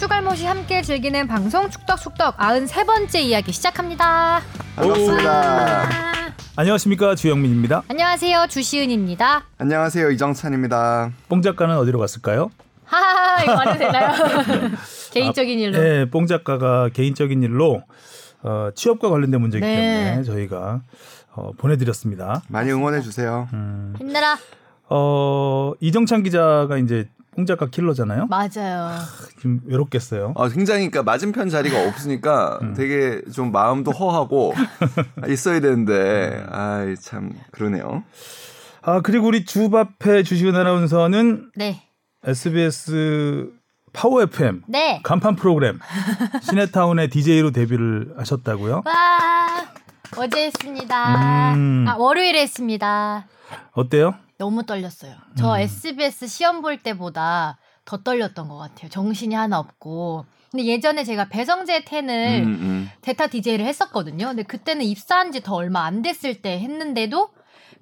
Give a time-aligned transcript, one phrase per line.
[0.00, 4.40] 추갈못이 함께 즐기는 방송 축덕숙덕 93번째 이야기 시작합니다.
[4.74, 5.88] 반갑습니다.
[6.56, 7.82] 안녕하십니까 주영민입니다.
[7.86, 8.46] 안녕하세요.
[8.48, 9.44] 주시은입니다.
[9.58, 11.10] 안녕하세요 이정찬입니다.
[11.28, 12.50] 뽕 작가는 어디로 갔을까요?
[12.84, 14.70] 하하 이거 말해도 되나요?
[15.12, 15.78] 개인적인 일로.
[15.78, 17.82] 네, 뽕 작가가 개인적인 일로
[18.42, 20.04] 어, 취업과 관련된 문제이기 네.
[20.06, 20.80] 때문에 저희가
[21.34, 22.40] 어, 보내드렸습니다.
[22.48, 23.48] 많이 응원해 주세요.
[23.98, 24.38] 힘내라.
[24.88, 28.26] 어, 이정찬 기자가 이제 뽕 작가 킬러잖아요.
[28.26, 28.90] 맞아요.
[29.40, 30.32] 좀 외롭겠어요.
[30.34, 34.52] 어, 굉장히 그러니까 맞은편 자리가 없으니까 되게 좀 마음도 허하고
[35.28, 38.02] 있어야 되는데 아이 참 그러네요.
[38.82, 41.82] 아 그리고 우리 주바페 주식은 아나운서는 네.
[42.24, 43.50] SBS
[43.92, 45.00] 파워 FM 네.
[45.02, 45.78] 간판 프로그램
[46.42, 48.82] 시네타운의 DJ로 데뷔를 하셨다고요?
[48.84, 49.48] 와
[50.16, 51.54] 어제 했습니다.
[51.54, 51.84] 음.
[51.88, 53.26] 아 월요일에 했습니다.
[53.72, 54.14] 어때요?
[54.40, 55.12] 너무 떨렸어요.
[55.36, 58.88] 저 SBS 시험 볼 때보다 더 떨렸던 것 같아요.
[58.88, 60.24] 정신이 하나 없고.
[60.50, 62.90] 근데 예전에 제가 배성재 텐을 음, 음.
[63.02, 64.28] 대타 DJ를 했었거든요.
[64.28, 67.28] 근데 그때는 입사한 지 더 얼마 안 됐을 때 했는데도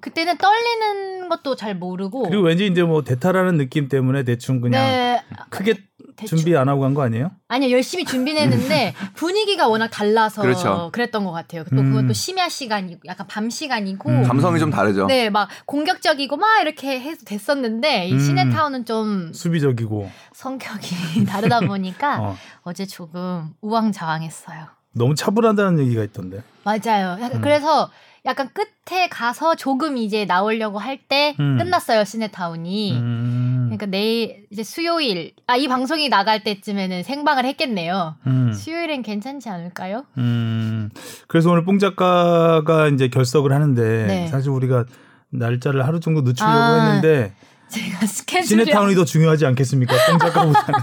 [0.01, 5.23] 그때는 떨리는 것도 잘 모르고 그리고 왠지 이제 뭐 대타라는 느낌 때문에 대충 그냥 네,
[5.49, 5.75] 크게
[6.19, 6.37] 대충.
[6.37, 7.31] 준비 안 하고 간 거 아니에요?
[7.47, 10.91] 아니요 열심히 준비했는데 분위기가 워낙 달라서 그렇죠.
[10.95, 11.63] 랬던것 같아요.
[11.65, 11.91] 또 음.
[11.93, 14.23] 그것도 심야 시간이고 약간 밤 시간이고 음.
[14.23, 15.07] 감성이 좀 다르죠.
[15.07, 18.19] 네 막 공격적이고 막 이렇게 해서 됐었는데 이 음.
[18.19, 24.65] 시네타운은 좀 수비적이고 성격이 다르다 보니까 어, 어제 조금 우왕좌왕했어요.
[24.93, 26.41] 너무 차분하다는 얘기가 있던데.
[26.63, 27.17] 맞아요.
[27.21, 27.41] 약간 음.
[27.41, 27.89] 그래서
[28.25, 31.57] 약간 끝에 가서 조금 이제 나오려고 할때 음.
[31.57, 32.93] 끝났어요 시네타운이.
[32.93, 38.15] 음, 그러니까 내일 이제 수요일 아 이 방송이 나갈 때쯤에는 생방을 했겠네요.
[38.27, 40.05] 음, 수요일엔 괜찮지 않을까요?
[40.17, 40.89] 음.
[41.27, 44.27] 그래서 오늘 뽕 작가가 이제 결석을 하는데 네.
[44.27, 44.85] 사실 우리가
[45.31, 47.33] 날짜를 하루 정도 늦추려고 아, 했는데
[47.69, 49.93] 제가 스케줄이 시네타운이 더 중요하지 않겠습니까?
[50.09, 50.79] 뽕 작가보다는.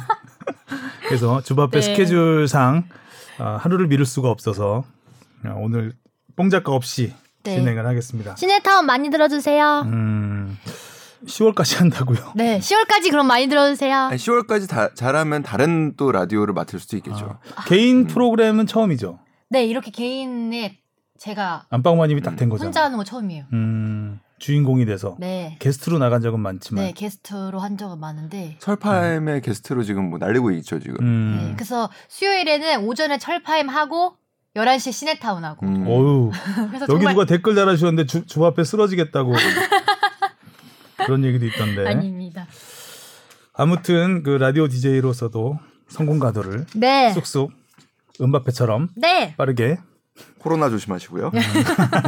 [1.08, 1.82] 그래서 주바페 네.
[1.82, 2.84] 스케줄상
[3.38, 4.84] 아, 하루를 미룰 수가 없어서
[5.44, 5.92] 아, 오늘
[6.36, 7.56] 뽕 작가 없이 네.
[7.56, 8.36] 진행을 하겠습니다.
[8.36, 9.82] 시네타운 많이 들어주세요.
[9.86, 10.58] 음,
[11.25, 12.32] 10월까지 한다고요?
[12.37, 13.94] 네, 10월까지 그럼 많이 들어주세요.
[13.97, 17.38] 아니, 10월까지 다, 잘하면 다른 또 라디오를 맡을 수도 있겠죠.
[17.54, 19.19] 아, 개인 프로그램은 처음이죠.
[19.49, 20.78] 네, 이렇게 개인의
[21.19, 22.66] 제가 안방마님이 딱 된 거잖아.
[22.66, 23.44] 혼자 하는 거 처음이에요.
[23.55, 25.56] 음, 주인공이 돼서 네.
[25.60, 26.84] 게스트로 나간 적은 많지만.
[26.84, 28.56] 네, 게스트로 한 적은 많은데.
[28.60, 30.97] 설파임의 게스트로 지금 뭐 날리고 있죠 지금.
[31.00, 31.38] 음.
[31.41, 34.16] 네, 그래서 수요일에는 오전에 철파임 하고
[34.56, 35.65] 11시에 시네타운 하고.
[35.66, 35.87] 음.
[35.87, 36.31] 어유
[36.69, 39.32] 그래서 여기 정말 누가 댓글 달아주셨는데 주, 주 앞에 쓰러지겠다고
[41.06, 41.87] 그런 얘기도 있던데.
[41.87, 42.47] 아닙니다.
[43.55, 45.59] 아무튼 그 라디오 DJ로서도
[45.89, 47.12] 성공 가도를 네.
[47.12, 47.53] 쑥쑥
[48.21, 49.34] 은바페처럼 네.
[49.37, 49.78] 빠르게.
[50.39, 51.31] 코로나 조심하시고요.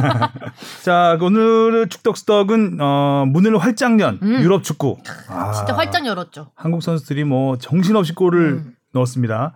[0.83, 4.41] 자 오늘 축덕수덕은 어, 문을 활짝 연 음.
[4.41, 4.97] 유럽 축구.
[5.27, 6.51] 아, 진짜 활짝 열었죠.
[6.55, 8.75] 한국 선수들이 뭐 정신없이 골을 음.
[8.93, 9.53] 넣었습니다.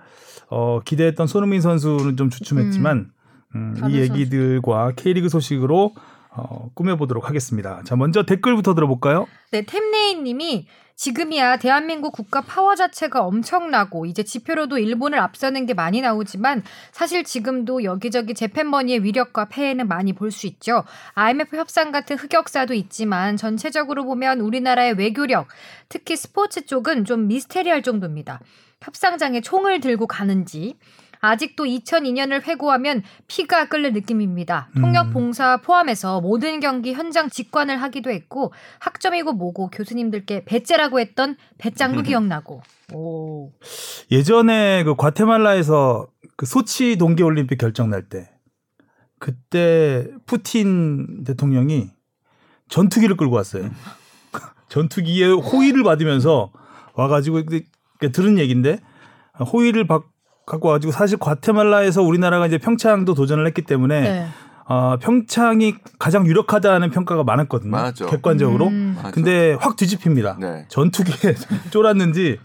[0.49, 3.11] 어, 기대했던 손흥민 선수는 좀 주춤했지만
[3.55, 5.93] 음, 다른 이 얘기들과 K리그 소식으로
[6.35, 7.81] 어, 꾸며보도록 하겠습니다.
[7.85, 9.27] 자 먼저 댓글부터 들어볼까요?
[9.51, 16.01] 네, 템레인 님이 지금이야 대한민국 국가 파워 자체가 엄청나고 이제 지표로도 일본을 앞서는 게 많이
[16.01, 20.83] 나오지만 사실 지금도 여기저기 Japan money의 위력과 폐해는 많이 볼 수 있죠.
[21.15, 25.47] IMF 협상 같은 흑역사도 있지만 전체적으로 보면 우리나라의 외교력,
[25.89, 28.39] 특히 스포츠 쪽은 좀 미스테리할 정도입니다.
[28.81, 30.75] 협상장에 총을 들고 가는지
[31.23, 34.67] 아직도 2002년을 회고하면 피가 끓는 느낌입니다.
[34.75, 35.13] 통역 음.
[35.13, 42.61] 봉사 포함해서 모든 경기 현장 직관을 하기도 했고 학점이고 뭐고 교수님들께 배째라고 했던 배짱도 기억나고.
[42.93, 43.53] 오.
[44.11, 48.29] 예전에 그 과테말라에서 그 소치 동계 올림픽 결정 날 때
[49.17, 51.91] 그때 푸틴 대통령이
[52.67, 53.69] 전투기를 끌고 왔어요.
[54.67, 56.51] 전투기에 호의를 받으면서
[56.95, 57.43] 와가지고
[58.11, 58.79] 들은 얘긴데
[59.53, 60.03] 호의를 받
[60.45, 64.27] 갖고 와가지고 사실 과테말라에서 우리나라가 이제 평창도 도전을 했기 때문에 네.
[64.65, 67.71] 아, 평창이 가장 유력하다는 평가가 많았거든요.
[67.71, 68.07] 많았죠.
[68.07, 68.67] 객관적으로.
[68.67, 68.97] 음.
[69.13, 70.37] 근데 확 뒤집힙니다.
[70.39, 70.65] 네.
[70.69, 71.35] 전투기에
[71.71, 72.39] 쫄았는지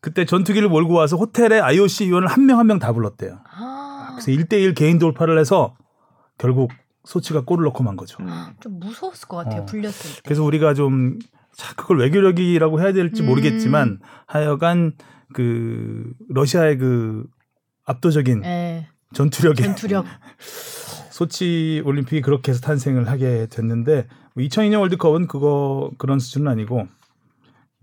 [0.00, 3.38] 그때 전투기를 몰고 와서 호텔에 IOC 위원을 한 명 한 명 다 불렀대요.
[3.56, 5.74] 아, 그래서 1대1 개인 돌파를 해서
[6.38, 6.70] 결국
[7.04, 8.18] 소치가 골을 넣고 만 거죠.
[8.22, 8.28] 음.
[8.60, 9.62] 좀 무서웠을 것 같아요.
[9.62, 9.66] 어.
[9.66, 10.20] 불렸을 때.
[10.24, 11.18] 그래서 우리가 좀
[11.54, 13.26] 자, 그걸 외교력이라고 해야 될지 음.
[13.26, 14.92] 모르겠지만 하여간
[15.32, 17.24] 그 러시아의 그
[17.84, 18.88] 압도적인 네.
[19.12, 20.04] 전투력에 전투력.
[21.10, 26.88] 소치 올림픽이 그렇게 해서 탄생을 하게 됐는데 2002년 월드컵은 그거 그런 수준은 아니고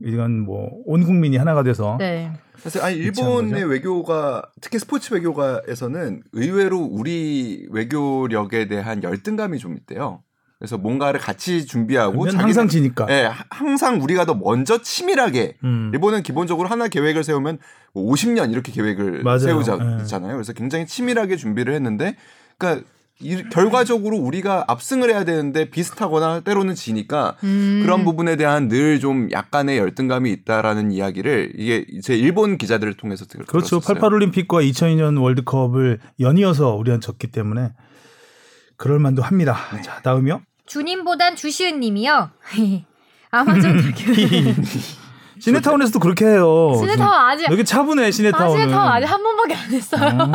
[0.03, 2.33] 이건 뭐 온 국민이 하나가 돼서 네.
[2.57, 3.63] 사실 아니 일본의?
[3.63, 10.21] 외교가 특히 스포츠 외교가에서는 의외로 우리 외교력에 대한 열등감이 좀 있대요.
[10.61, 13.07] 그래서 뭔가를 같이 준비하고 자기는- 항상 지니까.
[13.09, 15.89] 예, 하- 항상 우리가 더 먼저 치밀하게 음.
[15.91, 17.57] 일본은 기본적으로 하나 계획을 세우면
[17.95, 19.39] 뭐 50년 이렇게 계획을 맞아요.
[19.39, 20.33] 세우잖아요.
[20.35, 22.15] 그래서 굉장히 치밀하게 준비를 했는데,
[22.59, 22.85] 그러니까
[23.23, 27.81] 이, 결과적으로 우리가 압승을 해야 되는데 비슷하거나 때로는 지니까 음.
[27.83, 33.45] 그런 부분에 대한 늘 좀 약간의 열등감이 있다라는 이야기를 이게 제 일본 기자들을 통해서 들-
[33.45, 33.79] 그렇죠.
[33.79, 33.95] 들었었어요.
[33.95, 37.71] 88 올림픽과 2002년 월드컵을 연이어서 우리한 졌기 때문에
[38.77, 39.57] 그럴 만도 합니다.
[39.75, 39.81] 네.
[39.83, 40.41] 자, 다음이요.
[40.71, 42.29] 주님보단 주시은님이요.
[43.31, 43.93] 아마존.
[45.41, 46.73] 시네타운에서도 그렇게 해요.
[46.79, 48.51] 시네타운 아직 여기 차분해 아, 시네타운은.
[48.61, 50.31] 시네타운 아직 한 번밖에 안 했어요.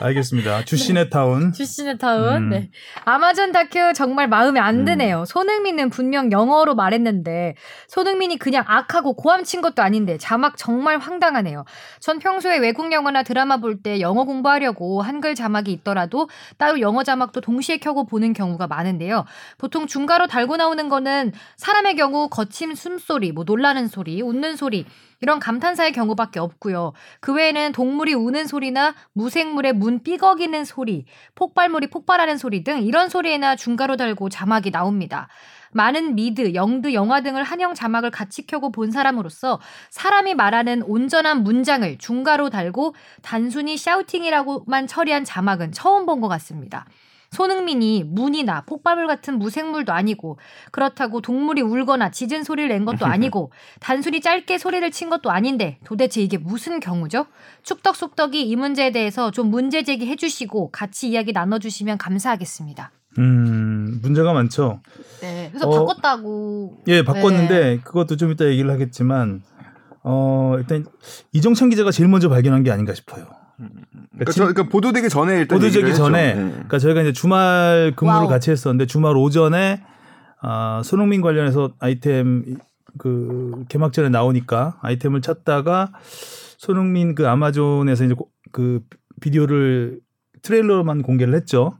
[0.00, 0.06] 어.
[0.06, 0.64] 알겠습니다.
[0.64, 1.52] 주시네타운.
[1.52, 2.36] 주시네타운.
[2.36, 2.48] 음.
[2.50, 2.70] 네.
[3.04, 5.24] 아마존 다큐 정말 마음에 안 드네요.
[5.26, 7.54] 손흥민은 분명 영어로 말했는데
[7.88, 11.64] 손흥민이 그냥 악하고 고함 친 것도 아닌데 자막 정말 황당하네요.
[12.00, 17.40] 전 평소에 외국 영화나 드라마 볼 때 영어 공부하려고 한글 자막이 있더라도 따로 영어 자막도
[17.40, 19.24] 동시에 켜고 보는 경우가 많은데요.
[19.58, 24.84] 보통 중가로 달고 나오는 거는 사람의 경우 거친 숨소리, 뭐 놀라는 소리, 웃는 소리
[25.20, 26.92] 이런 감탄사의 경우밖에 없고요.
[27.20, 33.56] 그 외에는 동물이 우는 소리나 무생물의 문 삐걱이는 소리, 폭발물이 폭발하는 소리 등 이런 소리에나
[33.56, 35.28] 중가로 달고 자막이 나옵니다.
[35.72, 41.98] 많은 미드, 영드, 영화 등을 한영 자막을 같이 켜고 본 사람으로서 사람이 말하는 온전한 문장을
[41.98, 46.86] 중가로 달고 단순히 샤우팅이라고만 처리한 자막은 처음 본 것 같습니다.
[47.30, 50.38] 손흥민이 문이나 폭발물 같은 무생물도 아니고
[50.72, 56.20] 그렇다고 동물이 울거나 짖은 소리를 낸 것도 아니고 단순히 짧게 소리를 친 것도 아닌데 도대체
[56.20, 57.26] 이게 무슨 경우죠?
[57.62, 62.90] 축덕숙덕이 이 문제에 대해서 좀 문제 제기해 주시고 같이 이야기 나눠 주시면 감사하겠습니다.
[63.18, 64.80] 음, 문제가 많죠.
[65.20, 65.48] 네.
[65.50, 66.82] 그래서 어, 바꿨다고.
[66.88, 67.80] 예, 바꿨는데 네.
[67.82, 69.42] 그것도 좀 이따 얘기를 하겠지만
[70.02, 70.84] 어, 일단
[71.32, 73.26] 이정찬 기자가 제일 먼저 발견한 게 아닌가 싶어요.
[74.12, 76.34] 그러니까, 저, 그러니까 보도되기 전에 일단 보도되기 전에.
[76.34, 76.50] 네.
[76.50, 78.28] 그러니까 저희가 이제 주말 근무를 wow.
[78.28, 79.82] 같이 했었는데 주말 오전에
[80.42, 82.56] 아, 손흥민 관련해서 아이템
[82.98, 85.92] 그 개막전에 나오니까 아이템을 찾다가
[86.58, 88.80] 손흥민 그 아마존에서 이제 고- 그
[89.20, 90.00] 비디오를
[90.42, 91.78] 트레일러만 공개를 했죠.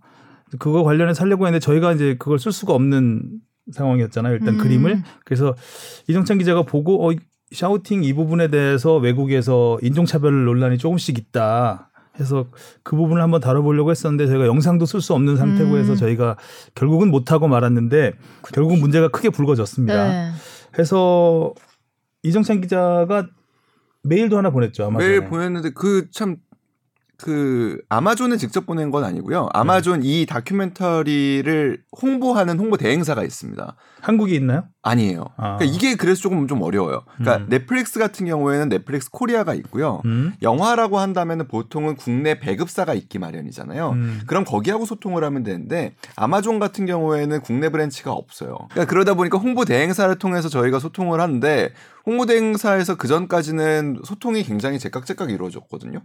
[0.58, 3.40] 그거 관련해 살려고 했는데 저희가 이제 그걸 쓸 수가 없는
[3.72, 4.34] 상황이었잖아요.
[4.34, 4.58] 일단 음.
[4.58, 5.54] 그림을 그래서
[6.08, 7.14] 이정찬 기자가 보고 어
[7.52, 11.90] shouting 이 부분에 대해서 외국에서 인종차별 논란이 조금씩 있다.
[12.18, 12.46] 해서
[12.82, 15.96] 그 부분을 한번 다뤄보려고 했었는데 저희가 영상도 쓸 수 없는 상태고 해서 음.
[15.96, 16.36] 저희가
[16.74, 18.12] 결국은 못하고 말았는데
[18.52, 20.08] 결국은 문제가 크게 불거졌습니다.
[20.08, 20.30] 네.
[20.78, 21.54] 해서
[22.22, 23.26] 이정찬 기자가
[24.02, 24.84] 메일도 하나 보냈죠.
[24.86, 26.36] 아마 메일 보냈는데 그 참
[27.20, 29.48] 그 아마존에 직접 보낸 건 아니고요.
[29.52, 33.76] 아마존 이 다큐멘터리를 홍보하는 홍보 대행사가 있습니다.
[34.00, 34.64] 한국에 있나요?
[34.82, 35.26] 아니에요.
[35.36, 35.58] 아.
[35.58, 37.02] 그러니까 이게 그래서 조금 좀 어려워요.
[37.18, 37.46] 그러니까 음.
[37.50, 40.00] 넷플릭스 같은 경우에는 넷플릭스 코리아가 있고요.
[40.06, 40.32] 음.
[40.40, 43.90] 영화라고 한다면 보통은 국내 배급사가 있기 마련이잖아요.
[43.90, 44.20] 음.
[44.26, 48.56] 그럼 거기하고 소통을 하면 되는데 아마존 같은 경우에는 국내 branch가 없어요.
[48.70, 51.72] 그러니까 그러다 보니까 홍보 대행사를 통해서 저희가 소통을 하는데
[52.06, 56.02] 홍보 대행사에서 그 전까지는 소통이 굉장히 제깍제깍 이루어졌거든요.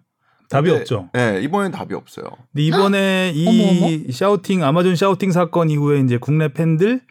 [0.50, 1.10] 답이 근데, 없죠.
[1.14, 2.26] 네, 이번엔 답이 없어요.
[2.54, 7.02] 근데 이번에 이 shouting 아마존 shouting 사건 이후에 이제 국내 팬들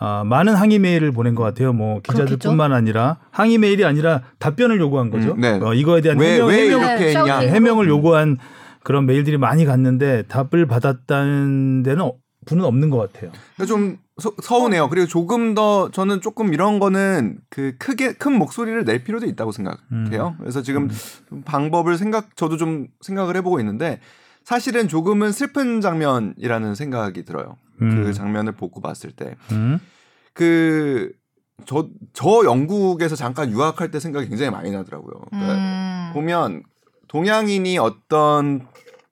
[0.00, 1.72] 아, 많은 항의 메일을 보낸 것 같아요.
[1.72, 5.32] 뭐 기자들뿐만 아니라 항의 메일이 아니라 답변을 요구한 거죠.
[5.32, 5.58] 음, 네.
[5.60, 7.38] 어, 이거에 대한 왜, 해명, 왜 해명, 이렇게 네, 했냐?
[7.40, 8.36] 해명을 요구한
[8.84, 12.14] 그런 메일들이 많이 갔는데 답을 받았다는 데는 어-
[12.46, 13.32] 분은 없는 것 같아요.
[13.66, 14.88] 좀 서, 서운해요.
[14.88, 20.36] 그리고 조금 더 저는 조금 이런 거는 그 크게 큰 목소리를 낼 필요도 있다고 생각해요.
[20.38, 20.88] 그래서 지금
[21.28, 24.00] 좀 방법을 생각 저도 좀 생각을 해보고 있는데
[24.42, 27.56] 사실은 조금은 슬픈 장면이라는 생각이 들어요.
[27.80, 28.04] 음.
[28.04, 29.78] 그 장면을 보고 봤을 때 음.
[30.32, 31.12] 그
[31.64, 35.20] 저, 저 영국에서 잠깐 유학할 때 생각이 굉장히 많이 나더라고요.
[35.30, 36.10] 그러니까 음.
[36.14, 36.62] 보면
[37.08, 38.66] 동양인이 어떤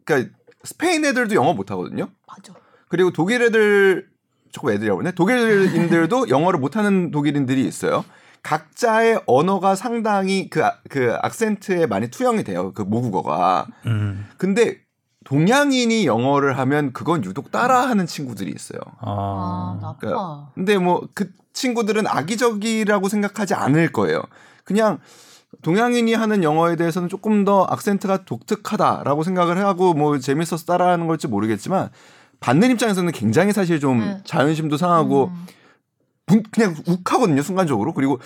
[0.05, 0.33] 그러니까
[0.65, 2.09] 스페인 애들도 영어 못 하거든요.
[2.27, 2.55] 맞아.
[2.89, 4.09] 그리고 독일 애들
[4.53, 5.15] 조금 애들이라고 그러네.
[5.15, 8.05] 독일인들도 영어를 못하는 독일인들이 있어요.
[8.43, 12.73] 각자의 언어가 상당히 그, 아- 그 악센트에 많이 투영이 돼요.
[12.75, 13.67] 그 모국어가.
[13.87, 14.27] 음.
[14.37, 14.79] 근데
[15.25, 18.79] 동양인이 영어를 하면 그건 유독 따라하는 친구들이 있어요.
[19.01, 19.97] 아, 아.
[20.01, 20.51] 나빠.
[20.55, 24.21] 근데 뭐 그 친구들은 악의적이라고 생각하지 않을 거예요.
[24.65, 24.99] 그냥
[25.63, 31.89] 동양인이 하는 영어에 대해서는 조금 더 악센트가 독특하다라고 생각을 하고 뭐 재밌어서 따라하는 걸지 모르겠지만
[32.47, 34.19] 받는 입장에서는 굉장히 사실 좀 네.
[34.25, 35.47] 자존심도 상하고 음.
[36.27, 38.21] 분- 그냥 욱하거든요 순간적으로 그리고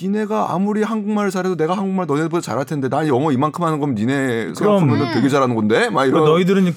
[0.00, 4.54] 니네가 아무리 한국말을 잘해도 내가 한국말 너네들보다 잘할 텐데 난 영어 이만큼 하는 거면 니네
[4.54, 5.12] 생각하면 음.
[5.14, 6.72] 되게 잘하는 건데 막 이런 너희들은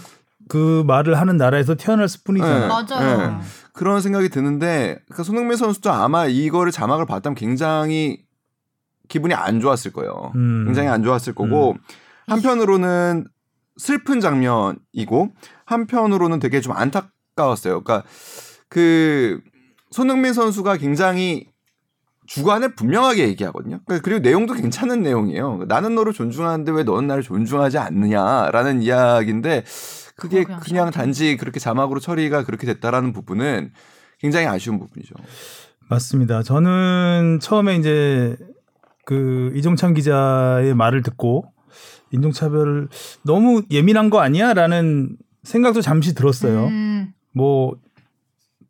[0.49, 2.59] 그 말을 하는 나라에서 태어났을 뿐이잖아.
[2.59, 2.67] 네.
[2.67, 3.17] 맞아요.
[3.17, 3.37] 네.
[3.71, 8.23] 그런 생각이 드는데 그러니까 손흥민 선수도 아마 이거를 자막을 봤다면 굉장히
[9.09, 10.31] 기분이 안 좋았을 거예요.
[10.35, 10.65] 음.
[10.65, 11.75] 굉장히 안 좋았을 거고
[12.27, 13.25] 한편으로는
[13.77, 15.31] 슬픈 장면이고
[15.65, 17.83] 한편으로는 되게 좀 안타까웠어요.
[17.83, 18.07] 그러니까
[18.69, 19.41] 그
[19.91, 21.47] 손흥민 선수가 굉장히
[22.25, 23.79] 주관을 분명하게 얘기하거든요.
[23.85, 25.65] 그러니까 그리고 내용도 괜찮은 내용이에요.
[25.67, 29.63] 나는 너를 존중하는데 왜 너는 나를 존중하지 않느냐라는 이야기인데
[30.15, 30.91] 그게 그냥 그냥.
[30.91, 33.71] 단지 그렇게 자막으로 처리가 그렇게 됐다라는 부분은
[34.19, 35.15] 굉장히 아쉬운 부분이죠.
[35.89, 36.43] 맞습니다.
[36.43, 38.37] 저는 처음에 이제
[39.05, 41.52] 그 이종찬 기자의 말을 듣고
[42.13, 42.87] 인종차별을
[43.25, 46.67] 너무 예민한 거 아니야 라는 생각도 잠시 들었어요.
[46.67, 47.75] 음, 뭐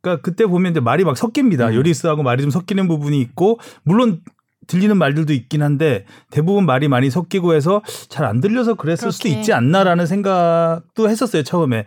[0.01, 1.69] 그러니까 그때 보면 이제 말이 막 섞입니다.
[1.69, 1.75] 음.
[1.75, 4.21] 요리스하고 말이 좀 섞이는 부분이 있고 물론
[4.67, 9.39] 들리는 말들도 있긴 한데 대부분 말이 많이 섞이고 해서 잘 안 들려서 그랬을 수도 그렇게.
[9.39, 11.85] 있지 않나라는 생각도 했었어요 처음에.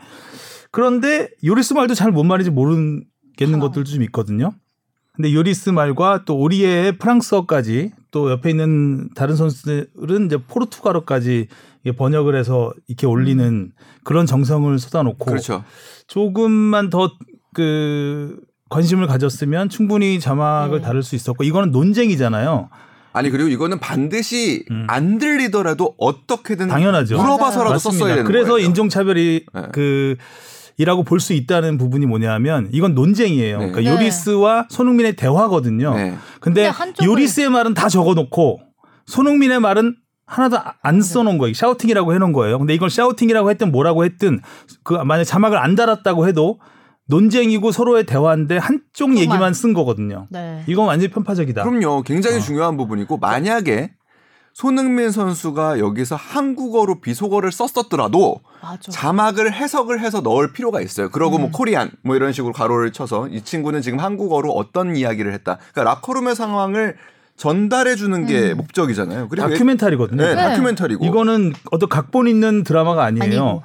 [0.71, 3.59] 그런데 요리스 말도 잘 뭔 말인지 모르겠는 아.
[3.59, 4.53] 것들도 좀 있거든요.
[5.17, 11.49] 근데 요리스 말과 또 오리의 프랑스어까지 또 옆에 있는 다른 선수들은 이제 포르투갈어까지
[11.97, 13.73] 번역을 해서 이렇게 올리는
[14.05, 15.65] 그런 정성을 쏟아놓고 그렇죠.
[16.07, 17.11] 조금만 더
[17.57, 20.85] 그 관심을 가졌으면 충분히 자막을 네.
[20.85, 22.69] 다룰 수 있었고 이거는 논쟁이잖아요.
[23.15, 24.85] 아니 그리고 이거는 반드시 음.
[24.91, 27.17] 안 들리더라도 어떻게든 당연하죠.
[27.17, 27.99] 물어봐서라도 맞습니다.
[27.99, 28.67] 썼어야 되는 그래서 거예요.
[28.69, 29.63] 인종차별이 네.
[29.73, 30.17] 그
[30.79, 33.59] 이라고 볼 수 있다는 부분이 뭐냐면 이건 논쟁이에요.
[33.59, 33.71] 네.
[33.71, 33.97] 그러니까 네.
[33.97, 35.95] 요리스와 손흥민의 대화거든요.
[35.95, 36.15] 네.
[36.41, 38.61] 근데 근데 요리스의 말은 다 적어놓고
[39.07, 41.55] 손흥민의 말은 하나도 안 써놓은 거예요.
[41.55, 42.59] 샤우팅이라고 해놓은 거예요.
[42.59, 44.41] 근데 이걸 샤우팅이라고 했든 뭐라고 했든
[44.83, 46.59] 그 만약 자막을 안 달았다고 해도
[47.09, 49.17] 논쟁이고 서로의 대화인데 한쪽.
[49.17, 50.27] 얘기만 쓴 거거든요.
[50.31, 50.65] 네.
[50.67, 51.63] 이건 완전히 편파적이다.
[51.63, 52.03] 그럼요.
[52.03, 52.41] 굉장히 어.
[52.41, 53.93] 중요한 부분이고 만약에
[54.57, 58.91] 손흥민 선수가 여기서 한국어로 비속어를 썼었더라도 맞아.
[58.91, 61.11] 자막을 해석을 해서 넣을 필요가 있어요.
[61.11, 61.53] 그러고 뭐 음.
[61.53, 65.59] 코리안 뭐 이런 식으로 가로를 쳐서 이 친구는 지금 한국어로 어떤 이야기를 했다.
[65.73, 66.97] 그러니까 라커룸의 상황을
[67.37, 68.57] 전달해 주는 게 음.
[68.57, 69.29] 목적이잖아요.
[69.29, 70.23] 그리고 다큐멘터리거든요.
[70.23, 70.43] 네, 네.
[70.43, 73.43] 다큐멘터리고 이거는 어떤 각본 있는 드라마가 아니에요.
[73.43, 73.63] 아니고.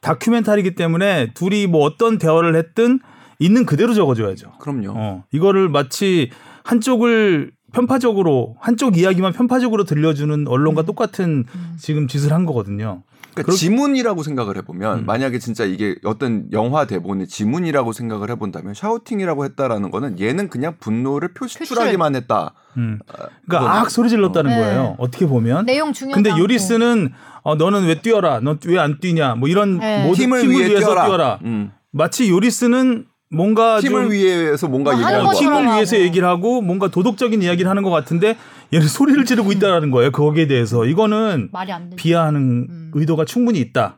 [0.00, 3.00] 다큐멘터리기 때문에 둘이 뭐 어떤 대화를 했든
[3.38, 4.52] 있는 그대로 적어줘야죠.
[4.60, 4.94] 그럼요.
[4.96, 6.30] 어, 이거를 마치
[6.64, 11.74] 한쪽을 편파적으로 한쪽 이야기만 편파적으로 들려주는 언론과 똑같은 음.
[11.78, 13.02] 지금 짓을 한 거거든요.
[13.32, 15.06] 그러니까 그렇- 지문이라고 생각을 해보면 음.
[15.06, 21.32] 만약에 진짜 이게 어떤 영화 대본의 지문이라고 생각을 해본다면 샤우팅이라고 했다라는 거는 얘는 그냥 분노를
[21.32, 22.52] 표출하기만 했다.
[22.76, 22.98] 음.
[23.46, 24.56] 그러니까 악 소리 질렀다는 네.
[24.58, 24.96] 거예요.
[24.98, 25.64] 어떻게 보면.
[25.64, 26.22] 내용 중요하고.
[26.22, 27.10] 근데 요리스는
[27.42, 28.40] 어, 너는 왜 뛰어라?
[28.40, 29.34] 너왜안 뛰냐?
[29.36, 30.04] 뭐 이런 네.
[30.04, 31.06] 모든 팀을, 팀을, 위해 뛰어라.
[31.06, 31.38] 뛰어라.
[31.44, 31.72] 음.
[31.90, 35.06] 마치 요리스는 뭔가 팀을 좀 위해서 뭔가 뭐 거.
[35.06, 35.74] 것처럼 팀을 하고.
[35.74, 38.36] 위해서 얘기를 하고 뭔가 도덕적인 이야기를 하는 것 같은데
[38.72, 40.10] 얘는 소리를 지르고 있다라는 거예요.
[40.10, 41.96] 거기에 대해서 이거는 말이 안 돼.
[41.96, 42.90] 비하하는 음.
[42.94, 43.96] 의도가 충분히 있다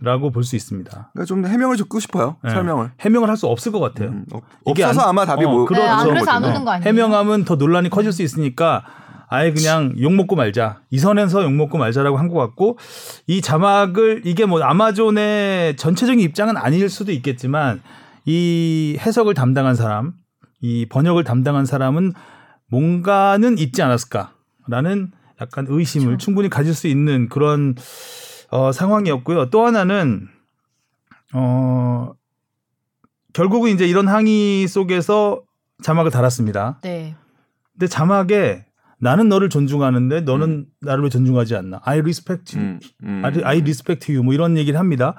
[0.00, 0.90] 라고 볼 수 있습니다.
[1.14, 2.36] 그러니까 좀 해명을 듣고 싶어요.
[2.44, 2.50] 네.
[2.50, 2.90] 설명을.
[3.00, 4.10] 해명을 할 수 없을 것 같아요.
[4.10, 6.44] 음, 없- 이게 없어서 안- 아마 답이 어, 뭐 그런- 네, 그래서 안.
[6.44, 6.86] 오는 거 아니에요?
[6.86, 8.84] 해명하면 더 논란이 커질 수 있으니까
[9.28, 10.80] 아예 그냥 욕 먹고 말자.
[10.90, 12.78] 이 선에서 욕 먹고 말자라고 한 것 같고
[13.26, 17.80] 이 자막을 이게 뭐 아마존의 전체적인 입장은 아닐 수도 있겠지만
[18.26, 20.12] 이 해석을 담당한 사람,
[20.60, 22.12] 이 번역을 담당한 사람은
[22.68, 26.24] 뭔가는 있지 않았을까라는 약간 의심을 그렇죠.
[26.24, 27.74] 충분히 가질 수 있는 그런
[28.50, 29.50] 어, 상황이었고요.
[29.50, 30.28] 또 하나는
[31.34, 32.12] 어
[33.32, 35.42] 결국은 이제 이런 항의 속에서
[35.82, 36.80] 자막을 달았습니다.
[36.82, 37.14] 네.
[37.72, 38.64] 근데 자막에
[38.98, 41.80] 나는 너를 존중하는데 너는 나를 왜 존중하지 않나?
[41.84, 42.70] I respect you.
[42.70, 44.24] 음, 음, I, I respect you.
[44.24, 45.14] 뭐 이런 얘기를 합니다.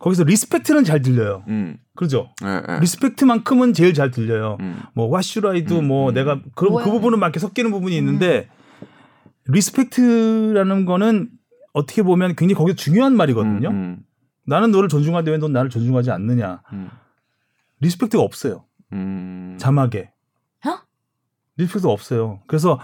[0.00, 1.44] 거기서 respect는 잘 들려요.
[1.48, 2.30] 음, 그렇죠?
[2.42, 2.80] 예, 예.
[2.80, 4.56] respect만큼은 제일 잘 들려요.
[4.60, 4.80] 음.
[4.94, 5.78] 뭐 what should I do?
[5.78, 6.14] 음, 뭐 음.
[6.14, 6.90] 내가 그, 그.
[6.90, 8.48] 부분은 막 이렇게 섞이는 부분이 있는데
[9.46, 11.28] respect라는 거는
[11.74, 13.68] 어떻게 보면 굉장히 거기서 중요한 말이거든요.
[13.68, 13.98] 음,
[14.46, 16.62] 나는 너를 존중하는데 왜 넌 나를 존중하지 않느냐?
[16.72, 16.88] 음,
[17.80, 18.64] respect가 없어요.
[18.94, 19.56] 음.
[19.60, 20.10] 자막에.
[20.66, 20.78] 어?
[21.58, 22.40] respect 없어요.
[22.46, 22.80] 그래서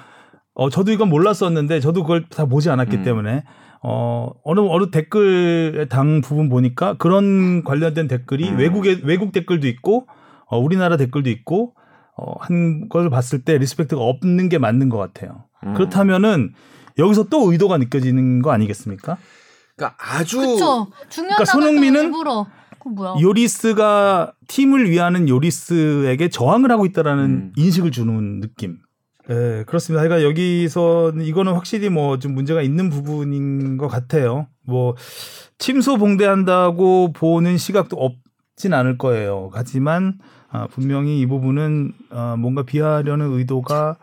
[0.52, 3.04] 어 저도 이건 몰랐었는데 저도 그걸 다 보지 않았기 음.
[3.04, 3.44] 때문에
[3.83, 8.59] 어 어느 어느 댓글 단 부분 보니까 그런 관련된 댓글이 음.
[8.59, 10.06] 외국의 외국 댓글도 있고
[10.47, 11.75] 어 우리나라 댓글도 있고
[12.16, 15.45] 어 한 걸 봤을 때 respect가 없는 게 맞는 것 같아요.
[15.66, 15.75] 음.
[15.75, 16.54] 그렇다면은
[16.99, 19.18] 여기서 또 의도가 느껴지는 거 아니겠습니까?
[19.76, 20.88] 그러니까 아주 그쵸.
[21.11, 22.47] 중요한 그러니까 단어도 손흥민은 일부러.
[22.83, 23.16] 그 뭐야?
[23.21, 27.52] 요리스가 팀을 위하는 요리스에게 저항을 하고 있다라는 음.
[27.56, 28.78] 인식을 주는 느낌.
[29.28, 30.02] 예, 그렇습니다.
[30.04, 34.47] 그러니까 여기서 이거는 확실히 뭐 좀 문제가 있는 부분인 것 같아요.
[34.64, 34.95] 뭐
[35.59, 39.50] 침소 봉대한다고 보는 시각도 없진 않을 거예요.
[39.52, 40.18] 하지만
[40.50, 43.97] 아, 분명히 이 부분은 아, 뭔가 비하하려는 의도가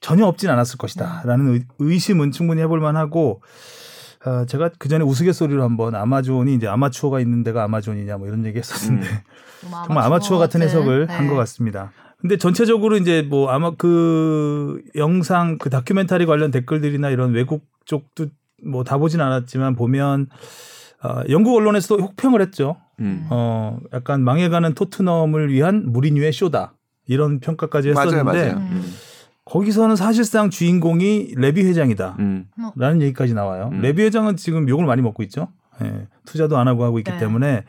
[0.00, 3.40] 전혀 없진 않았을 것이다라는 의- 의심은 충분히 해볼 만하고
[4.24, 8.58] 아, 제가 그 전에 우스갯소리로 한번 아마존이 이제 아마추어가 있는 데가 아마존이냐 뭐 이런 얘기
[8.58, 9.16] 했었는데 음.
[9.86, 11.14] 정말 아마추어 같은 해석을 네.
[11.14, 11.92] 한것 같습니다.
[12.18, 18.26] 근데 전체적으로 이제 뭐 아마 그 영상 그 다큐멘터리 관련 댓글들이나 이런 외국 쪽도
[18.64, 20.28] 뭐 다 보진 않았지만 보면
[21.04, 22.76] 어, 영국 언론에서도 혹평을 했죠.
[23.00, 23.26] 음.
[23.30, 26.72] 어, 약간 망해가는 토트넘을 위한 무리뉴의 쇼다.
[27.06, 28.56] 이런 평가까지 했었는데 맞아요, 맞아요.
[28.56, 28.92] 음.
[29.44, 32.16] 거기서는 사실상 주인공이 레비 회장이다.
[32.18, 32.46] 음.
[32.76, 33.68] 라는 얘기까지 나와요.
[33.72, 33.80] 음.
[33.82, 35.48] 레비 회장은 지금 욕을 많이 먹고 있죠.
[35.82, 37.18] 예, 투자도 안 하고 하고 있기 네.
[37.18, 37.64] 때문에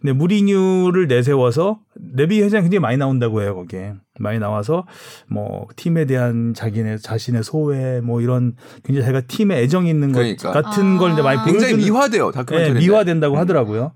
[0.00, 1.80] 근데 무리뉴를 내세워서
[2.14, 4.86] 레비 회장이 굉장히 많이 나온다고 해요 거기에 많이 나와서
[5.28, 10.52] 뭐 팀에 대한 자기네 자신의 소외 뭐 이런 굉장히 자기가 팀에 애정이 있는 그러니까.
[10.52, 11.44] 것 같은 걸 이제 많이 아.
[11.44, 12.80] 굉장히 보여주는 미화돼요 예, 다큐멘터리.
[12.80, 13.40] 미화된다고 음.
[13.40, 13.92] 하더라고요.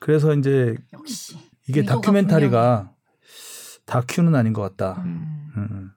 [0.00, 1.36] 그래서 이제 역시
[1.68, 2.90] 이게 다큐멘터리가
[3.86, 5.02] 다큐는 아닌 것 같다.
[5.04, 5.50] 음.
[5.56, 5.90] 음.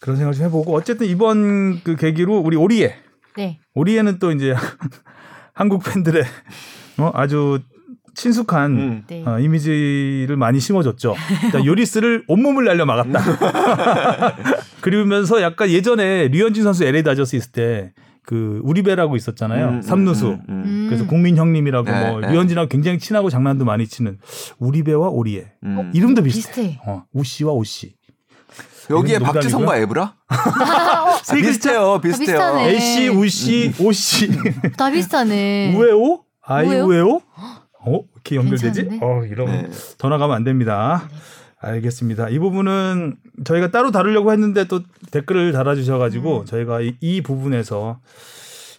[0.00, 2.94] 그런 생각을 좀 해보고 어쨌든 이번 그 계기로 우리 오리에
[3.36, 3.58] 네.
[3.74, 4.54] 오리에는 또 이제
[5.54, 6.22] 한국 팬들의
[6.98, 7.60] 어, 아주
[8.14, 9.04] 친숙한 음.
[9.08, 9.24] 네.
[9.26, 11.14] 어, 이미지를 많이 심어줬죠.
[11.44, 14.36] 일단 요리스를 온몸을 날려 막았다.
[14.82, 17.92] 그러면서 약간 예전에 류현진 선수 LA 다저스 있을 때
[18.24, 19.68] 그 우리배라고 있었잖아요.
[19.68, 20.28] 음, 음, 삼루수.
[20.28, 20.62] 음, 음.
[20.64, 20.86] 음.
[20.88, 22.32] 그래서 국민 형님이라고 네, 뭐 네.
[22.32, 24.18] 류현진하고 굉장히 친하고 장난도 많이 치는
[24.58, 25.90] 우리배와 오리에 음.
[25.94, 26.62] 이름도 비슷해.
[26.62, 26.80] 비슷해.
[26.86, 27.94] 어, 우씨와 오씨.
[28.90, 29.76] 여기에 박지성과?
[29.78, 30.14] 에브라?
[31.22, 32.26] 세 아, 비슷해요, 비슷해요.
[32.26, 32.68] 비슷하네.
[32.68, 34.30] A씨, 우씨, 오씨,
[34.76, 35.74] 다 비슷하네.
[35.76, 36.86] 우에오, 아이 우에오?
[36.86, 37.22] 우에오.
[37.86, 38.82] 어 이렇게 연결되지?
[38.82, 39.04] 괜찮은데?
[39.04, 39.70] 어 이러면 네.
[39.98, 41.08] 더 나가면 안 됩니다.
[41.10, 41.16] 네.
[41.60, 42.28] 알겠습니다.
[42.28, 46.44] 이 부분은 저희가 따로 다루려고 했는데 또 댓글을 달아주셔가지고 음.
[46.44, 48.00] 저희가 이, 이 부분에서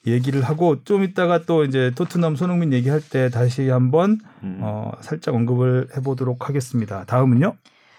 [0.07, 4.59] 얘기를 하고 좀 이따가 또 이제 토트넘 손흥민 얘기할 때 다시 한번 음.
[4.62, 7.05] 어, 살짝 언급을 해보도록 하겠습니다.
[7.05, 7.55] 다음은요?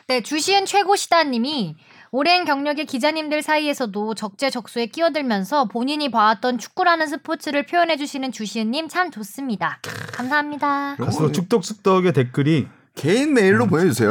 [0.09, 1.75] 네, 주시은 최고시다님이
[2.11, 9.81] 오랜 경력의 기자님들 사이에서도 적재적소에 끼어들면서 본인이 봐왔던 축구라는 스포츠를 표현해주시는 주시은님 참 좋습니다.
[10.13, 10.97] 감사합니다.
[10.97, 13.71] 가수로 거 죽덕죽덕의 댓글이 개인 메일로 음.
[13.71, 14.11] 보내주세요.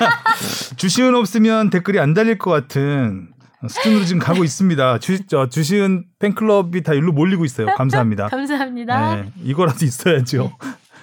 [0.76, 3.28] 주시은 없으면 댓글이 안 달릴 것 같은
[3.68, 4.98] 수준으로 지금 가고 있습니다.
[4.98, 7.66] 주, 저, 주시은 팬클럽이 다 일로 몰리고 있어요.
[7.76, 8.28] 감사합니다.
[8.30, 9.16] 감사합니다.
[9.16, 10.56] 네, 이거라도 있어야죠.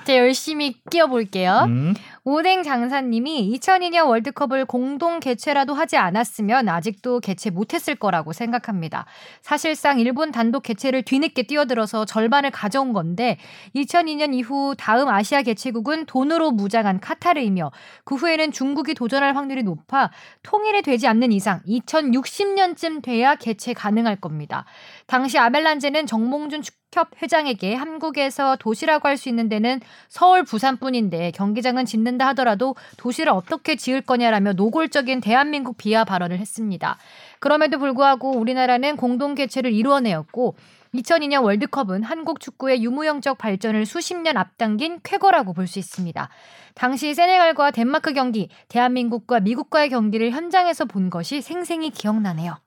[0.06, 1.66] 제가 열심히 끼어볼게요.
[1.68, 1.94] 음.
[2.26, 9.06] 오뎅 장사님이 2002년 월드컵을 공동 개최라도 하지 않았으면 아직도 개최 못했을 거라고 생각합니다.
[9.42, 13.38] 사실상 일본 단독 개최를 뒤늦게 뛰어들어서 절반을 가져온 건데
[13.76, 17.74] 2002년 이후 다음 아시아 개최국은 돈으로 무장한 카타르이며
[18.06, 20.10] 그 후에는 중국이 도전할 확률이 높아
[20.44, 24.64] 통일이 되지 않는 이상 2060년쯤 돼야 개최 가능할 겁니다.
[25.08, 31.86] 당시 아멜란제는 정몽준 축 협 회장에게 한국에서 도시라고 할 수 있는 데는 서울, 부산뿐인데 경기장은
[31.86, 36.98] 짓는 다 하더라도 도시를 어떻게 지을 거냐라며 노골적인 대한민국 비하 발언을 했습니다.
[37.40, 40.56] 그럼에도 불구하고 우리나라는 공동 개최를 이루어내었고
[40.94, 46.30] 2002년 월드컵은 한국 축구의 유무형적 발전을 수십 년 앞당긴 쾌거라고 볼 수 있습니다.
[46.76, 52.58] 당시 세네갈과 덴마크 경기, 대한민국과 미국과의 경기를 현장에서 본 것이 생생히 기억나네요.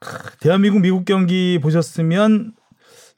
[0.41, 2.53] 대한민국 미국 경기 보셨으면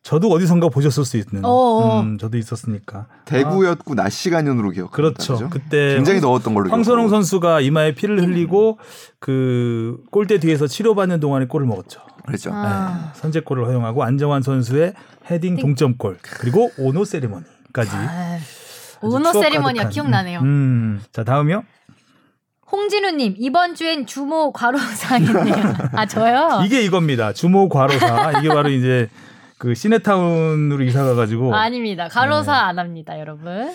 [0.09, 1.45] 저도 어디선가 보셨을 수 있는.
[1.45, 2.01] 어어.
[2.01, 3.09] 음, 저도 있었으니까.
[3.27, 4.91] 대구였고 낮 시간으로 기억.
[4.91, 5.51] 그렇죠.
[5.51, 6.71] 그때 굉장히 더웠던 걸로.
[6.71, 7.11] 황선홍 기억하고.
[7.11, 8.79] 선수가 이마에 피를 흘리고
[9.19, 12.01] 그 골대 뒤에서 치료받는 동안에 골을 먹었죠.
[12.25, 12.53] 그렇죠.
[12.55, 13.11] 아.
[13.13, 14.95] 네, 선제골을 허용하고 안정환 선수의
[15.31, 17.91] 헤딩 동점골 그리고 오노 세리머니까지.
[17.93, 18.39] 아,
[19.03, 19.91] 오너 세리머니가 가득한.
[19.91, 20.41] 기억나네요.
[20.41, 21.03] 음, 음.
[21.13, 21.65] 자 다음이요.
[22.73, 25.75] 홍진우님 이번 주엔 주모 과로사겠네요.
[25.93, 26.63] 아 저요?
[26.65, 27.35] 이게 이겁니다.
[27.35, 28.39] 주모 과로사.
[28.41, 29.11] 이게 바로 이제
[29.59, 31.55] 그 시내타운으로 이사 가가지고.
[31.55, 32.09] 아닙니다.
[32.09, 32.59] 과로사 네.
[32.59, 33.73] 안 합니다, 여러분.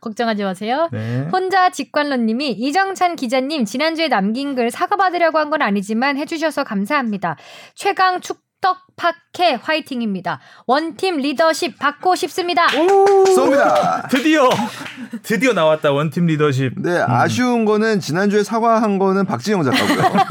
[0.00, 0.88] 걱정하지 마세요.
[0.92, 1.26] 네.
[1.32, 7.36] 혼자 직관러님이 이정찬 기자님 지난주에 남긴 글 사과받으려고 한 건 아니지만 해주셔서 감사합니다.
[7.74, 10.40] 최강 축 덕 팟캐 화이팅입니다.
[10.66, 12.66] 원팀 리더십 받고 싶습니다.
[12.66, 14.08] 쏩니다.
[14.10, 14.48] 드디어
[15.22, 16.72] 드디어 나왔다 원팀 리더십.
[16.76, 20.26] 네, 아쉬운 거는 지난주에 사과한 거는 박진영 작가고요.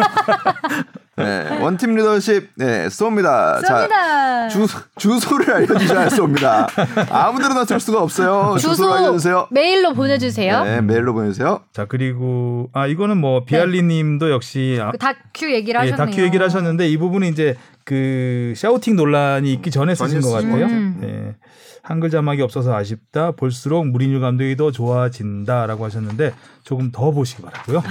[1.17, 3.65] 네, 원팀 리더십, 네, 쏩니다.
[3.65, 4.49] 자, 쏩니다.
[4.49, 6.67] 주, 주소를 알려주셔야 쏩니다.
[7.09, 8.57] 아무데나 쓸 수가 없어요.
[8.59, 9.47] 주소를 알려주세요.
[9.51, 10.63] 메일로 보내주세요.
[10.65, 11.61] 네, 메일로 보내주세요.
[11.71, 16.05] 자 그리고 아 이거는 뭐 비알리님도 역시 아, 그 다큐 얘기를 예, 하셨네요.
[16.05, 17.55] 다큐 얘기를 하셨는데 이 부분은 이제
[17.87, 20.51] 그 샤우팅 논란이 있기 전에 쓰신 것 같아요.
[20.51, 20.93] 것 같아요.
[20.99, 21.35] 네.
[21.81, 23.31] 한글 자막이 없어서 아쉽다.
[23.31, 26.33] 볼수록 무리뉴 감독이 더 좋아진다라고 하셨는데
[26.65, 27.81] 조금 더 보시기 바라고요.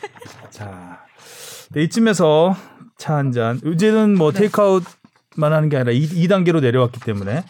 [0.48, 1.00] 자,
[1.72, 2.56] 네, 이쯤에서
[2.96, 3.60] 차 한 잔.
[3.62, 4.38] 이제는 뭐 네.
[4.40, 7.44] 테이크아웃만 하는 게 아니라 2, 단계로 내려왔기 때문에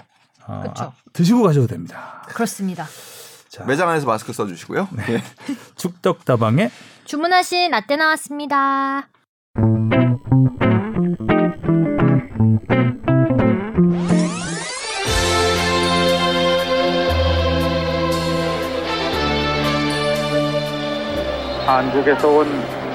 [0.48, 0.64] 어.
[0.76, 2.24] 아, 드시고 가셔도 됩니다.
[2.26, 2.84] 그렇습니다.
[3.48, 4.88] 자, 매장 안에서 마스크 써주시고요.
[4.90, 5.22] 네.
[5.76, 6.68] 축덕다방에
[7.04, 9.06] 주문하신 라떼 나왔습니다.
[21.82, 22.46] 한국에서 온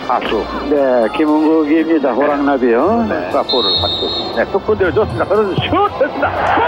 [0.07, 2.13] 가수 네, 김은국입니다.
[2.13, 3.05] 호랑나비요.
[3.09, 3.31] 네.
[3.31, 5.25] 사포를 받고 네, 속군대로 좋습니다.
[5.25, 6.31] 그래서 슛 됐습니다.
[6.55, 6.63] 골!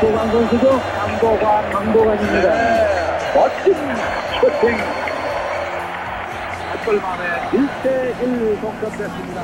[0.00, 0.80] 강도관 선수죠.
[0.96, 2.48] 강도관, 강도관입니다.
[3.34, 3.74] 멋진
[4.40, 4.76] 슈팅.
[6.72, 7.22] 한골 만에
[7.52, 9.42] 1대1 동점됐습니다.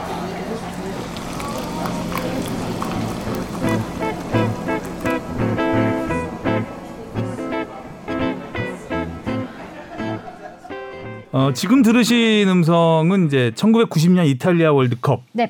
[11.39, 15.47] 어, 지금 들으신 음성은 이제 1990년 이탈리아 월드컵에서 네.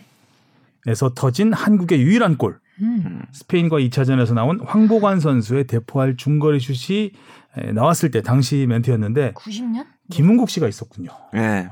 [1.17, 2.59] 터진 한국의 유일한 골.
[2.83, 3.23] 음.
[3.33, 7.13] 스페인과 2차전에서 나온 황보관 선수의 대포할 중거리 슛이
[7.57, 9.87] 에, 나왔을 때 당시 멘트였는데 90년?
[10.11, 11.09] 김은국 씨가 있었군요.
[11.33, 11.67] 네.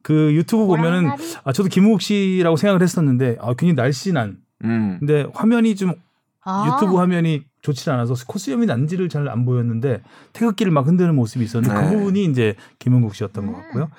[0.00, 1.10] 그 유튜브 보면은
[1.44, 4.96] 아 저도 김은국 씨라고 생각을 했었는데 아 굉장히 날씬한 음.
[4.98, 5.92] 근데 화면이 좀
[6.42, 6.72] 아.
[6.72, 10.02] 유튜브 화면이 좋지 않아서 코스염이 난지를 잘 안 보였는데
[10.32, 11.90] 태극기를 막 흔드는 모습이 있었는데 네.
[11.90, 13.90] 그 부분이 이제 김은국 씨였던 것 같고요.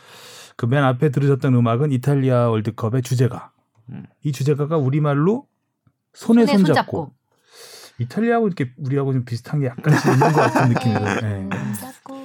[0.56, 3.52] 그 맨 앞에 들으셨던 음악은 이탈리아 월드컵의 주제가.
[3.90, 4.06] 음.
[4.24, 5.46] 이 주제가가 우리말로
[6.14, 6.74] 손에, 손에 손잡고.
[6.76, 7.14] 손잡고.
[8.00, 11.00] 이탈리아하고 이렇게 우리하고 좀 비슷한 게 약간씩 있는 것 같은 느낌이에요.
[11.22, 11.50] 네.
[11.80, 12.20] 손잡고.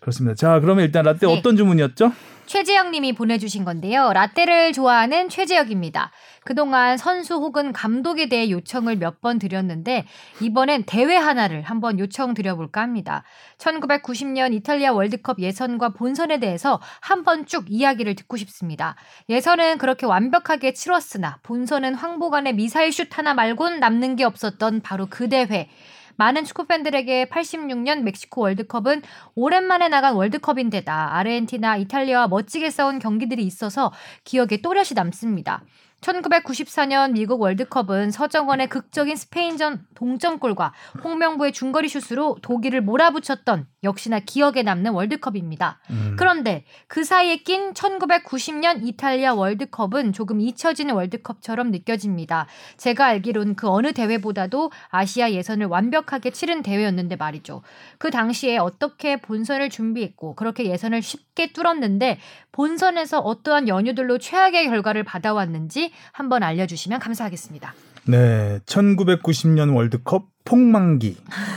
[0.00, 0.34] 그렇습니다.
[0.34, 1.38] 자, 그러면 일단 라떼 네.
[1.38, 2.12] 어떤 주문이었죠?
[2.46, 4.12] 최재영 님이 보내주신 건데요.
[4.12, 6.10] 라떼를 좋아하는 최재혁입니다.
[6.44, 10.06] 그동안 선수 혹은 감독에 대해 요청을 몇 번 드렸는데
[10.42, 13.22] 이번엔 대회 하나를 한번 요청 드려볼까 합니다.
[13.58, 18.96] 1990년 이탈리아 월드컵 예선과 본선에 대해서 한번 쭉 이야기를 듣고 싶습니다.
[19.30, 25.28] 예선은 그렇게 완벽하게 치렀으나 본선은 황보관의 미사일 슛 하나 말곤 남는 게 없었던 바로 그
[25.28, 25.70] 대회.
[26.16, 29.02] 많은 축구 팬들에게 86년 멕시코 월드컵은
[29.34, 35.64] 오랜만에 나간 월드컵인데다 아르헨티나, 이탈리아와 멋지게 싸운 경기들이 있어서 기억에 또렷이 남습니다.
[36.04, 44.92] 1994년 미국 월드컵은 서정원의 극적인 스페인전 동점골과 홍명보의 중거리 슛으로 독일을 몰아붙였던 역시나 기억에 남는
[44.92, 45.80] 월드컵입니다.
[45.90, 46.16] 음.
[46.18, 52.46] 그런데 그 사이에 낀 1990년 이탈리아 월드컵은 조금 잊혀지는 월드컵처럼 느껴집니다.
[52.76, 57.62] 제가 알기론 그 어느 대회보다도 아시아 예선을 완벽하게 치른 대회였는데 말이죠.
[57.98, 62.18] 그 당시에 어떻게 본선을 준비했고 그렇게 예선을 쉽게 뚫었는데
[62.52, 67.74] 본선에서 어떠한 연유들로 최악의 결과를 받아왔는지 한번 알려주시면 감사하겠습니다.
[68.06, 71.16] 네, 1990년 월드컵 폭망기.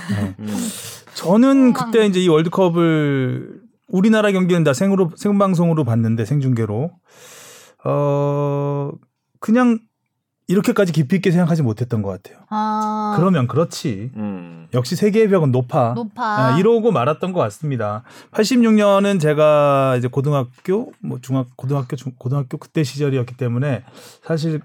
[0.09, 0.35] 네.
[0.39, 0.47] 음.
[1.13, 1.73] 저는.
[1.73, 6.91] 그때 이제 이 월드컵을 우리나라 경기는 다 생으로 생방송으로 봤는데 생중계로
[7.85, 8.91] 어
[9.39, 9.79] 그냥
[10.47, 12.43] 이렇게까지 깊이 있게 생각하지 못했던 것 같아요.
[12.49, 14.11] 아, 그러면 그렇지.
[14.15, 14.67] 음.
[14.73, 15.93] 역시 세계의 벽은 높아.
[15.93, 16.23] 높아.
[16.23, 18.03] 아, 이러고 말았던 것 같습니다.
[18.31, 23.83] 86년은 제가 이제 고등학교, 뭐 중학, 고등학교, 중, 고등학교 그때 시절이었기 때문에
[24.23, 24.61] 사실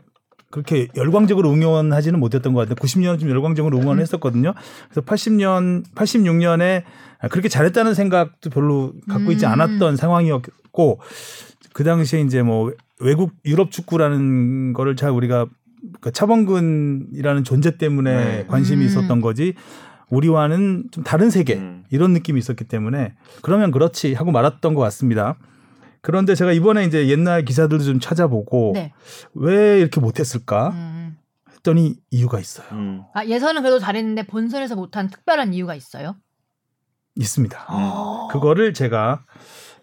[0.51, 4.55] 그렇게 열광적으로 응원하지는 못했던 것 같은데 90년은 좀 열광적으로 응원했었거든요.
[4.89, 6.85] 그래서 80년, 86년에
[7.31, 9.53] 그렇게 잘했다는 생각도 별로 갖고 있지 음.
[9.53, 11.01] 않았던 상황이었고
[11.73, 15.47] 그 당시에 이제 뭐 외국 유럽 축구라는 거를 잘 우리가
[16.01, 18.47] 그 차범근이라는 존재 때문에 네.
[18.47, 18.87] 관심이 음.
[18.87, 19.55] 있었던 거지
[20.11, 21.85] 우리와는 좀 다른 세계 음.
[21.91, 25.37] 이런 느낌이 있었기 때문에 그러면 그렇지 하고 말았던 것 같습니다.
[26.03, 28.93] 그런데 제가 이번에 이제 옛날 기사들도 좀 찾아보고 네.
[29.35, 31.17] 왜 이렇게 못했을까 음.
[31.51, 32.67] 했더니 이유가 있어요.
[32.73, 33.03] 음.
[33.15, 36.17] 아, 예선은 그래도 잘했는데 본선에서 못한 특별한 이유가 있어요?
[37.15, 37.67] 있습니다.
[37.69, 38.29] 어.
[38.31, 39.25] 그거를 제가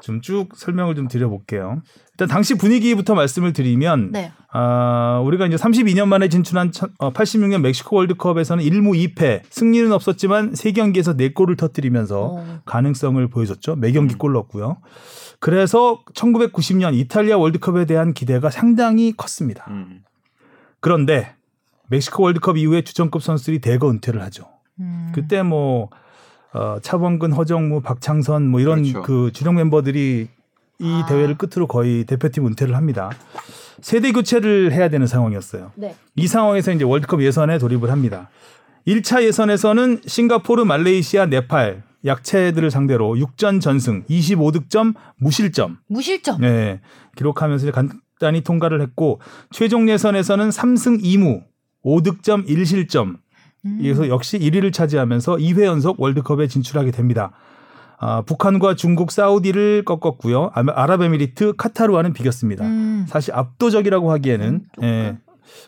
[0.01, 1.81] 좀 쭉 설명을 좀 드려볼게요.
[2.13, 4.31] 일단 당시 분위기부터 말씀을 드리면 네.
[4.51, 10.53] 아, 우리가 이제 32년 만에 진출한 천- 어, 86년 멕시코 월드컵에서는 1무 2패, 승리는 없었지만
[10.53, 12.59] 3경기에서 4골을 터뜨리면서 어.
[12.65, 13.75] 가능성을 보여줬죠.
[13.75, 14.17] 매 경기 음.
[14.17, 14.77] 골 넣었고요.
[15.39, 19.65] 그래서 1990년 이탈리아 월드컵에 대한 기대가 상당히 컸습니다.
[19.69, 20.01] 음.
[20.81, 21.35] 그런데
[21.89, 24.45] 멕시코 월드컵 이후에 주전급 선수들이 대거 은퇴를 하죠.
[24.79, 25.11] 음.
[25.13, 25.89] 그때 뭐
[26.53, 29.01] 어, 차범근, 허정무, 박창선 뭐 이런 그렇죠.
[29.01, 30.27] 그 주력 멤버들이
[30.79, 31.05] 이 아.
[31.07, 33.11] 대회를 끝으로 거의 대표팀 은퇴를 합니다.
[33.81, 35.71] 세대 교체를 해야 되는 상황이었어요.
[35.75, 35.95] 네.
[36.15, 38.29] 이 상황에서 이제 월드컵 예선에 돌입을 합니다.
[38.87, 46.41] 1차 예선에서는 싱가포르, 말레이시아, 네팔 약체들을 상대로 6전 전승, 25득점, 무실점 무실점.
[46.41, 46.79] 네,
[47.17, 49.19] 기록하면서 이제 간단히 통과를 했고
[49.51, 51.43] 최종 예선에서는 3승 2무,
[51.83, 53.17] 5득점 1실점
[53.65, 53.79] 음.
[53.81, 57.31] 그래서 역시 1위를 차지하면서 2회 연속 월드컵에 진출하게 됩니다.
[58.01, 60.51] 아, 북한과 중국, 사우디를 꺾었고요.
[60.53, 62.63] 아- 아랍에미리트, 카타르와는 비겼습니다.
[62.65, 63.05] 음.
[63.09, 65.17] 사실 압도적이라고 하기에는 음, 또 예,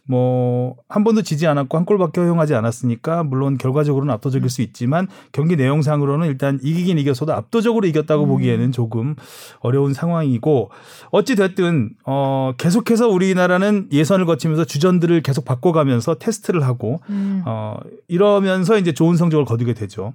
[0.06, 5.56] 뭐 한 번도 지지 않았고 한 골밖에 허용하지 않았으니까 물론 결과적으로는 압도적일 수 있지만 경기
[5.56, 8.30] 내용상으로는 일단 이기긴 이겼어도 압도적으로 이겼다고 음.
[8.30, 9.16] 보기에는 조금
[9.60, 10.70] 어려운 상황이고
[11.12, 17.44] 어찌 됐든 어 계속해서 우리나라는 예선을 거치면서 주전들을 계속 바꿔가면서 테스트를 하고 음.
[17.46, 20.14] 어 이러면서 이제 좋은 성적을 거두게 되죠.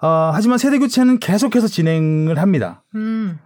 [0.00, 2.82] 어, 하지만 세대 교체는 계속해서 진행을 합니다.
[2.94, 3.38] 음.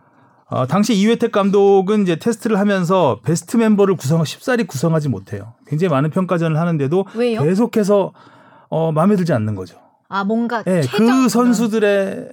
[0.51, 5.55] 어, 당시 이회택 감독은 이제 테스트를 하면서 베스트 멤버를 구성 쉽사리 구성하지 못해요.
[5.67, 7.43] 굉장히 많은 평가전을 하는데도 왜요?
[7.43, 8.13] 계속해서
[8.71, 9.79] 어, 마음에 들지 않는 거죠.
[10.09, 12.29] 아 뭔가 예, 최종 그 선수들의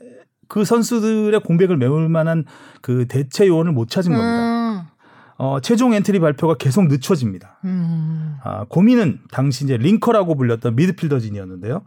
[0.48, 2.46] 그 선수들의 공백을 메울 만한
[2.82, 4.92] 그 대체 요원을 못 찾은 겁니다.
[5.38, 7.60] 어, 최종 엔트리 발표가 계속 늦춰집니다.
[7.66, 8.38] 음.
[8.44, 11.82] 아, 고민은 당시 이제 linker라고 불렸던 미드필더 진이었는데요.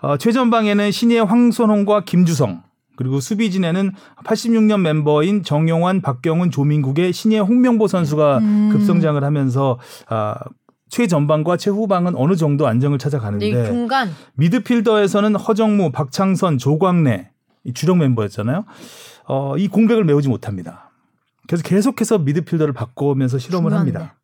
[0.00, 2.62] 어, 최전방에는 신예 황선홍과 김주성
[2.96, 3.92] 그리고 수비진에는
[4.24, 8.68] 86년 멤버인 정용환, 박경훈, 조민국에 신예 홍명보 선수가 음.
[8.72, 9.78] 급성장을 하면서
[10.08, 10.36] 아,
[10.88, 17.30] 최전방과 최후방은 어느 정도 안정을 찾아가는데 중간 미드필더에서는 허정무, 박창선, 조광래
[17.64, 18.64] 이 주력 멤버였잖아요.
[19.26, 20.90] 어, 이 공백을 메우지 못합니다.
[21.48, 23.98] 그래서 계속해서 미드필더를 바꾸면서 실험을 중요한데.
[23.98, 24.16] 합니다.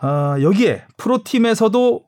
[0.00, 2.04] 아, 여기에 프로팀에서도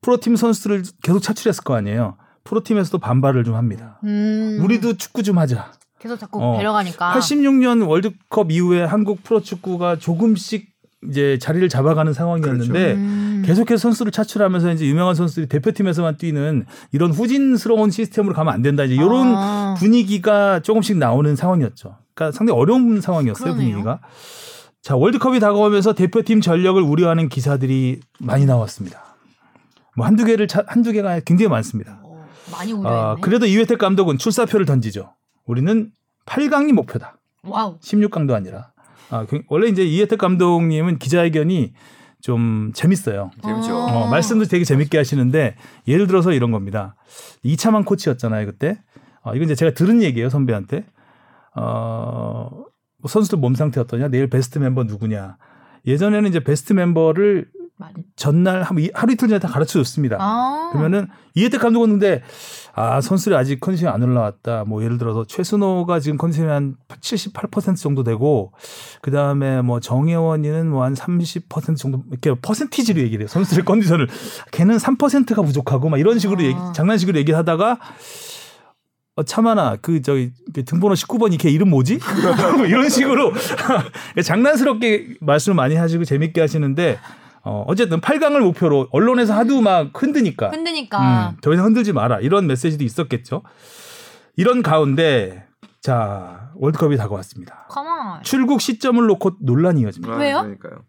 [0.00, 2.16] 프로팀 선수들을 계속 차출했을 거 아니에요.
[2.44, 3.98] 프로팀에서도 반발을 좀 합니다.
[4.04, 4.58] 음.
[4.62, 5.72] 우리도 축구 좀 하자.
[5.98, 6.56] 계속 자꾸 어.
[6.56, 10.70] 데려가니까 86년 월드컵 이후에 한국 프로축구가 조금씩
[11.08, 13.42] 이제 자리를 잡아가는 상황이었는데 음.
[13.46, 18.84] 계속해서 선수를 차출하면서 이제 유명한 선수들이 대표팀에서만 뛰는 이런 후진스러운 시스템으로 가면 안 된다.
[18.84, 19.74] 이제 이런 아.
[19.78, 21.96] 분위기가 조금씩 나오는 상황이었죠.
[22.14, 23.68] 그러니까 상당히 어려운 상황이었어요, 그러네요.
[23.70, 24.00] 분위기가.
[24.82, 29.02] 자, 월드컵이 다가오면서 대표팀 전력을 우려하는 기사들이 많이 나왔습니다.
[29.96, 31.99] 뭐 한두 개를 차- 한두 개가 굉장히 많습니다.
[32.52, 33.20] 어, 많이 아, 우려했네.
[33.20, 35.12] 그래도 이회택 감독은 출사표를 던지죠.
[35.46, 35.90] 우리는
[36.26, 37.16] 8강이 목표다.
[37.42, 37.78] wow.
[37.80, 38.72] 16강도 아니라.
[39.10, 41.72] 아, 그- 원래 이제 이회택 감독님은 기자회견이
[42.20, 43.30] 좀 재밌어요.
[43.42, 43.74] 재밌죠.
[43.76, 45.56] 어, 말씀도 되게 재밌게 하시는데
[45.88, 46.94] 예를 들어서 이런 겁니다.
[47.42, 48.78] 이차만 코치였잖아요 그때.
[49.22, 50.84] 어, 이건 이제 제가 들은 얘기예요 선배한테.
[51.56, 52.48] 어,
[52.98, 55.36] 뭐 선수들 몸 상태 어떠냐, 내일 베스트 멤버 누구냐.
[55.86, 57.48] 예전에는 이제 베스트 멤버를.
[58.16, 60.16] 전날 한- 하루 이틀 전에 다 가르쳐 줬습니다.
[60.20, 60.70] 아.
[60.72, 62.22] 그러면은 이혜택 감독은 근데
[62.74, 64.64] 아 선수들이 아직 컨디션이 안 올라왔다.
[64.66, 68.52] 뭐 예를 들어서 최순호가 지금 컨디션이 한 78% 정도 되고
[69.02, 73.28] 그 다음에 뭐 정혜원이는 뭐 한 30% 정도 이렇게 퍼센티지로 얘기를 해요.
[73.28, 74.08] 선수들의 컨디션을
[74.52, 76.44] 걔는 3%가 부족하고 막 이런 식으로 아.
[76.44, 77.78] 얘기, 장난식으로 얘기를 하다가
[79.16, 81.98] 어, 참하나 그 저기 그 등번호 19번 이걔 이름 뭐지?
[82.56, 83.32] 뭐 이런 식으로
[84.24, 86.98] 장난스럽게 말씀을 많이 하시고 재밌게 하시는데
[87.42, 91.30] 어, 어쨌든 8강을 목표로 언론에서 하도 막 흔드니까 흔드니까.
[91.30, 93.42] 음, 더 이상 흔들지 마라 이런 메시지도 있었겠죠.
[94.36, 95.46] 이런 가운데
[95.80, 97.68] 자 월드컵이 다가왔습니다.
[98.22, 100.14] 출국 시점을 놓고 논란이 이어집니다.
[100.14, 100.40] 아, 왜요?
[100.42, 100.84] 그러니까요.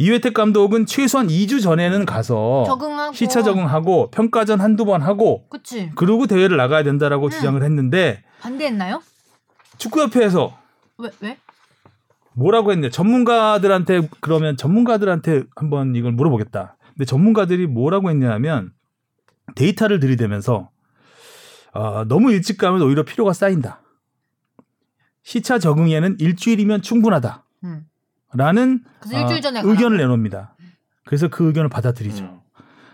[0.00, 3.12] 이회택 감독은 최소한 2주 전에는 가서 적응하고.
[3.14, 5.90] 시차 적응하고 평가전 한두 번 하고 그치.
[5.96, 7.30] 그러고 대회를 나가야 된다라고 음.
[7.30, 9.02] 주장을 했는데 반대했나요?
[9.78, 10.56] 축구협회에서
[10.98, 11.36] 왜 왜?
[12.38, 16.76] 뭐라고 했냐 전문가들한테 그러면 전문가들한테 한번 이걸 물어보겠다.
[16.94, 18.72] 근데 전문가들이 뭐라고 했냐면
[19.56, 20.70] 데이터를 들이대면서
[21.72, 23.82] 아, 너무 일찍 가면 오히려 피로가 쌓인다.
[25.22, 27.44] 시차 적응에는 일주일이면 충분하다.
[27.64, 27.84] 음.
[28.32, 30.54] 라는 그래서 일주일 전에 의견을 내놓습니다.
[31.04, 32.24] 그래서 그 의견을 받아들이죠.
[32.24, 32.40] 음.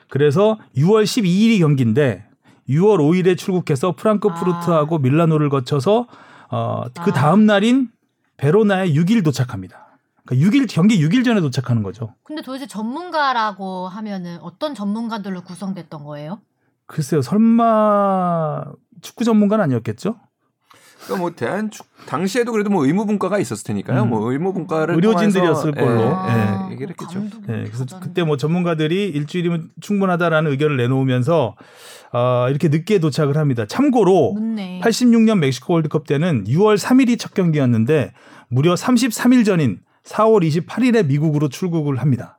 [0.09, 2.27] 그래서 6월 12일이 경기인데
[2.69, 6.07] 6월 5일에 출국해서 프랑크푸르트하고 밀라노를 거쳐서
[6.51, 7.15] 어, 그 아.
[7.15, 7.89] 다음 날인
[8.37, 9.99] 베로나에 6일 도착합니다.
[10.25, 12.15] 그러니까 6일 경기 6일 전에 도착하는 거죠.
[12.23, 16.41] 근데 도대체 전문가라고 하면은 어떤 전문가들로 구성됐던 거예요?
[16.87, 18.65] 글쎄요, 설마
[19.03, 20.17] 축구 전문가는 아니었겠죠?
[21.05, 24.05] 그러니까 뭐 대한 축 당시에도 그래도 뭐 의무분과가 있었을 테니까요.
[24.05, 24.11] 음.
[24.11, 26.29] 뭐 의무분과를 의료진들이었을 통해서, 걸로.
[26.29, 26.73] 예, 예.
[26.73, 27.21] 얘기를 했겠죠.
[27.47, 31.57] 네, 그래서 그때 뭐 전문가들이 일주일이면 충분하다라는 의견을 내놓으면서
[32.15, 33.67] 어, 이렇게 늦게 도착을 합니다.
[33.67, 34.81] 참고로 묻네.
[34.85, 38.13] 86년 멕시코 월드컵 때는 6월 3일이 첫 경기였는데
[38.49, 42.39] 무려 33일 전인 4월 28일에 미국으로 출국을 합니다.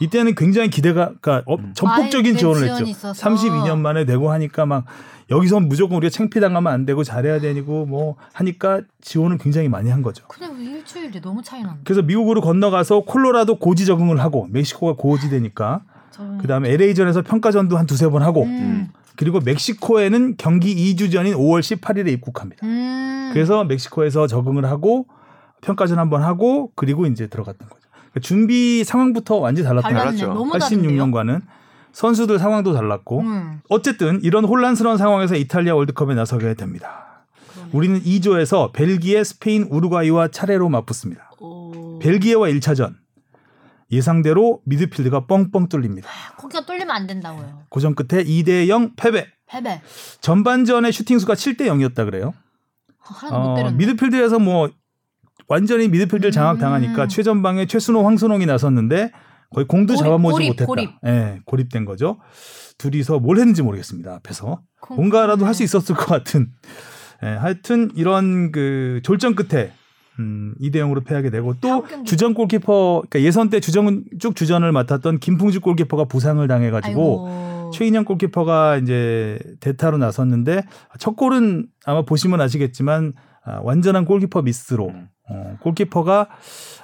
[0.00, 2.90] 이때는 굉장히 기대가 그러니까 어, 전폭적인 지원을 지원이 했죠.
[2.90, 3.30] 있어서.
[3.30, 4.84] 32년 만에 되고 하니까 막
[5.30, 10.26] 여기서 무조건 우리가 창피당하면 안 되고 잘해야 되고 뭐 하니까 지원을 굉장히 많이 한 거죠.
[10.38, 11.78] 왜 일주일인데 너무 차이 난다.
[11.84, 15.93] 그래서 미국으로 건너가서 콜로라도 고지 적응을 하고 멕시코가 고지 되니까 저는-
[16.40, 18.88] 그다음에 LA전에서 평가전도 한 두세 번 하고 음.
[19.16, 22.66] 그리고 멕시코에는 경기 2주 전인 5월 18일에 입국합니다.
[22.66, 23.30] 음.
[23.32, 25.06] 그래서 멕시코에서 적응을 하고
[25.62, 27.80] 평가전 한 번 하고 그리고 이제 들어갔던 거죠.
[27.92, 29.92] 그러니까 준비 상황부터 완전히 달랐던.
[29.92, 30.04] 거죠.
[30.04, 30.26] 달랐죠.
[30.34, 30.90] 너무 다른데요?
[31.06, 31.40] 86년과는
[31.92, 33.60] 선수들 상황도 달랐고 음.
[33.68, 37.24] 어쨌든 이런 혼란스러운 상황에서 이탈리아 월드컵에 나서게 됩니다.
[37.54, 37.70] 그러네.
[37.72, 41.30] 우리는 2조에서 벨기에, 스페인, 우루과이와 차례로 맞붙습니다.
[41.40, 41.98] 오.
[42.00, 42.94] 벨기에와 1차전
[43.90, 46.08] 예상대로 미드필드가 뻥뻥 뚫립니다.
[46.38, 47.62] 거기가 뚫리면 안 된다고요.
[47.68, 49.26] 고전 끝에 2대 0 패배.
[49.46, 49.80] 패배.
[50.20, 52.34] 전반전의 슈팅 수가 7대 0이었다 그래요.
[53.30, 53.76] 어, 때렸네.
[53.76, 54.70] 미드필드에서 뭐
[55.48, 57.08] 완전히 미드필드를 장악당하니까 음.
[57.08, 59.12] 최전방에 최순호, 황순홍이 나섰는데
[59.50, 60.66] 거의 공도 고립, 잡아먹지 고립, 못했다.
[60.66, 60.90] 고립.
[61.06, 62.18] 예, 고립된 거죠.
[62.78, 64.14] 둘이서 뭘 했는지 모르겠습니다.
[64.14, 66.50] 앞에서 뭔가라도 할수 있었을 것 같은.
[67.22, 69.72] 예, 하여튼 이런 그 졸전 끝에
[70.18, 71.84] 음, 2대 0으로 패하게 되고 또.
[72.04, 77.70] 주전 골키퍼 그러니까 예선 때 주전 쭉 주전을 맡았던 김풍주 골키퍼가 부상을 당해 가지고.
[77.74, 80.62] 최인영 골키퍼가 이제 대타로 나섰는데
[80.98, 85.08] 첫 골은 아마 보시면 아시겠지만 아, 완전한 골키퍼 미스로 음.
[85.28, 86.28] 어, 골키퍼가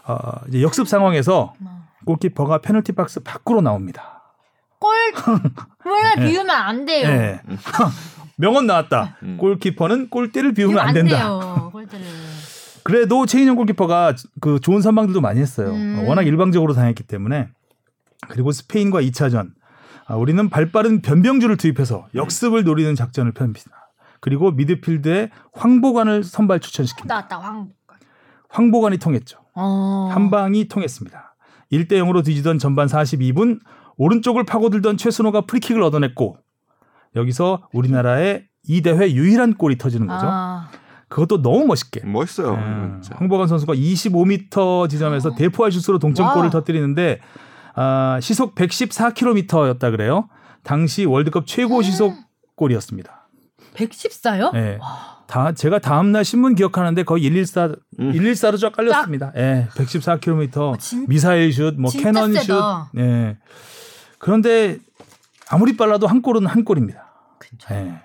[0.07, 0.17] 어,
[0.49, 1.87] 이제 역습 상황에서 어.
[2.07, 4.35] 골키퍼가 페널티 박스 밖으로 나옵니다.
[4.79, 4.95] 골
[5.85, 7.09] 골을 비우면 안 돼요.
[7.09, 7.41] 예.
[8.37, 9.17] 명언 나왔다.
[9.23, 9.37] 음.
[9.39, 11.19] 골키퍼는 골대를 비우면 안 된다.
[11.19, 11.69] 돼요.
[11.73, 12.07] 골대를.
[12.83, 15.73] 그래도 최인영 골키퍼가 그 좋은 선방들도 많이 했어요.
[15.73, 15.99] 음.
[16.01, 17.49] 어, 워낙 일방적으로 당했기 때문에
[18.29, 19.51] 그리고 스페인과 2차전
[20.07, 23.93] 아, 우리는 발빠른 변병주를 투입해서 역습을 노리는 작전을 펴니다.
[24.21, 27.07] 그리고 미드필드에 황보관을 선발 추천시킵니다.
[27.07, 27.71] 나왔다 황.
[28.49, 29.39] 황보관이 통했죠.
[29.55, 30.11] 어.
[30.13, 31.37] 한 방이 통했습니다.
[31.73, 33.61] 1대 0으로 뒤지던 전반 42분
[33.97, 36.37] 오른쪽을 파고들던 최순호가 프리킥을 얻어냈고
[37.17, 40.27] 여기서 우리나라의 이 대회 유일한 골이 터지는 거죠.
[40.29, 40.69] 아.
[41.11, 42.01] 그것도 너무 멋있게.
[42.07, 42.55] 멋있어요.
[42.55, 43.19] 음, 진짜.
[43.19, 46.49] 황보관 선수가 25m 지점에서 대포할 슛으로 동점골을.
[46.51, 47.21] 터뜨리는데
[47.75, 50.29] 아, 시속 114km였다 그래요.
[50.63, 52.15] 당시 월드컵 최고 시속
[52.57, 53.29] 골이었습니다.
[53.75, 54.55] 114요?
[54.55, 54.79] 예.
[55.27, 58.13] 다 제가 다음 날 신문 기억하는데 거의 114 음.
[58.13, 59.33] 114로 쫙 깔렸습니다.
[59.37, 59.69] 예.
[59.75, 62.91] 114km 아, 진- 미사일 슛, 뭐 진짜 캐논 세다.
[62.93, 62.99] 슛.
[63.01, 63.37] 예.
[64.19, 64.79] 그런데
[65.49, 67.07] 아무리 빨라도 한 골은 한 골입니다.
[67.39, 67.75] 그쵸.
[67.75, 68.01] 예.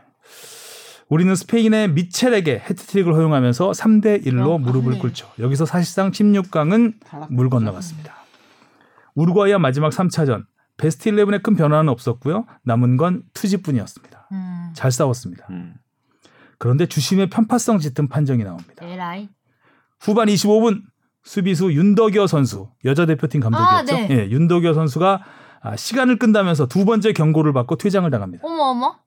[1.07, 4.99] 우리는 스페인의 미첼에게 해트트릭을 허용하면서 3대 1로 어, 무릎을 네.
[4.99, 5.29] 꿇죠.
[5.39, 6.93] 여기서 사실상 16강은
[7.29, 8.15] 물 건너갔습니다.
[9.13, 10.45] 우루과이와 마지막 3차전
[10.77, 12.45] 베스트 11에 큰 변화는 없었고요.
[12.63, 14.27] 남은 건 투지뿐이었습니다.
[14.31, 14.71] 음.
[14.73, 15.45] 잘 싸웠습니다.
[15.51, 15.75] 음.
[16.57, 18.85] 그런데 주심의 편파성 짙은 판정이 나옵니다.
[18.85, 19.29] 에라이.
[19.99, 20.81] 후반 25분
[21.23, 23.95] 수비수 윤덕여 선수 여자 대표팀 감독이었죠.
[23.95, 24.07] 아, 네.
[24.11, 25.23] 예, 윤덕여 선수가
[25.61, 28.43] 아, 시간을 끈다면서 두 번째 경고를 받고 퇴장을 당합니다.
[28.45, 29.04] 어머 어머.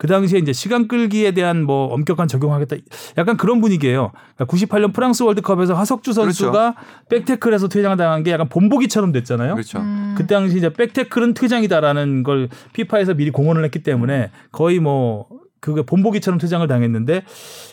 [0.00, 2.74] 그 당시에 이제 시간 끌기에 대한 뭐 엄격한 적용하겠다.
[3.18, 4.12] 약간 그런 분위기예요.
[4.34, 6.74] 그러니까 98년 프랑스 월드컵에서 하석주 선수가
[7.10, 9.52] 백태클에서 퇴장당한 게 약간 본보기처럼 됐잖아요.
[9.52, 9.78] 그렇죠.
[9.80, 10.14] 음.
[10.16, 15.26] 그 당시 이제 백태클은 퇴장이다라는 걸 피파에서 미리 공언을 했기 때문에 거의 뭐
[15.60, 17.24] 그게 본보기처럼 퇴장을 당했는데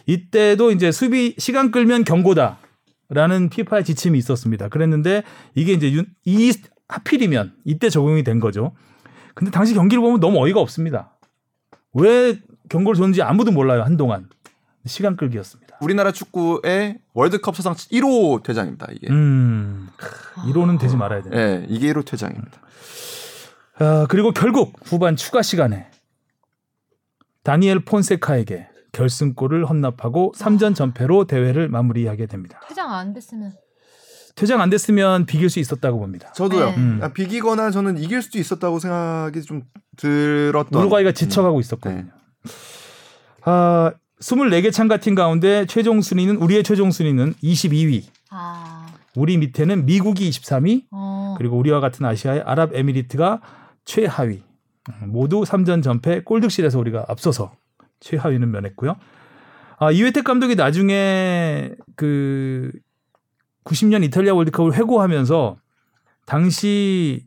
[0.06, 2.58] 이때도 이제 수비 시간 끌면 경고다
[3.08, 4.68] 라는 피파의 지침이 있었습니다.
[4.68, 5.24] 그랬는데
[5.56, 6.52] 이게 이제 윤- 이
[6.90, 8.74] 하필이면 이때 적용이 된 거죠.
[9.34, 11.14] 근데 당시 경기를 보면 너무 어이가 없습니다.
[11.94, 14.30] 왜 경고를 줬는지 아무도 몰라요 한동안
[14.86, 15.78] 시간 끌기였습니다.
[15.82, 18.88] 우리나라 축구의 월드컵 사상 1호 퇴장입니다.
[18.92, 19.08] 이게.
[19.10, 21.30] 음, 크, 이로는 되지 말아야 돼.
[21.34, 22.62] 예, 이게 1호 퇴장입니다.
[23.80, 25.90] 아, 그리고 결국 후반 추가 시간에
[27.44, 32.60] 다니엘 폰세카에게 결승골을 헌납하고 3전 전패로 대회를 마무리하게 됩니다.
[32.68, 33.54] 퇴장 안 됐으면.
[34.38, 36.32] 퇴장 안 됐으면 비길 수 있었다고 봅니다.
[36.34, 36.70] 저도요.
[36.70, 36.76] 네.
[36.78, 37.00] 음.
[37.02, 39.64] 아, 비기거나 저는 이길 수도 있었다고 생각이 좀
[39.98, 40.80] 들었던.
[40.80, 42.04] 우루과이가 지쳐가고 있었거든요.
[42.04, 42.52] 네.
[43.46, 48.04] 아, 24개 참가팀 가운데 최종 순위는 우리의 최종 순위는 22위.
[48.30, 48.86] 아.
[49.16, 51.34] 우리 밑에는 미국이 23위, 어.
[51.40, 53.42] 그리고 우리와 같은 아시아의 아랍에미리트가
[53.86, 54.44] 최하위.
[54.90, 57.54] 음, 모두 3전 전패 골득실에서 우리가 앞서서
[58.02, 58.98] 최하위는 면했고요.
[59.80, 62.72] 아, 이회택 감독이 나중에 그
[63.68, 65.58] 90년 이탈리아 월드컵을 회고하면서
[66.26, 67.24] 당시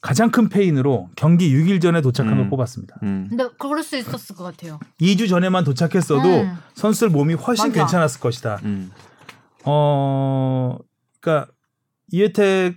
[0.00, 2.50] 가장 큰 페인으로 경기 6일 전에 도착한 걸 음.
[2.50, 2.96] 뽑았습니다.
[3.02, 3.26] 음.
[3.28, 4.78] 근데 그럴 수 있었을 것 같아요.
[5.00, 6.56] 2주 전에만 도착했어도 음.
[6.74, 7.80] 선수들 몸이 훨씬 맞아.
[7.80, 8.60] 괜찮았을 것이다.
[8.64, 8.92] 음.
[9.64, 10.78] 어,
[11.20, 11.50] 그러니까
[12.12, 12.76] 이혜택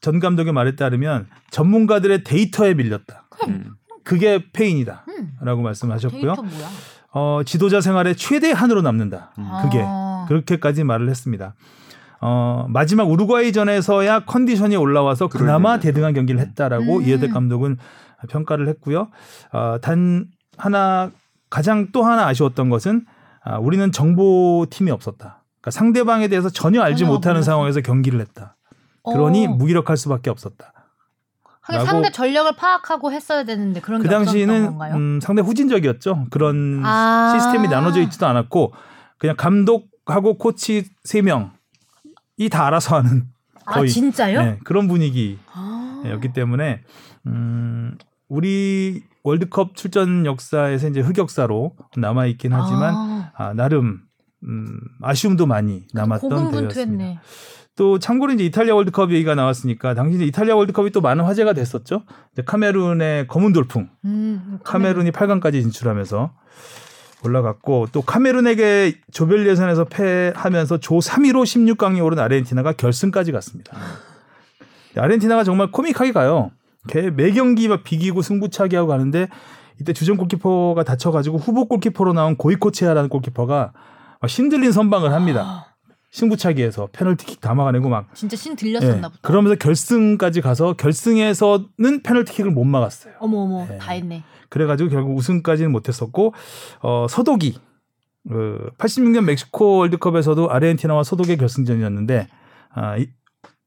[0.00, 3.28] 전 감독의 말에 따르면 전문가들의 데이터에 밀렸다.
[3.48, 3.74] 음.
[4.04, 5.06] 그게 페인이다.
[5.08, 5.32] 음.
[5.40, 6.34] 라고 말씀하셨고요.
[6.34, 6.68] 데이터 뭐야?
[7.12, 9.32] 어, 지도자 생활의 최대 한으로 남는다.
[9.62, 10.26] 그게 아.
[10.28, 11.54] 그렇게까지 말을 했습니다.
[12.20, 15.78] 어, 마지막 우루과이전에서야 컨디션이 올라와서 그나마.
[15.78, 17.02] 대등한 경기를 했다라고 음.
[17.02, 17.78] 이혜택 감독은
[18.28, 19.08] 평가를 했고요.
[19.52, 20.26] 어, 단
[20.56, 21.10] 하나
[21.50, 23.06] 가장 또 하나 아쉬웠던 것은
[23.44, 25.44] 아, 우리는 정보팀이 없었다.
[25.60, 27.52] 그러니까 상대방에 대해서 전혀 알지 전혀 못하는 몰랐어.
[27.52, 28.56] 상황에서 경기를 했다.
[29.04, 29.50] 그러니 어.
[29.50, 30.72] 무기력할 수밖에 없었다.
[31.62, 34.94] 하긴 상대 전력을 파악하고 했어야 되는데 그런 그게 없었던 당시에는 건가요?
[34.96, 36.26] 음, 상당히 후진적이었죠.
[36.30, 37.32] 그런 아.
[37.34, 38.72] 시스템이 나눠져 있지도 않았고
[39.18, 41.52] 그냥 감독하고 코치 세명
[42.38, 43.26] 이 다 알아서 하는
[43.66, 44.42] 아 거의 진짜요?
[44.42, 46.32] 네, 그런 분위기였기 아.
[46.34, 46.82] 때문에
[47.26, 47.96] 음,
[48.28, 53.32] 우리 월드컵 출전 역사에서 이제 흑역사로 남아 있긴 하지만 아.
[53.36, 54.00] 아, 나름
[54.44, 57.20] 음, 아쉬움도 많이 남았던 대회였습니다.
[57.76, 62.02] 또 참고로 이제 이탈리아 월드컵 얘기가 나왔으니까 당시 이제 이탈리아 월드컵이 또 많은 화제가 됐었죠.
[62.44, 66.32] 카메룬의 검은 돌풍, 음, 카메룬이 8강까지 진출하면서
[67.24, 73.76] 올라갔고 또 카메룬에게 조별 예선에서 패하면서 조 3위로 16강에 오른 아르헨티나가 결승까지 갔습니다.
[74.96, 76.50] 아르헨티나가 정말 코믹하게 가요.
[76.88, 79.28] 걔 매 경기 막 비기고 승부차기 하고 가는데
[79.80, 83.72] 이때 주전 골키퍼가 다쳐가지고 후보 골키퍼로 나온 고이코체아라는 골키퍼가
[84.20, 85.76] 막 신들린 선방을 합니다.
[86.10, 89.20] 승부차기에서 페널티킥 다 막아내고 막 진짜 신 예, 들렸었나 보다.
[89.20, 93.14] 그러면서 결승까지 가서 결승에서는 페널티킥을 못 막았어요.
[93.20, 93.78] 어머 어머 네.
[93.78, 94.22] 다 했네.
[94.48, 96.34] 그래가지고 결국 우승까지는 못했었고
[96.80, 97.58] 어, 서독이
[98.28, 102.28] 그 86년 멕시코 월드컵에서도 아르헨티나와 서독의 결승전이었는데
[102.70, 103.08] 아, 이,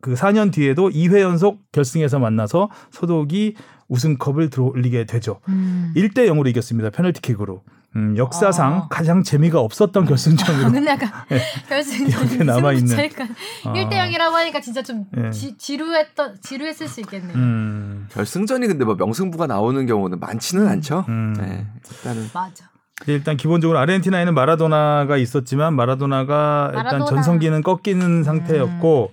[0.02, 3.56] 그 4년 뒤에도 2회 연속 결승에서 만나서 서독이
[3.88, 5.40] 우승컵을 들어올리게 되죠.
[5.50, 5.94] 음.
[5.96, 6.90] 1대 0으로 이겼습니다.
[6.90, 7.64] 페널티킥으로.
[7.96, 8.88] 음, 역사상 아.
[8.90, 11.10] 가장 재미가 없었던 결승전으로 근데 약간
[11.68, 12.88] 결승전 기억에 남아 있는.
[12.88, 13.24] 승부차니까
[13.66, 13.74] 아.
[13.74, 15.30] 1대 0이라고 하니까 진짜 좀 예.
[15.32, 17.36] 지, 지루했던 지루했을 수 있겠네요.
[17.36, 21.06] 음, 결승전이 근데 뭐 명승부가 나오는 경우는 많지는 않죠.
[21.10, 21.34] 음.
[21.38, 22.70] 네, 일단은 맞아.
[23.08, 27.06] 일단 기본적으로 아르헨티나에는 마라도나가 있었지만 마라도나가 일단 마라도나.
[27.06, 29.12] 전성기는 꺾이는 상태였고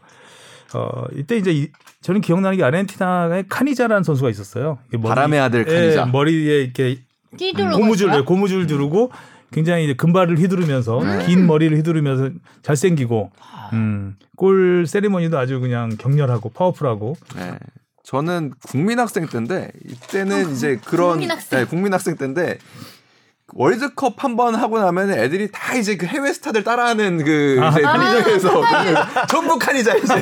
[0.75, 1.71] 어 이때 이제 이-
[2.03, 4.79] 저는 기억나는 게 아르헨티나에 카니자라는 선수가 있었어요.
[4.93, 6.07] 머리- 바람의 아들 예, 카니자.
[6.07, 6.99] 머리에 이렇게
[7.31, 8.25] 고 고무줄 있어요?
[8.25, 9.11] 고무줄 두르고
[9.53, 11.27] 굉장히 이제 금발을 휘두르면서 네.
[11.27, 12.31] 긴 머리를 휘두르면서
[12.63, 13.31] 잘생기고
[13.73, 17.59] 음, 골 세리머니도 아주 그냥 격렬하고 파워풀하고 네.
[18.05, 21.59] 저는 국민학생 때인데 이때는 이제 그런 어, 국민학생.
[21.59, 22.59] 네, 국민학생 때인데
[23.55, 27.71] 월드컵 한 번 하고 나면 애들이 다 이제 그 해외 스타들 따라하는 그 아.
[27.71, 27.93] 이제 아.
[27.95, 30.21] 편의점에서 그 전부 카니자 이제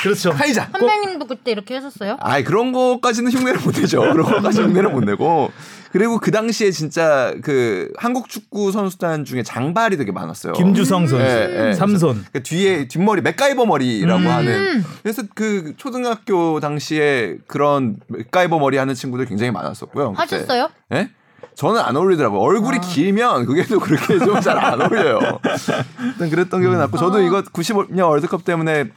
[0.00, 0.30] 그렇죠.
[0.30, 0.70] 카니자.
[0.78, 2.16] 선배님도 그때 이렇게 했었어요?
[2.20, 4.00] 아이 그런 거까지는 흉내를 못 내죠.
[4.00, 5.50] 그런 거까지 흉내를 못 내고
[5.92, 10.52] 그리고 그 당시에 진짜 그 한국 축구 선수단 중에 장발이 되게 많았어요.
[10.52, 11.72] 김주성 선수 예, 예.
[11.74, 14.26] 삼손 그 뒤에 뒷머리 맥가이버 머리라고 음.
[14.26, 20.12] 하는 그래서 그 초등학교 당시에 그런 맥가이버 머리 하는 친구들 굉장히 많았었고요.
[20.12, 20.36] 그때.
[20.36, 20.68] 하셨어요?
[20.92, 21.10] 예?
[21.54, 22.40] 저는 안 어울리더라고요.
[22.40, 22.80] 얼굴이 아.
[22.80, 25.18] 길면 그게 또 그렇게 좀 잘 안 어울려요.
[26.04, 27.20] 일단 그랬던 기억이 났고 저도 아.
[27.20, 28.90] 이거 95년 월드컵 때문에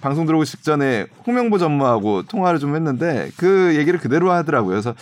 [0.00, 4.70] 방송 들어오기 직전에 홍명보 전무하고 통화를 좀 했는데 그 얘기를 그대로 하더라고요.
[4.70, 4.94] 그래서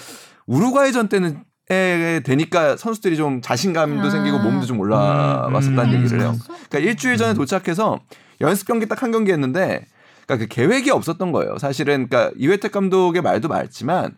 [0.46, 4.10] 우루과이전 때는 에 되니까 선수들이 좀 자신감도 아.
[4.10, 5.98] 생기고 몸도 좀 올라왔었다는 음.
[5.98, 6.36] 얘기를 해요.
[6.68, 7.98] 그러니까 일주일 전에 도착해서
[8.40, 9.84] 연습 경기 딱 한 경기 했는데
[10.26, 11.58] 그러니까 그 계획이 없었던 거예요.
[11.58, 14.14] 사실은 그러니까 이회택 감독의 말도 맞지만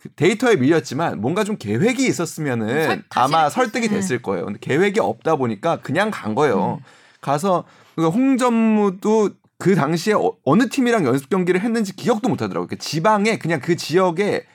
[0.00, 3.96] 그 데이터에 밀렸지만 뭔가 좀 계획이 있었으면은 설- 아마 설득이 네.
[3.96, 4.46] 됐을 거예요.
[4.46, 6.80] 근데 계획이 없다 보니까 그냥 간 거예요.
[7.20, 7.64] 가서
[7.96, 12.68] 그러니까 홍전무도 그 당시에 어느 팀이랑 연습 경기를 했는지 기억도 못 하더라고요.
[12.68, 14.46] 그 지방에 그냥 그 지역에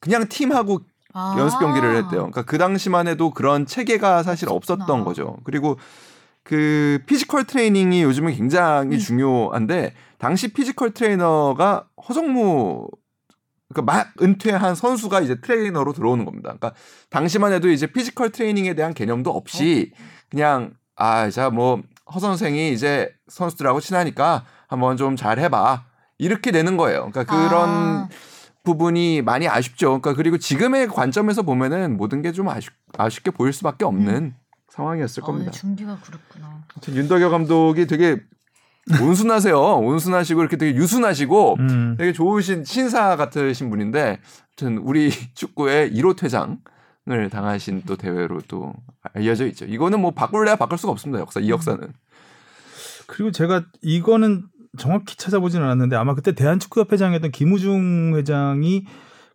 [0.00, 0.80] 그냥 팀하고
[1.12, 1.36] 아.
[1.38, 2.20] 연습 경기를 했대요.
[2.20, 5.04] 그러니까 그 당시만 해도 그런 체계가 사실 없었던.
[5.04, 5.36] 거죠.
[5.44, 5.78] 그리고
[6.42, 8.98] 그 physical 트레이닝이 요즘은 굉장히 음.
[8.98, 12.88] 중요한데 당시 physical 트레이너가 허정무
[13.68, 16.48] 그러니까 막 은퇴한 선수가 이제 트레이너로 들어오는 겁니다.
[16.48, 16.72] 그러니까
[17.10, 19.92] 당시만 해도 이제 physical 트레이닝에 대한 개념도 없이
[20.30, 25.84] 그냥 아, 자 뭐 허 선생이 이제 선수들하고 친하니까 한번 좀 잘 해봐
[26.18, 27.08] 이렇게 되는 거예요.
[27.10, 28.08] 그러니까 그런 아.
[28.62, 30.00] 부분이 많이 아쉽죠.
[30.00, 34.34] 그러니까 그리고 지금의 관점에서 보면은 모든 게 좀 아쉽, 아쉽게 보일 수밖에 없는
[34.68, 35.50] 상황이었을 어, 겁니다.
[35.50, 36.62] 준비가 그렇구나.
[36.74, 38.20] 하여튼 윤덕여 감독이 되게
[39.00, 39.56] 온순하세요.
[39.78, 41.94] 온순하시고 이렇게 되게 유순하시고 음.
[41.98, 44.20] 되게 좋으신 신사 같으신 분인데
[44.60, 48.72] 아무튼 우리 축구의 1호 퇴장을 당하신 또 대회로 또
[49.14, 49.64] 알려져 있죠.
[49.64, 51.20] 이거는 뭐 바꿀래야 바꿀 수가 없습니다.
[51.20, 51.92] 역사 이 역사는.
[53.06, 54.44] 그리고 제가 이거는
[54.78, 58.86] 정확히 찾아보지는 않았는데 아마 그때 대한축구협회장이었던 김우중 회장이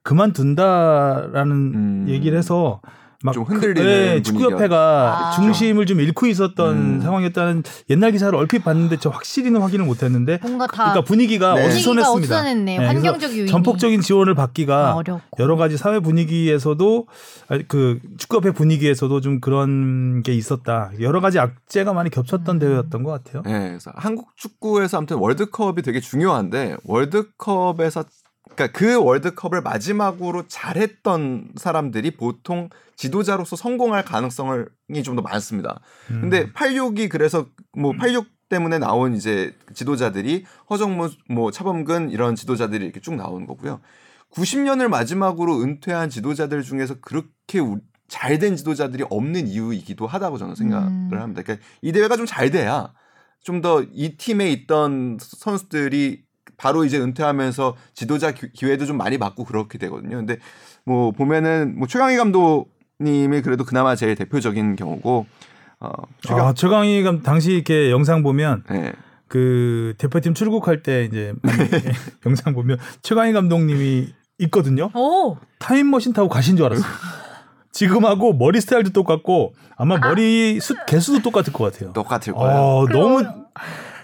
[0.03, 2.05] 그만둔다라는 음.
[2.07, 2.91] 얘기를 해서 막
[3.33, 4.23] 좀 흔들리는 그, 예, 분위기가.
[4.23, 5.31] 축구협회가 아.
[5.31, 7.01] 중심을 좀 잃고 있었던 음.
[7.01, 11.61] 상황이었다는 옛날 기사를 얼핏 봤는데 저 확실히는 확인을 못했는데 뭔가 다 그러니까 분위기가 네.
[11.61, 12.35] 분위기가 어수선했습니다.
[12.35, 12.77] 어수선했네.
[12.77, 15.21] 네, 환경적 요인이 전폭적인 지원을 받기가 아, 어렵고.
[15.39, 17.07] 여러 가지 사회 분위기에서도
[17.67, 20.91] 그 축구협회 분위기에서도 좀 그런 게 있었다.
[20.99, 23.43] 여러 가지 악재가 많이 겹쳤던 대회였던 것 같아요.
[23.45, 28.03] 네, 그래서 한국 축구에서 아무튼 월드컵이 되게 중요한데 월드컵에서
[28.55, 34.65] 그러니까 그 월드컵을 마지막으로 잘했던 사람들이 보통 지도자로서 성공할 가능성이
[35.03, 35.79] 좀 더 많습니다.
[36.11, 36.21] 음.
[36.21, 43.15] 근데 86이 그래서 뭐86 때문에 나온 이제 지도자들이 허정무, 뭐 차범근 이런 지도자들이 이렇게 쭉
[43.15, 43.81] 나오는 거고요.
[44.31, 47.59] 90년을 마지막으로 은퇴한 지도자들 중에서 그렇게
[48.07, 51.09] 잘 된 지도자들이 없는 이유이기도 하다고 저는 생각을 음.
[51.13, 51.41] 합니다.
[51.41, 52.93] 그러니까 이 대회가 좀 잘 돼야
[53.43, 56.23] 좀 더 이 팀에 있던 선수들이
[56.57, 60.17] 바로 이제 은퇴하면서 지도자 기- 기회도 좀 많이 받고 그렇게 되거든요.
[60.17, 60.37] 근데
[60.85, 65.25] 뭐 보면은 뭐 최강희 감독 님이 그래도 그나마 제일 대표적인 경우고
[65.79, 65.89] 어
[66.21, 68.93] 최강 아, 최강희 감 당시 이렇게 영상 보면 네.
[69.27, 71.33] 그 대표팀 출국할 때 이제
[72.25, 74.91] 영상 보면 최강희 감독님이 있거든요.
[74.93, 76.85] 오 타임머신 타고 가신 줄 알았어요.
[77.71, 81.91] 지금하고 머리 스타일도 똑같고 아마 머리 숱 개수도 똑같을 것 같아요.
[81.91, 82.57] 똑같을 거예요.
[82.57, 83.25] 어, 너무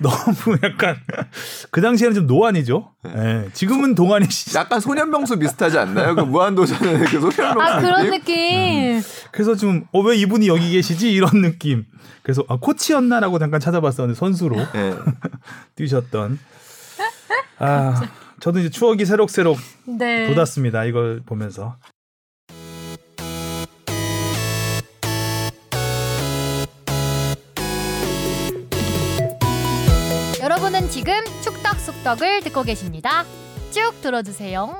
[0.01, 0.97] 너무 약간
[1.71, 2.91] 그 당시에는 좀 노안이죠.
[3.05, 4.57] 예, 지금은 동안이시.
[4.57, 6.15] 약간 소년명수 비슷하지 않나요?
[6.15, 8.19] 그 무한도전의 그 소년명수 아 그런 느낌?
[8.19, 9.01] 느낌.
[9.31, 11.85] 그래서 좀 어 왜 이분이 여기 계시지 이런 느낌.
[12.23, 14.95] 그래서 아 코치였나라고 잠깐 찾아봤었는데 선수로 예.
[15.75, 16.39] 뛰셨던.
[17.59, 18.01] 아
[18.39, 20.33] 저도 이제 추억이 새록새록 네.
[20.33, 20.85] 돋았습니다.
[20.85, 21.77] 이걸 보면서.
[30.71, 31.13] 여러분은 지금
[31.43, 33.25] 축덕 속덕을 듣고 계십니다.
[33.71, 34.73] 쭉 들어주세요.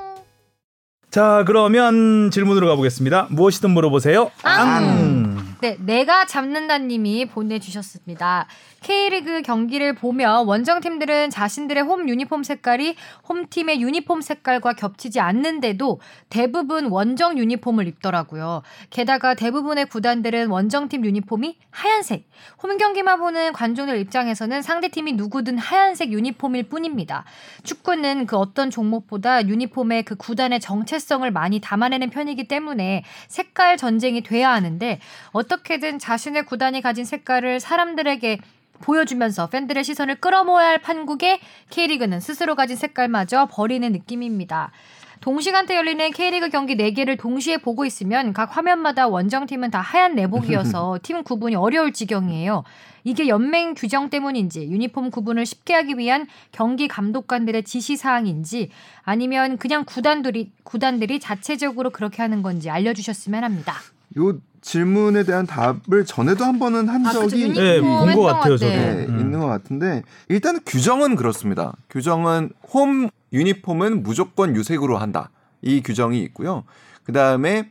[1.10, 3.26] 자 그러면 질문으로 가보겠습니다.
[3.28, 4.30] 무엇이든 물어보세요.
[4.42, 5.51] 앙.
[5.62, 8.48] 네, 내가 잡는다님이 보내주셨습니다.
[8.80, 12.96] K리그 경기를 보며 원정팀들은 자신들의 홈 유니폼 색깔이
[13.28, 16.00] 홈팀의 유니폼 색깔과 겹치지 않는데도
[16.30, 18.62] 대부분 원정 유니폼을 입더라고요.
[18.90, 22.28] 게다가 대부분의 구단들은 원정팀 유니폼이 하얀색.
[22.60, 27.24] 홈 경기만 보는 관중들 입장에서는 상대팀이 누구든 하얀색 유니폼일 뿐입니다.
[27.62, 34.50] 축구는 그 어떤 종목보다 유니폼의 그 구단의 정체성을 많이 담아내는 편이기 때문에 색깔 전쟁이 돼야
[34.50, 34.98] 하는데
[35.30, 38.38] 어 떻게든 자신의 구단이 가진 색깔을 사람들에게
[38.80, 44.72] 보여주면서 팬들의 시선을 끌어모아야 할 판국에 K리그는 스스로 가진 색깔마저 버리는 느낌입니다.
[45.20, 51.22] 동시간대 열리는 K리그 경기 4개를 동시에 보고 있으면 각 화면마다 원정팀은 다 하얀 내복이어서 팀
[51.22, 52.64] 구분이 어려울 지경이에요.
[53.04, 58.70] 이게 연맹 규정 때문인지 유니폼 구분을 쉽게 하기 위한 경기 감독관들의 지시 사항인지
[59.02, 63.74] 아니면 그냥 구단들이 구단들이 자체적으로 그렇게 하는 건지 알려 주셨으면 합니다.
[64.18, 67.12] 요 질문에 대한 답을 전에도 한 번은 한 아.
[67.12, 68.70] 적이 네, 본것 같아요, 것 저도.
[68.70, 69.20] 네, 음.
[69.20, 71.74] 있는 것 같은데 일단 규정은 그렇습니다.
[71.90, 75.30] 규정은 홈 유니폼은 무조건 유색으로 한다.
[75.62, 76.64] 이 규정이 있고요.
[77.04, 77.70] 그 다음에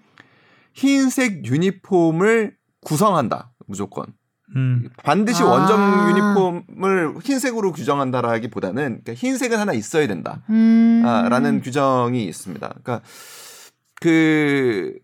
[0.74, 3.52] 흰색 유니폼을 구성한다.
[3.68, 4.06] 무조건.
[4.56, 4.89] 음.
[5.04, 5.48] 반드시 아.
[5.48, 10.42] 원정 유니폼을 흰색으로 규정한다라기보다는 그러니까 흰색은 하나 있어야 된다.
[10.50, 11.04] 음.
[11.06, 12.68] 아, 라는 규정이 있습니다.
[12.68, 13.02] 그러니까
[14.02, 14.98] 그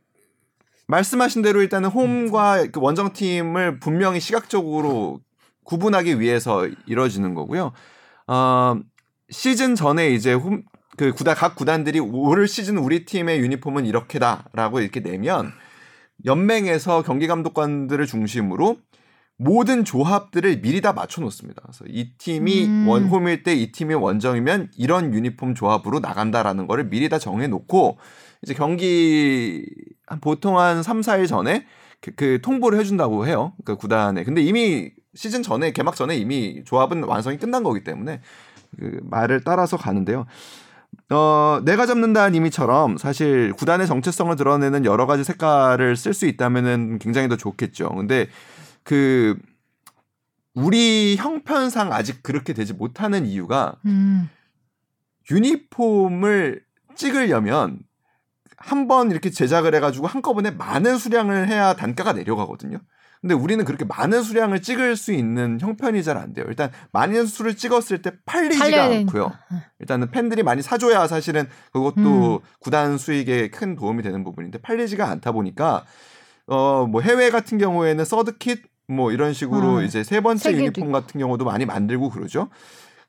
[0.87, 5.19] 말씀하신 대로 일단은 홈과 그 원정팀을 분명히 시각적으로
[5.63, 7.73] 구분하기 위해서 이루어지는 거고요.
[8.27, 8.79] 어,
[9.29, 10.63] 시즌 전에 이제 홈,
[10.95, 15.51] 그 구단 각 구단들이 올 시즌 우리 팀의 유니폼은 이렇게다라고 이렇게 내면
[16.25, 18.77] 연맹에서 경기 감독관들을 중심으로
[19.37, 21.61] 모든 조합들을 미리 다 맞춰 놓습니다.
[21.61, 22.87] 그래서 이 팀이 음.
[22.87, 27.99] 원홈일 때 이 팀이 원정이면 이런 유니폼 조합으로 나간다라는 거를 미리 다 정해 놓고
[28.43, 29.65] 이제 경기
[30.05, 31.65] 한 보통 한 3, 4일 전에
[32.01, 33.53] 그, 그 통보를 해준다고 해요.
[33.65, 34.23] 그 구단에.
[34.23, 38.21] 근데 이미 시즌 전에 개막 전에 이미 조합은 완성이 끝난 거기 때문에
[38.79, 40.25] 그 말을 따라서 가는데요.
[41.09, 47.29] 어, 내가 잡는다 님이처럼 사실 구단의 정체성을 드러내는 여러 가지 색깔을 쓸 수 있다면은 굉장히
[47.29, 47.89] 더 좋겠죠.
[47.89, 48.27] 근데
[48.83, 49.37] 그
[50.53, 54.29] 우리 형편상 아직 그렇게 되지 못하는 이유가 음.
[55.29, 56.61] 유니폼을
[56.95, 57.79] 찍으려면
[58.57, 62.79] 한 번 이렇게 제작을 해가지고 한꺼번에 많은 수량을 해야 단가가 내려가거든요.
[63.21, 66.45] 근데 우리는 그렇게 많은 수량을 찍을 수 있는 형편이 잘 안 돼요.
[66.47, 68.65] 일단 많은 수를 찍었을 때 팔리지가
[69.09, 69.31] 않고요.
[69.79, 75.83] 일단은 팬들이 많이 사줘야 사실은 그것도 구단 수익에 큰 도움이 되는 부분인데 팔리지가 않다 보니까
[76.47, 79.83] 어 뭐 해외 같은 경우에는 서드킷 뭐 이런 식으로 음.
[79.83, 82.49] 이제 세 번째 유니폼 같은 경우도 많이 만들고 그러죠.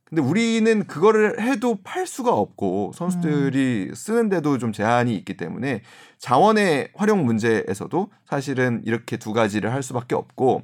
[0.09, 5.83] 근데 우리는 그거를 해도 팔 수가 없고 선수들이 쓰는데도 좀 제한이 있기 때문에
[6.17, 10.63] 자원의 활용 문제에서도 사실은 이렇게 두 가지를 할 수밖에 없고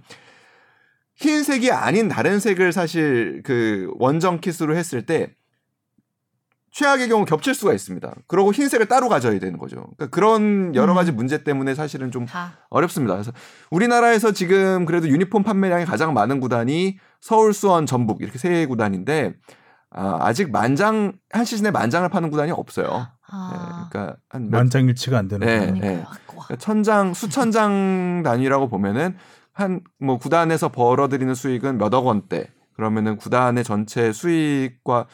[1.16, 5.34] 흰색이 아닌 다른 색을 사실 그 원정 킷으로 했을 때
[6.74, 8.12] 최악의 경우 겹칠 수가 있습니다.
[8.26, 9.76] 그러고 흰색을 따로 가져야 되는 거죠.
[9.96, 12.58] 그러니까 그런 여러 가지 문제 때문에 사실은 좀 다.
[12.68, 13.14] 어렵습니다.
[13.14, 13.30] 그래서
[13.70, 19.34] 우리나라에서 지금 그래도 유니폼 판매량이 가장 많은 구단이 서울, 수원, 전북 이렇게 세 구단인데
[19.90, 22.88] 아, 아직 만장 한 시즌에 만장을 파는 구단이 없어요.
[22.88, 23.88] 네, 아.
[23.90, 25.46] 그러니까 한 몇, 만장일치가 안 되는.
[25.46, 25.64] 네, 네.
[25.66, 25.90] 그러니까요.
[25.92, 25.98] 네.
[26.02, 26.10] 와.
[26.26, 29.16] 그러니까 천장 수천 장 단위라고 보면은
[29.52, 35.06] 한 뭐 구단에서 벌어들이는 수익은 몇억 원대 그러면은 구단의 전체 수익과 아,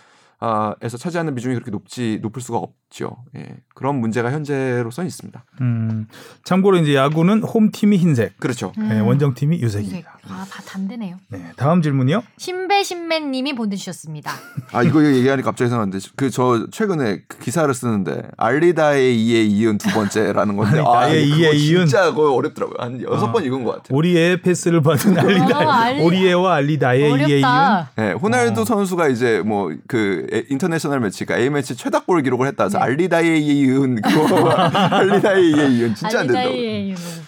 [0.80, 3.18] 에서 차지하는 비중이 그렇게 높지 높을 수가 없죠.
[3.36, 3.57] 예.
[3.74, 5.45] 그런 문제가 현재로서는 있습니다.
[5.61, 6.07] 음,
[6.45, 8.72] 참고로 이제 야구는 홈팀이 흰색, 그렇죠.
[8.78, 8.88] 음.
[8.88, 9.82] 네, 원정팀이 유색.
[9.82, 10.18] 유색입니다.
[10.28, 11.16] 아, 다 단대네요.
[11.28, 12.22] 네, 다음 질문이요.
[12.38, 14.32] 신배 신배님이 보내주셨습니다.
[14.72, 19.91] 아 이거 얘기하니까 갑자기 생각났는데 그 저 최근에 그 기사를 쓰는데 알리다의 이에 이은 두
[19.91, 21.86] 번째라는 건데 아 이에 이은?
[21.86, 23.32] 진짜 그거 어렵더라고요 한 여섯 아.
[23.32, 23.97] 번 읽은 것 같아요.
[23.97, 27.49] 오리의 패스를 받은 알리다, 알리- 오리에와 알리다의 이에 이은.
[27.97, 28.64] 네, 호날두 어.
[28.64, 32.64] 선수가 이제 뭐그 international match, 그러니까 A 매치 최다골 기록을 했다.
[32.64, 36.55] 그래서 알리다이에 이은 그거 알리다이에 이은 진짜 안 된다고.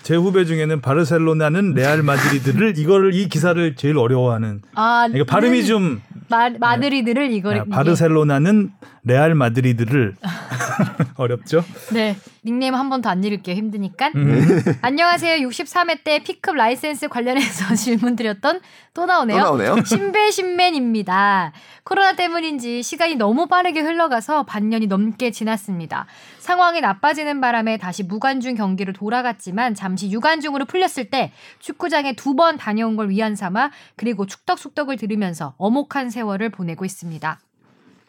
[0.02, 4.62] 제 후배 중에는 바르셀로나는 레알 마드리드를 이거를 이 기사를 제일 어려워하는.
[4.74, 8.70] 아, 그러니까 발음이 는좀 마, 마드리드를 이걸 아, 바르셀로나는
[9.04, 10.14] 레알 마드리드를
[11.16, 11.64] 어렵죠.
[11.92, 13.54] 네 닉네임 한 번 더 안 읽을게요.
[13.54, 14.10] 힘드니까.
[14.16, 14.42] 음.
[14.82, 15.46] 안녕하세요.
[15.46, 18.60] 63회 때 P급 라이센스 관련해서 질문 드렸던
[18.94, 19.38] 또 나오네요.
[19.38, 19.76] 또 나오네요.
[19.86, 21.52] 신배신맨입니다.
[21.84, 26.06] 코로나 때문인지 시간이 너무 빠르게 흘러가서 반년이 넘게 지났습니다.
[26.40, 32.96] 상황이 나빠지는 바람에 다시 무관중 경기로 돌아갔지만 잠시 유관중으로 풀렸을 때 축구장에 두 번 다녀온
[32.96, 37.38] 걸 위안 삼아 그리고 축덕숙덕을 들으면서 어목한 세월을 보내고 있습니다.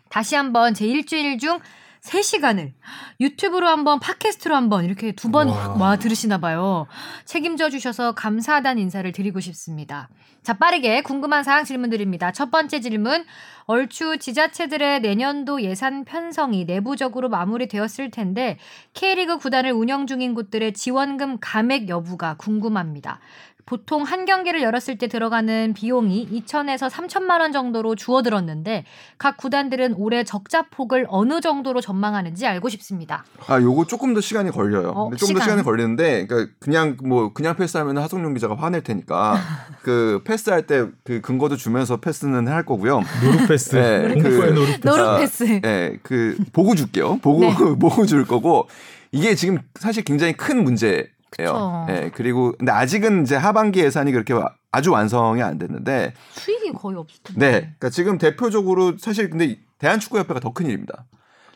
[0.09, 1.59] 다시 한번 제 일주일 중
[2.03, 2.73] 3시간을
[3.21, 5.47] 유튜브로 한번 팟캐스트로 한번 이렇게 두 번
[5.79, 6.85] 와 들으시나 봐요.
[7.25, 10.09] 책임져 주셔서 감사하다는 인사를 드리고 싶습니다.
[10.43, 12.31] 자, 빠르게 궁금한 사항 질문 드립니다.
[12.33, 13.23] 첫 번째 질문.
[13.65, 18.57] 얼추 지자체들의 내년도 예산 편성이 내부적으로 마무리되었을 텐데
[18.93, 23.21] K리그 구단을 운영 중인 곳들의 지원금 감액 여부가 궁금합니다.
[23.65, 28.83] 보통 한 경기를 열었을 때 들어가는 비용이 2천에서 3천만 원 정도로 주어들었는데
[29.17, 33.23] 각 구단들은 올해 적자 폭을 어느 정도로 전망하는지 알고 싶습니다.
[33.47, 34.89] 아, 요거 조금 더 시간이 걸려요.
[34.89, 35.39] 어, 근데 조금 시간.
[35.39, 39.37] 더 시간이 걸리는데, 그러니까 그냥 뭐 그냥 패스하면 하성룡 기자가 화낼 테니까
[39.81, 43.01] 그 패스할 때 그 근거도 주면서 패스는 할 거고요.
[43.23, 43.75] no look 패스.
[43.75, 44.79] 네, 그- no look 패스.
[44.87, 45.43] no look 패스.
[45.61, 47.19] 네, 그 보고 줄게요.
[47.21, 47.53] 보고 네.
[47.79, 48.67] 보고 줄 거고
[49.11, 51.09] 이게 지금 사실 굉장히 큰 문제
[51.39, 51.53] 예요.
[51.53, 51.85] 그쵸.
[51.87, 56.97] 네, 그리고 근데 아직은 이제 하반기 예산이 그렇게 와- 아주 완성이 안 됐는데, 수익이 거의
[56.97, 57.45] 없을 텐데.
[57.45, 61.05] 네, 그러니까 지금 대표적으로 사실 근데 대한축구협회가 더 큰 일입니다.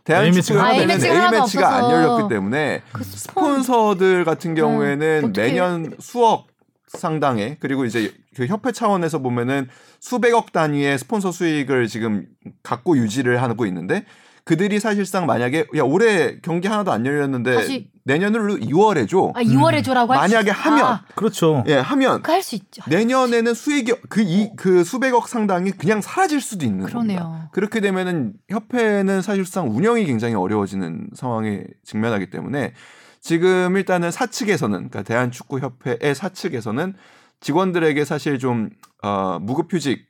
[0.10, 1.24] A매치가 대한축구협회는.
[1.26, 1.94] A 매치가 안 없어서.
[2.04, 6.48] 열렸기 때문에 그 스폰 스폰서들 같은 경우에는 어떻게- 매년 수억
[6.88, 9.68] 상당의 그리고 이제 그 협회 차원에서 보면은
[10.00, 12.26] 수백억 단위의 스폰서 수익을 지금
[12.64, 14.06] 갖고 유지를 하고 있는데
[14.46, 19.84] 그들이 사실상 만약에 야 올해 경기 하나도 안 열렸는데 다시- 내년으로 2월에 줘 아 2월에
[19.84, 21.64] 줘라고 할 수- 만약에 하면 아, 그렇죠.
[21.68, 22.82] 예 하면 그 할 수 있죠.
[22.88, 27.20] 내년에는 수익이 그이그 수백억 상당이 그냥 사라질 수도 있는 그러네요.
[27.20, 27.50] 겁니다.
[27.52, 32.74] 그렇게 되면은 협회는 사실상 운영이 굉장히 어려워지는 상황에 직면하기 때문에
[33.22, 36.96] 지금 일단은 사측에서는 그러니까 대한축구협회의 사측에서는
[37.42, 38.70] 직원들에게 사실 좀
[39.04, 40.06] 어, 무급휴직을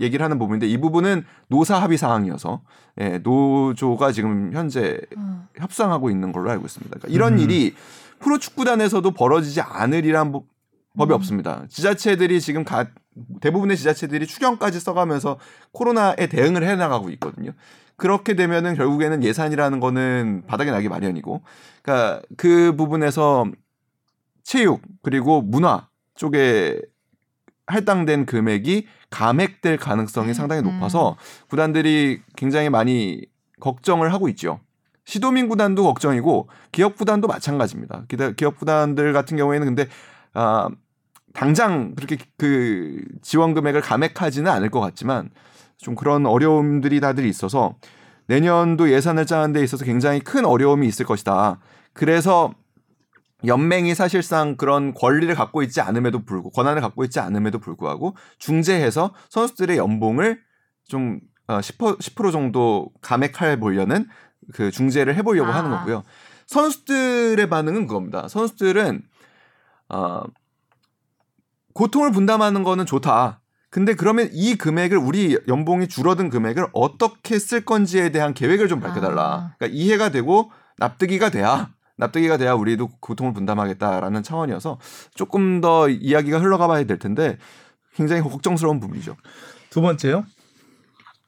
[0.00, 2.62] 얘기를 하는 부분인데 이 부분은 노사 합의 사항이어서
[3.00, 5.46] 예, 노조가 지금 현재 음.
[5.56, 6.90] 협상하고 있는 걸로 알고 있습니다.
[6.98, 7.38] 그러니까 이런 음.
[7.38, 7.74] 일이
[8.20, 10.44] 프로 축구단에서도 벌어지지 않으리란 법-
[10.96, 11.14] 법이 음.
[11.14, 11.64] 없습니다.
[11.68, 12.86] 지자체들이 지금 가,
[13.40, 15.38] 대부분의 지자체들이 추경까지 써가면서
[15.72, 17.52] 코로나에 대응을 해나가고 있거든요.
[17.96, 21.42] 그렇게 되면은 결국에는 예산이라는 거는 바닥에 나기 마련이고,
[21.82, 23.44] 그러니까 그 부분에서
[24.42, 26.80] 체육 그리고 문화 쪽에
[27.66, 30.72] 할당된 금액이 감액될 가능성이 상당히 음.
[30.72, 31.16] 높아서
[31.48, 33.22] 구단들이 굉장히 많이
[33.60, 34.60] 걱정을 하고 있죠.
[35.04, 38.04] 시도민 구단도 걱정이고 기업 구단도 마찬가지입니다.
[38.36, 39.86] 기업 구단들 같은 경우에는 근데
[40.32, 40.68] 아
[41.32, 45.30] 당장 그렇게 그 지원 금액을 감액하지는 않을 것 같지만
[45.78, 47.74] 좀 그런 어려움들이 다들 있어서
[48.26, 51.58] 내년도 예산을 짜는 데 있어서 굉장히 큰 어려움이 있을 것이다.
[51.92, 52.52] 그래서
[53.46, 59.76] 연맹이 사실상 그런 권리를 갖고 있지 않음에도 불구하고 권한을 갖고 있지 않음에도 불구하고 중재해서 선수들의
[59.76, 60.40] 연봉을
[60.86, 64.06] 좀 어, 10%, 10% 정도 감액해 보려는
[64.52, 65.56] 그 중재를 해보려고 아.
[65.56, 66.02] 하는 거고요.
[66.46, 68.28] 선수들의 반응은 그겁니다.
[68.28, 69.02] 선수들은
[69.88, 70.22] 어,
[71.74, 73.40] 고통을 분담하는 거는 좋다.
[73.70, 79.22] 근데 그러면 이 금액을 우리 연봉이 줄어든 금액을 어떻게 쓸 건지에 대한 계획을 좀 밝혀달라.
[79.22, 79.54] 아.
[79.58, 81.70] 그러니까 이해가 되고 납득이가 돼야
[82.00, 84.78] 납득이가 돼야 우리도 고통을 분담하겠다라는 차원이어서
[85.14, 87.38] 조금 더 이야기가 흘러가 봐야 될 텐데
[87.94, 89.16] 굉장히 걱정스러운 부분이죠.
[89.68, 90.24] 두 번째요.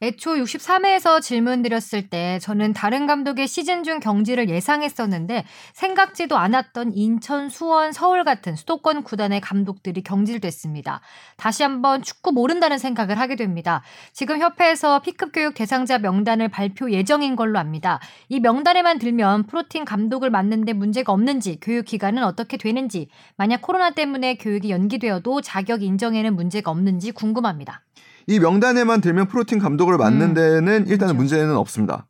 [0.02, 5.44] 애초 63회에서 질문 드렸을 때 저는 다른 감독의 시즌 중 경지를 예상했었는데
[5.74, 11.02] 생각지도 않았던 인천, 수원, 서울 같은 수도권 구단의 감독들이 경질됐습니다.
[11.36, 13.84] 다시 한번 축구 모른다는 생각을 하게 됩니다.
[14.12, 18.00] 지금 협회에서 P급 교육 대상자 명단을 발표 예정인 걸로 압니다.
[18.28, 24.34] 이 명단에만 들면 프로팀 감독을 맡는데 문제가 없는지 교육 기간은 어떻게 되는지 만약 코로나 때문에
[24.34, 27.82] 교육이 연기되어도 자격 인정에는 문제가 없는지 궁금합니다.
[28.26, 31.14] 이 명단에만 들면 프로팀 감독을 맡는 음, 데는 일단은 그렇죠.
[31.14, 32.06] 문제는 없습니다.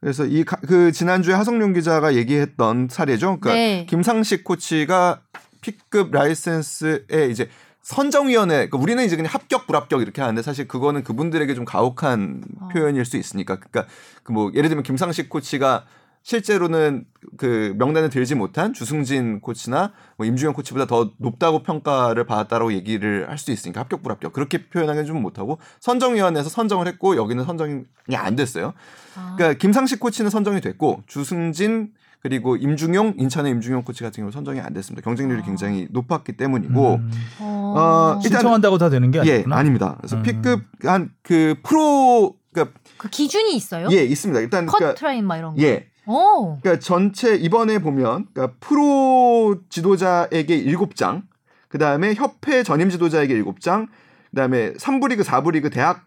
[0.00, 3.38] 그래서 이 그 지난주에 하성룡 기자가 얘기했던 사례죠.
[3.40, 3.86] 그러니까 네.
[3.88, 5.20] 김상식 코치가
[5.60, 7.48] P급 라이센스에 이제
[7.82, 12.68] 선정위원회, 그러니까 우리는 이제 그냥 합격 불합격 이렇게 하는데 사실 그거는 그분들에게 좀 가혹한 어.
[12.68, 13.86] 표현일 수 있으니까, 그러니까
[14.22, 15.84] 그 뭐 예를 들면 김상식 코치가
[16.22, 17.04] 실제로는
[17.38, 23.38] 그 명단에 들지 못한 주승진 코치나 뭐 임주영 코치보다 더 높다고 평가를 받았다라고 얘기를 할
[23.38, 27.82] 수 있으니까 합격 불합격 그렇게 표현하기는 좀 못하고 선정위원회에서 선정을 했고 여기는 선정이
[28.14, 28.74] 안 됐어요.
[29.16, 29.34] 아.
[29.36, 31.92] 그러니까 김상식 코치는 선정이 됐고 주승진
[32.22, 35.02] 그리고 임중용 인천의 임중용 코치 같은 경우 선정이 안 됐습니다.
[35.02, 35.44] 경쟁률이 아.
[35.46, 37.10] 굉장히 높았기 때문이고 음.
[37.40, 39.56] 어, 어, 일단- 신청한다고 다 되는 게예 아니구나.
[39.56, 39.96] 아닙니다.
[40.00, 40.22] 그래서 음.
[40.22, 43.88] P급 한 그 프로 그러니까 그 기준이 있어요?
[43.92, 44.40] 예 있습니다.
[44.40, 45.62] 일단 컷 그러니까 커트라인 막 이런 거.
[45.62, 46.58] 예 오.
[46.60, 51.22] 그러니까 전체 이번에 보면 그러니까 프로 지도자에게 7장,
[51.68, 53.88] 그 다음에 협회 전임 지도자에게 7장,
[54.30, 56.06] 그 다음에 3부 리그, 4부 리그 대학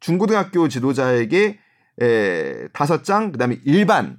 [0.00, 1.58] 중고등학교 지도자에게
[2.00, 4.18] 에, 5장, 그 다음에 일반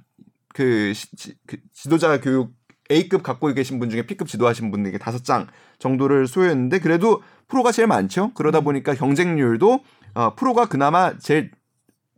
[0.52, 2.52] 그, 시, 지, 그 지도자 교육
[2.90, 5.46] A급 갖고 계신 분 중에 B급 지도하신 분에게 5장
[5.78, 8.32] 정도를 소요했는데 그래도 프로가 제일 많죠.
[8.34, 9.80] 그러다 보니까 경쟁률도
[10.14, 11.52] 어, 프로가 그나마 제일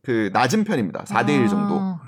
[0.03, 1.05] 그 낮은 편입니다.
[1.05, 1.79] 4대 1 정도.
[1.79, 2.01] 아.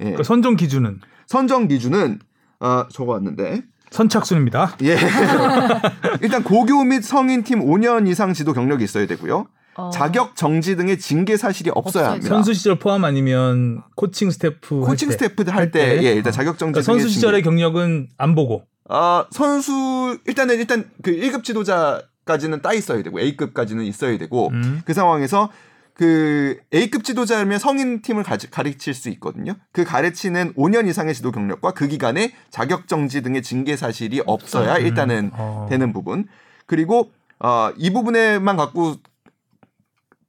[0.00, 0.02] 음.
[0.02, 0.04] 예.
[0.04, 2.18] 그러니까 선정 기준은 선정 기준은
[2.60, 4.76] 어, 적어왔는데 선착순입니다.
[4.84, 4.96] 예
[6.22, 9.46] 일단 고교 및 성인 팀 5년 이상 지도 경력이 있어야 되고요
[9.76, 9.90] 어.
[9.90, 12.10] 자격 정지 등의 징계 사실이 없어야 없어야죠.
[12.12, 12.28] 합니다.
[12.34, 15.10] 선수 시절 포함 아니면 코칭 스태프 코칭.
[15.10, 16.04] 스태프 할할때 때?
[16.04, 16.32] 예, 일단 어.
[16.32, 17.50] 자격 정지 그러니까 선수 시절의 징계.
[17.50, 24.18] 경력은 안 보고 아 선수 일단은 일단 그 1급 지도자까지는 따 있어야 되고 A급까지는 있어야
[24.18, 24.82] 되고 음.
[24.84, 25.50] 그 상황에서
[26.00, 29.52] 그 A급 지도자면 성인 팀을 가르, 가르칠 수 있거든요.
[29.70, 35.30] 그 가르치는 5년 이상의 지도 경력과 그 기간에 자격 정지 등의 징계 사실이 없어야 일단은
[35.34, 35.66] 어.
[35.68, 36.26] 되는 부분.
[36.64, 38.94] 그리고 어, 이 부분에만 갖고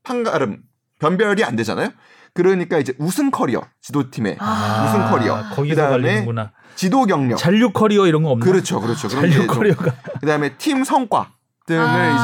[0.03, 0.61] 판가름
[0.99, 1.91] 변별이 안 되잖아요.
[2.33, 4.85] 그러니까 이제 우승 커리어 지도팀의 아.
[4.89, 6.51] 우승 커리어 거기서 그다음에 갈리는구나.
[6.75, 8.45] 지도 경력 잔류 커리어 이런 거 없나?
[8.45, 9.07] 그렇죠, 그렇죠.
[9.07, 9.85] 잔류 좀- 커리어가
[10.19, 11.31] 그다음에 팀 성과
[11.67, 12.15] 등을 아.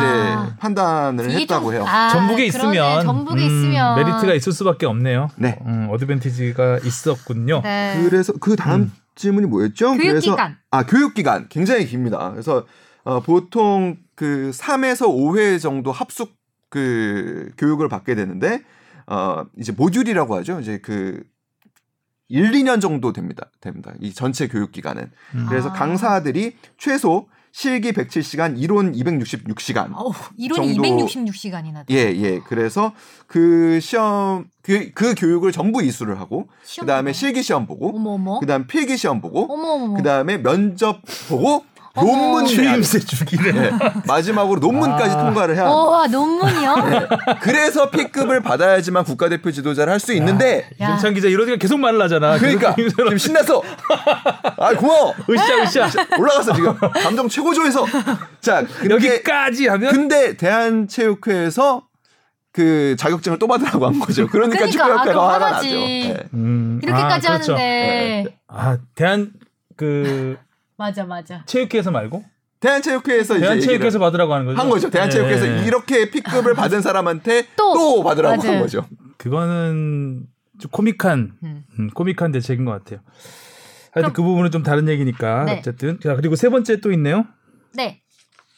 [0.48, 1.86] 이제 판단을 이게 했다고 좀- 해요.
[1.88, 2.74] 아, 전북에 그러네.
[2.76, 5.30] 있으면 전북에 음, 있으면 메리트가 있을 수밖에 없네요.
[5.36, 5.60] 네.
[5.66, 7.62] 음, 어드밴티지가 있었군요.
[7.64, 8.02] 네.
[8.04, 8.92] 그래서 그 다음 음.
[9.16, 9.92] 질문이 뭐였죠?
[9.98, 10.58] 그래서 교육기간.
[10.72, 12.32] 아 교육기간 굉장히 깁니다.
[12.32, 12.66] 그래서
[13.04, 16.36] 어, 보통 그 3에서 5회 정도 합숙
[16.70, 18.64] 그 교육을 받게 되는데
[19.06, 20.60] 어 이제 모듈이라고 하죠.
[20.60, 21.24] 이제 그
[22.30, 23.50] 1, 2년 정도 됩니다.
[23.62, 23.94] 됩니다.
[24.02, 25.12] 이 전체 교육 기간은.
[25.36, 25.46] 음.
[25.48, 25.74] 그래서 아.
[25.74, 27.28] 강사들이 최소
[27.58, 29.90] 실기 107시간, 이론 266시간.
[29.96, 32.40] 어우, 이론이 정도- 266시간이나 예, 예.
[32.46, 32.94] 그래서
[33.26, 36.50] 그 시험 그, 그 교육을 전부 이수를 하고
[36.80, 38.40] 그다음에 실기 시험 보고 어머.
[38.40, 39.96] 그다음 필기 시험 보고 어머.
[39.98, 41.66] 그다음에 면접 보고.
[42.06, 42.56] 논문 내야 돼.
[42.56, 43.52] 추임새 주기네.
[43.52, 43.72] 네.
[44.08, 45.18] 마지막으로 논문까지 아.
[45.24, 45.90] 통과를 해야 어.
[45.90, 46.76] 와, 논문이요?
[46.90, 47.08] 네.
[47.42, 50.86] 그래서 P급을 받아야지만 국가대표 지도자를 할 수 있는데 야.
[50.90, 52.78] 이정찬 기자 이러니까 계속 말을 그러니까 하잖아.
[52.86, 53.62] 지금 신났어.
[54.58, 55.14] 아 고마워.
[55.30, 56.06] 으쌰 으쌰.
[56.20, 57.86] 올라갔어 지금 감정 최고조에서.
[58.42, 61.84] 자 근데 여기까지 하면 근데 대한체육회에서
[62.54, 64.28] 그 자격증을 또 받으라고 한 거죠.
[64.28, 65.68] 그러니까 그러니까, 축구협회가 아, 화가 나죠.
[65.68, 66.18] 네.
[66.34, 67.54] 음, 이렇게까지 아, 그렇죠.
[67.54, 68.38] 하는데.
[68.48, 69.32] 아 대한
[69.76, 70.38] 그
[70.78, 71.44] 맞아, 맞아.
[71.46, 72.24] 체육회에서 말고
[72.60, 74.60] 대한체육회에서 이제 대한체육회에서 받으라고 하는 거죠.
[74.60, 74.90] 한 거죠.
[74.90, 75.66] 대한체육회에서 네.
[75.66, 77.74] 이렇게 P급을 받은 사람한테 또.
[77.74, 78.52] 또, 받으라고 맞아요.
[78.54, 78.86] 한 거죠.
[79.18, 80.26] 그거는
[80.60, 81.64] 좀 코믹한 음.
[81.80, 83.00] 음, 코믹한 대책인 것 같아요.
[83.92, 85.58] 하여튼 그 부분은 좀 다른 얘기니까 네.
[85.60, 87.26] 어쨌든 자 그리고 세 번째 또 있네요.
[87.74, 88.02] 네.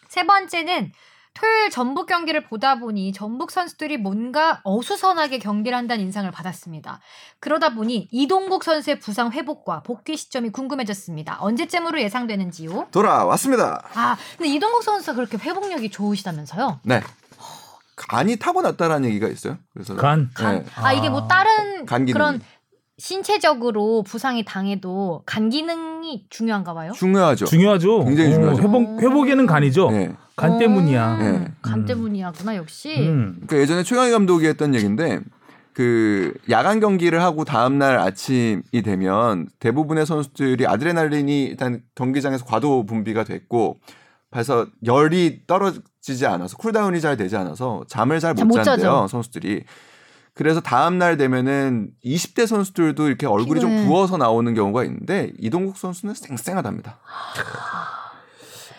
[0.07, 0.91] 세 번째는
[1.33, 6.99] 토요일 전북 경기를 보다 보니 전북 선수들이 뭔가 어수선하게 경기를 한다는 인상을 받았습니다.
[7.39, 11.37] 그러다 보니 이동국 선수의 부상 회복과 복귀 시점이 궁금해졌습니다.
[11.39, 12.87] 언제쯤으로 예상되는지요?
[12.91, 13.87] 돌아왔습니다.
[13.93, 16.81] 아, 근데 이동국 선수가 그렇게 회복력이 좋으시다면서요?
[16.83, 17.01] 네.
[17.95, 19.57] 간이 타고났다라는 얘기가 있어요.
[19.73, 20.29] 그래서 간.
[20.39, 20.65] 네.
[20.75, 22.13] 아, 이게 뭐 다른 간 기능.
[22.13, 22.41] 그런
[22.99, 26.91] 신체적으로 부상이 당해도 간 기능이 중요한가 봐요?
[26.91, 27.45] 중요하죠.
[27.45, 28.03] 중요하죠.
[28.05, 28.61] 굉장히 어, 중요하죠.
[28.61, 29.89] 회복 회복에는 간이죠.
[29.91, 30.11] 네.
[30.35, 31.15] 간 때문이야.
[31.15, 31.51] 음, 네.
[31.61, 31.85] 간 음.
[31.85, 32.95] 때문이야구나 역시.
[32.99, 33.33] 음.
[33.47, 35.19] 그러니까 예전에 최강희 감독이 했던 얘기인데
[35.73, 43.23] 그 야간 경기를 하고 다음 날 아침이 되면 대부분의 선수들이 아드레날린이 일단 경기장에서 과도 분비가
[43.23, 43.79] 됐고
[44.31, 49.07] 그래서 열이 떨어지지 않아서 cool down이 잘 되지 않아서 잠을 잘 못 잔대요 자죠.
[49.09, 49.63] 선수들이.
[50.39, 53.87] 그래서 다음 날 되면은 20대 선수들도 이렇게 얼굴이 좀 피곤해.
[53.87, 56.97] 부어서 나오는 경우가 있는데 이동국 선수는 쌩쌩하답니다.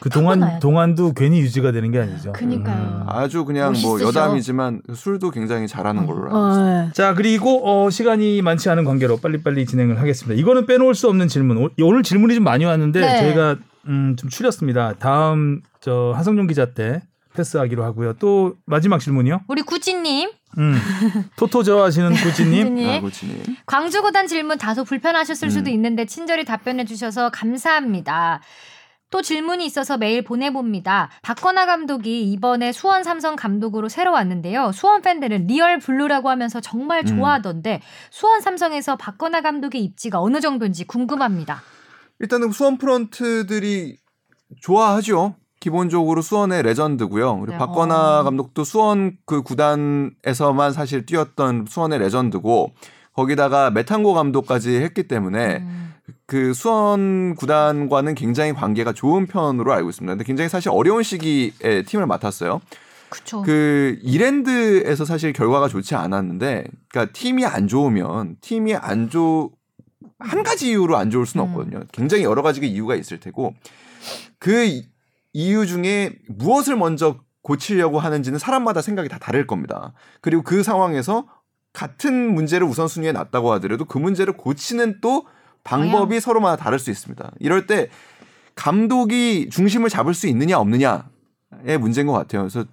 [0.00, 0.58] 그 동안.
[0.58, 2.32] 동안도 괜히 유지가 되는 게 아니죠.
[2.32, 3.04] 그니까요.
[3.06, 4.08] 아주 그냥 뭐 멋있으셔.
[4.08, 6.84] 여담이지만 술도 굉장히 잘하는 걸로 알고 어, 있습니다.
[6.86, 6.92] 네.
[6.94, 10.40] 자 그리고 어, 시간이 많지 않은 관계로 빨리빨리 진행을 하겠습니다.
[10.40, 11.58] 이거는 빼놓을 수 없는 질문.
[11.58, 13.20] 오, 오늘 질문이 좀 많이 왔는데 네.
[13.20, 13.56] 저희가
[13.86, 14.94] 음, 좀 추렸습니다.
[14.98, 17.02] 다음 저 하성룡 기자 때
[17.40, 18.14] 패스하기로 하고요.
[18.14, 19.42] 또 마지막 질문이요.
[19.48, 20.74] 우리 구찌님, 음,
[21.36, 22.68] 토토 좋아하시는 구찌님.
[22.74, 22.88] 구찌님.
[22.90, 23.42] 아, 고치님.
[23.66, 25.50] 광주 구단 질문 다소 불편하셨을 음.
[25.50, 28.40] 수도 있는데 친절히 답변해 주셔서 감사합니다.
[29.10, 31.10] 또 질문이 있어서 메일 보내봅니다.
[31.22, 34.70] 박건하 감독이 이번에 수원 삼성 감독으로 새로 왔는데요.
[34.72, 37.80] 수원 팬들은 real blue라고 하면서 정말 좋아하던데
[38.10, 41.60] 수원 삼성에서 박건하 감독의 입지가 어느 정도인지 궁금합니다.
[42.20, 43.96] 일단은 수원 프런트들이
[44.60, 45.34] 좋아하죠.
[45.60, 47.40] 기본적으로 수원의 레전드고요.
[47.40, 47.58] 그리고 네.
[47.58, 48.24] 박건하 어.
[48.24, 52.72] 감독도 수원 그 구단에서만 사실 뛰었던 수원의 레전드고
[53.12, 55.94] 거기다가 메탄고 감독까지 했기 때문에 음.
[56.26, 60.12] 그 수원 구단과는 굉장히 관계가 좋은 편으로 알고 있습니다.
[60.12, 62.60] 근데 굉장히 사실 어려운 시기에 팀을 맡았어요.
[63.10, 63.42] 그쵸.
[63.42, 69.50] 그 이랜드에서 사실 결과가 좋지 않았는데, 그러니까 팀이 안 좋으면 팀이 안 좋,
[70.20, 71.50] 한 가지 이유로 안 좋을 수는 음.
[71.50, 71.82] 없거든요.
[71.92, 73.54] 굉장히 여러 가지 이유가 있을 테고,
[74.38, 74.82] 그
[75.32, 79.92] 이- 이유 중에 무엇을 먼저 고치려고 하는지는 사람마다 생각이 다 다를 겁니다.
[80.20, 81.26] 그리고 그 상황에서
[81.72, 85.24] 같은 문제를 우선순위에 놨다고 하더라도 그 문제를 고치는 또
[85.64, 87.30] 방법이 서로마다 다를 수 있습니다.
[87.38, 87.88] 이럴 때
[88.54, 92.42] 감독이 중심을 잡을 수 있느냐 없느냐의 문제인 것 같아요.
[92.42, 92.64] 그래서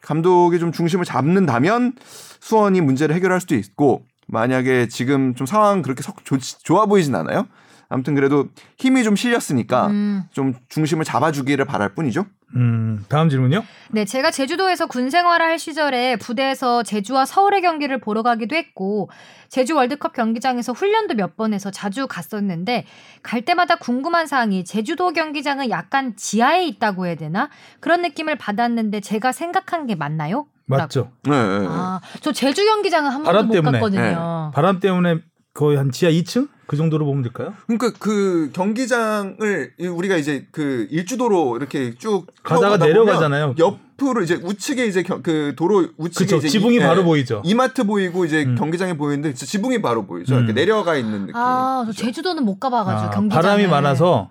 [0.00, 1.94] 감독이 좀 중심을 잡는다면
[2.40, 7.46] 수원이 문제를 해결할 수도 있고 만약에 지금 좀 상황 그렇게 석 좋, 좋아 보이진 않아요.
[7.88, 8.46] 아무튼 그래도
[8.78, 10.22] 힘이 좀 실렸으니까 음.
[10.32, 12.26] 좀 중심을 잡아주기를 바랄 뿐이죠.
[12.54, 13.64] 음, 다음 질문요.
[13.90, 19.10] 네, 제가 제주도에서 군 생활을 할 시절에 부대에서 제주와 서울의 경기를 보러 가기도 했고
[19.48, 22.86] 제주 월드컵 경기장에서 훈련도 몇 번 해서 자주 갔었는데
[23.22, 27.50] 갈 때마다 궁금한 사항이 제주도 경기장은 약간 지하에 있다고 해야 되나?
[27.80, 30.46] 그런 느낌을 받았는데 제가 생각한 게 맞나요?
[30.66, 31.10] 맞죠.
[31.24, 31.66] 네, 네, 네.
[31.68, 33.78] 아, 저 제주 경기장은 한 바람 번도 못 때문에.
[34.00, 34.50] 갔거든요.
[34.54, 35.18] 바람 때문에
[35.56, 37.54] 거의 한 지하 2층 그 정도로 보면 될까요?
[37.66, 43.54] 그러니까 그 경기장을 이- 우리가 이제 그 일주도로 이렇게 쭉 가다가 내려가잖아요.
[43.58, 46.36] 옆으로 이제 우측에 이제 겨- 그 도로 우측에 그쵸.
[46.36, 47.42] 이제 지붕이 이- 바로 예, 보이죠.
[47.44, 48.54] 이마트 보이고 이제 음.
[48.56, 50.34] 경기장이 보이는데 지붕이 바로 보이죠.
[50.34, 50.38] 음.
[50.40, 51.36] 이렇게 내려가 있는 느낌.
[51.36, 54.30] 아, 저 제주도는 못 가봐가지고 아, 경기장 바람이 많아서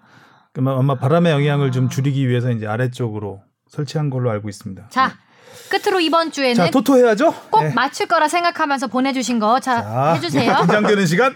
[0.53, 4.87] 그만 아마 바람의 영향을 좀 줄이기 위해서 이제 아래쪽으로 설치한 걸로 알고 있습니다.
[4.89, 5.13] 자,
[5.69, 7.33] 끝으로 이번 주에는 자, 토토 해야죠.
[7.49, 7.73] 꼭 네.
[7.73, 10.57] 맞출 거라 생각하면서 보내주신 거자 자, 해주세요.
[10.57, 11.35] 긴장되는 시간.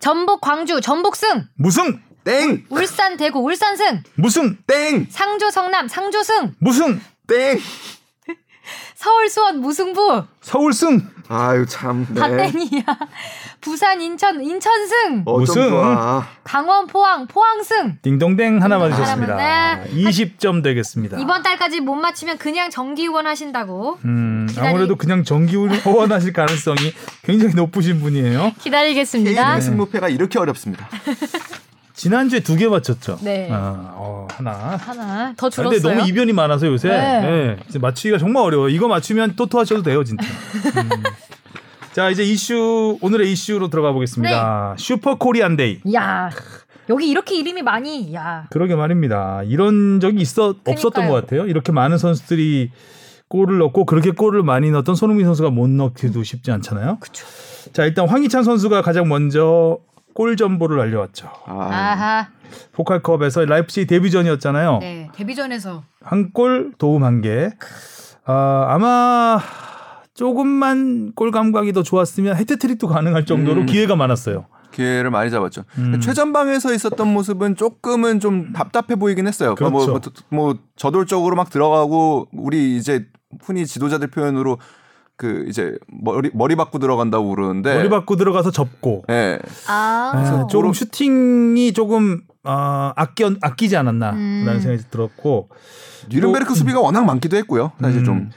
[0.00, 2.64] 전북 광주 전북승 무승, 땡!
[2.70, 5.06] 울산 대구 울산승 무승, 땡!
[5.08, 7.60] 상주 성남 상주승 무승, 땡!
[8.94, 12.06] 서울 수원 무승부 서울승, 아유 참.
[12.10, 12.20] 네.
[12.20, 12.84] 다 땡이야.
[13.62, 15.70] 부산 인천 인천승 어, 좀 우승.
[16.44, 19.32] 강원 포항 포항승 딩동댕 하나 맞으셨습니다.
[19.38, 21.18] 하나만, 20점 되겠습니다.
[21.18, 26.92] 이번 달까지 못 맞히면 그냥 정기 후원하신다고 음, 기다리- 아무래도 그냥 정기 후원하실 가능성이
[27.22, 28.52] 굉장히 높으신 분이에요.
[28.60, 29.60] 기다리겠습니다.
[29.60, 30.88] 승무패가 이렇게 어렵습니다.
[31.94, 33.18] 지난주에 두 개 맞췄죠.
[33.22, 33.48] 네.
[33.52, 34.50] 아, 어, 하나.
[34.76, 35.80] 하나 더 아, 줄었어요.
[35.80, 37.22] 근데 너무 이변이 많아서 요새 네.
[37.24, 38.68] 예, 이제 맞추기가 정말 어려워.
[38.70, 40.24] 이거 맞추면 토토 하셔도 돼요, 진짜.
[40.82, 40.90] 음.
[41.92, 44.74] 자, 이제 이슈 오늘의 이슈로 들어가 보겠습니다.
[44.76, 44.82] 네.
[44.82, 45.80] super Korean day.
[45.94, 46.30] 야
[46.88, 49.42] 여기 이렇게 이름이 많이 야 그러게 말입니다.
[49.44, 51.08] 이런 적이 있어 없었던 그러니까요.
[51.08, 51.46] 것 같아요.
[51.46, 52.70] 이렇게 많은 선수들이
[53.28, 56.98] 골을 넣고 그렇게 골을 많이 넣었던 손흥민 선수가 못 넣기도 쉽지 않잖아요.
[57.00, 57.26] 그쵸.
[57.72, 59.78] 자, 일단 황희찬 선수가 가장 먼저
[60.14, 61.28] 골 전보를 알려왔죠.
[61.46, 62.28] 아, 아하
[62.72, 64.78] 포칼컵에서 라이프치히 데뷔전이었잖아요.
[64.80, 67.50] 네 데뷔전에서 한 골 도움 한 개.
[68.24, 69.38] 아, 아마
[70.14, 73.66] 조금만 골 감각이 더 좋았으면 헤트트릭도 가능할 정도로 음.
[73.66, 74.46] 기회가 많았어요.
[74.72, 75.64] 기회를 많이 잡았죠.
[75.78, 76.00] 음.
[76.00, 79.54] 최전방에서 있었던 모습은 조금은 좀 답답해 보이긴 했어요.
[79.54, 79.70] 그렇죠.
[79.70, 80.00] 뭐, 뭐,
[80.30, 83.06] 뭐 저돌적으로 막 들어가고 우리 이제
[83.42, 84.58] 흔히 지도자들 표현으로
[85.16, 89.38] 그 이제 머리 머리 받고 들어간다고 그러는데 머리 받고 들어가서 접고 예.
[89.68, 94.60] 아 네, 조금 그런- 슈팅이 조금 어, 아끼 아끼지 않았나라는 음.
[94.60, 95.50] 생각이 들었고
[96.10, 97.72] 뉘른베르크 또- 수비가 워낙 많기도 했고요.
[97.80, 98.04] 사실 음.
[98.04, 98.30] 좀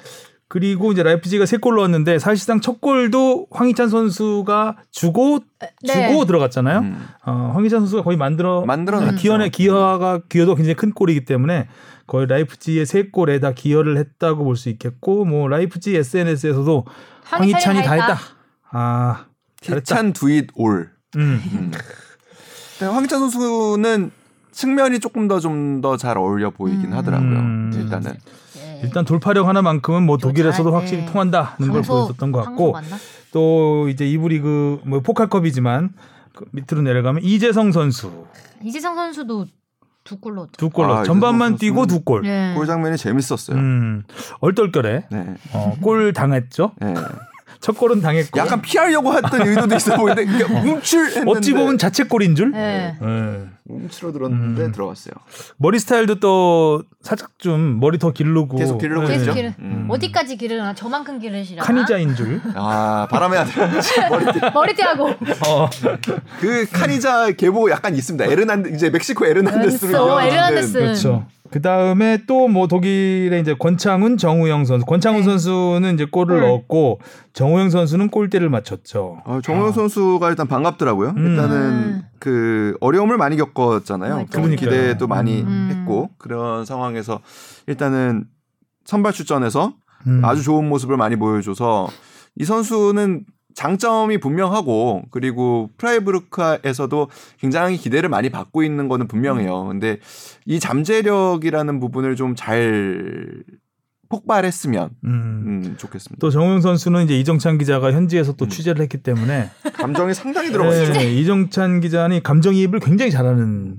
[0.55, 5.39] 그리고 이제 라이프지가 세 골 넣었는데 사실상 첫 골도 황희찬 선수가 주고
[5.83, 6.07] 네.
[6.09, 6.79] 주고 들어갔잖아요.
[6.79, 7.05] 음.
[7.25, 9.17] 어, 황희찬 선수가 거의 만들어 만들어냈죠.
[9.17, 11.67] 기여의 기여가 기여도 굉장히 큰 골이기 때문에
[12.07, 16.85] 거의 라이프지의 세 골에 다 기여를 했다고 볼 수 있겠고 뭐 라이프지 SNS에서도
[17.23, 18.17] 황희찬이 다 했다.
[18.71, 19.25] 아.
[19.59, 20.89] 희찬 do it all.
[21.17, 21.41] 음.
[22.79, 24.11] 근데 황희찬 선수는
[24.53, 26.97] 측면이 조금 더 좀 더 잘 어울려 보이긴 음.
[26.97, 27.39] 하더라고요.
[27.39, 27.71] 음.
[27.75, 28.13] 일단은
[28.75, 28.81] 예.
[28.83, 31.11] 일단 돌파력 하나만큼은 뭐 독일에서도 잘, 확실히 네.
[31.11, 32.75] 통한다는 걸 보여줬던 것 같고?
[33.31, 35.93] 또 이제 이부 리그 뭐 포칼컵이지만
[36.33, 38.25] 그 밑으로 내려가면 이재성 선수
[38.63, 39.45] 이재성 선수도
[40.03, 40.51] 두골 넣었죠.
[40.57, 42.21] 두 골, 아, 전반만 뛰고 두 골.
[42.21, 42.53] 네.
[42.53, 43.57] 골 장면이 재밌었어요.
[43.57, 44.03] 음,
[44.39, 45.33] 얼떨결에 네.
[45.51, 46.71] 어, 골 당했죠.
[46.83, 46.93] 예.
[47.59, 52.35] 첫 골은 당했고 약간 피하려고 했던 의도도 있어 보이는데 이게 움찔 했는데 어찌 보면 자책골인
[52.35, 52.51] 줄.
[52.51, 52.95] 네.
[53.01, 53.54] 예.
[53.67, 54.71] 움츠러들었는데 음.
[54.71, 55.13] 들어갔어요.
[55.57, 59.07] 머리 스타일도 또 살짝 좀 머리 더 기르고 계속 기르고 네.
[59.09, 59.33] 계속 있죠.
[59.33, 59.87] 기르- 음.
[59.89, 60.73] 어디까지 기르나?
[60.75, 61.63] 저만큼 기르시라.
[61.63, 62.41] 카니자인 줄.
[62.55, 63.53] 아 바람의 아들
[64.09, 64.39] 머리띠.
[64.53, 65.07] 머리띠하고
[65.47, 65.69] 어.
[66.39, 68.25] 그 카니자 계보 약간 있습니다.
[68.25, 70.73] 에르난드 이제 멕시코 에르난데스로 어, 유명한 에르난데스.
[70.73, 71.27] 그렇죠.
[71.55, 74.85] 그 다음에 또 뭐 독일의 이제 권창훈, 정우영 선수.
[74.85, 75.25] 권창훈 네.
[75.25, 76.49] 선수는 이제 골을 골.
[76.49, 76.99] 넣었고
[77.31, 79.21] 정우영 선수는 골대를 맞췄죠.
[79.23, 81.13] 어, 정우영 선수가 일단 반갑더라고요.
[81.15, 81.25] 음.
[81.25, 82.01] 일단은 음.
[82.19, 84.13] 그 어려움을 많이 겪었잖아요.
[84.13, 84.25] 맞아요.
[84.29, 85.69] 그 기대도 많이 음.
[85.71, 87.21] 했고 그런 상황에서
[87.67, 88.25] 일단은
[88.83, 89.73] 선발 출전해서
[90.07, 90.25] 음.
[90.25, 91.87] 아주 좋은 모습을 많이 보여줘서
[92.35, 93.23] 이 선수는
[93.55, 99.65] 장점이 분명하고 그리고 프라이브루크에서도 굉장히 기대를 많이 받고 있는 거는 분명해요.
[99.65, 99.97] 근데
[100.45, 103.43] 이 잠재력이라는 부분을 좀 잘
[104.09, 105.09] 폭발했으면 음.
[105.09, 106.19] 음, 좋겠습니다.
[106.19, 108.49] 또 정우영 선수는 이제 이정찬 기자가 현지에서 또 음.
[108.49, 110.93] 취재를 했기 때문에 감정이 상당히 들어갔죠.
[110.93, 113.77] 네, 이정찬 기자는 감정이입을 굉장히 잘하는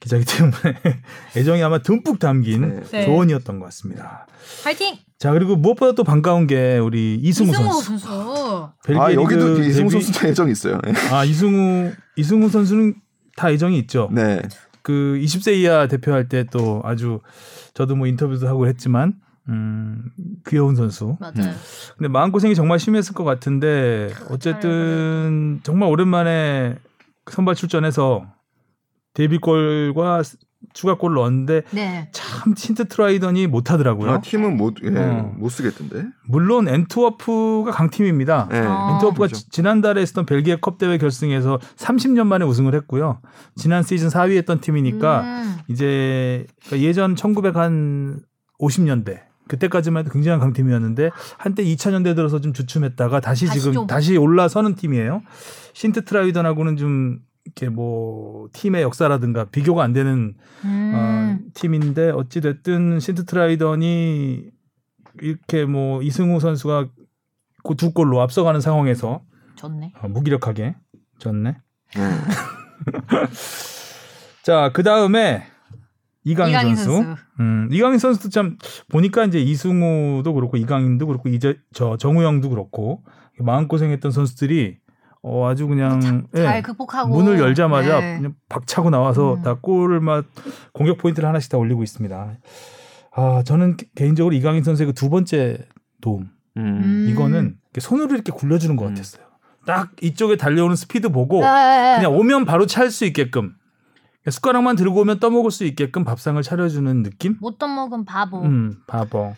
[0.00, 0.54] 기자이기 때문에
[1.36, 2.80] 애정이 아마 듬뿍 담긴 네.
[2.90, 3.04] 네.
[3.04, 4.26] 조언이었던 것 같습니다.
[4.64, 4.96] 파이팅.
[5.18, 7.98] 자 그리고 무엇보다 또 반가운 게 우리 이승우, 이승우 선수.
[7.98, 8.68] 선수.
[8.84, 10.80] 벨기에 아 여기도 리그 이승우 데뷔- 선수도 애정이 있어요.
[11.12, 12.94] 아 이승우 이승우 선수는
[13.36, 14.08] 다 애정이 있죠.
[14.12, 14.40] 네.
[14.82, 17.20] 그 20세 이하 대표할 때 또 아주
[17.74, 19.14] 저도 뭐 인터뷰도 하고 했지만
[19.50, 20.04] 음
[20.48, 21.18] 귀여운 선수.
[21.20, 21.52] 맞아요.
[21.98, 26.76] 근데 마음 고생이 정말 심했을 것 같은데 어쨌든 정말 오랜만에
[27.30, 28.24] 선발 출전해서
[29.14, 30.22] 데뷔골과
[30.74, 32.10] 추가골을 넣었는데 네.
[32.12, 34.10] 참 신트 트라이던이 못하더라고요.
[34.10, 35.32] 아, 팀은 못, 예, 어.
[35.36, 36.04] 못 쓰겠던데.
[36.28, 38.48] 물론 엔트워프가 강팀입니다.
[38.50, 38.58] 네.
[38.60, 38.90] 아.
[38.92, 39.36] 엔트워프가 그렇죠.
[39.36, 43.20] 지- 지난달에 했었던 벨기에 컵 대회 결승에서 30년 만에 우승을 했고요.
[43.56, 45.56] 지난 시즌 4위 했던 팀이니까 음.
[45.68, 47.14] 이제 그러니까 예전
[48.58, 53.86] 1950년대 그때까지만 해도 굉장한 강팀이었는데 한때 2000년대 들어서 좀 주춤했다가 다시, 다시 지금 좀.
[53.88, 55.22] 다시 올라서는 팀이에요.
[55.72, 60.34] 신트 트라이던하고는 좀 이렇게 뭐 팀의 역사라든가 비교가 안 되는
[60.64, 61.50] 어, 음.
[61.54, 64.50] 팀인데 어찌 됐든 신트 트라이던이
[65.20, 66.88] 이렇게 뭐 이승우 선수가
[67.64, 69.22] 그두 골로 앞서가는 상황에서
[69.56, 69.92] 좋네.
[70.00, 70.76] 어, 무기력하게
[71.18, 71.50] 졌네.
[71.50, 71.60] 네.
[74.42, 75.44] 자, 그 다음에
[76.24, 77.02] 이강인, 이강인 선수.
[77.02, 77.22] 선수.
[77.40, 78.56] 음, 이강인 선수도 참
[78.88, 83.02] 보니까 이제 이승우도 그렇고 이강인도 그렇고 이제 저 정우영도 그렇고
[83.38, 84.78] 마음 고생했던 선수들이
[85.22, 88.16] 어 아주 그냥 예, 잘 극복하고 문을 열자마자 네.
[88.16, 89.42] 그냥 박차고 나와서 음.
[89.42, 90.24] 다 골을 막
[90.72, 92.38] 공격 포인트를 하나씩 다 올리고 있습니다.
[93.12, 95.58] 아 저는 개- 개인적으로 이강인 선수의 그 두 번째
[96.00, 96.80] 도움 음.
[96.82, 97.06] 음.
[97.10, 98.94] 이거는 이렇게 손으로 이렇게 굴려주는 것 음.
[98.94, 99.24] 같았어요.
[99.66, 101.96] 딱 이쪽에 달려오는 스피드 보고 네.
[101.96, 103.52] 그냥 오면 바로 찰 수 있게끔
[104.28, 107.36] 숟가락만 들고 오면 떠먹을 수 있게끔 밥상을 차려주는 느낌?
[107.40, 108.40] 못 떠먹은 바보.
[108.42, 109.34] 음, 바보.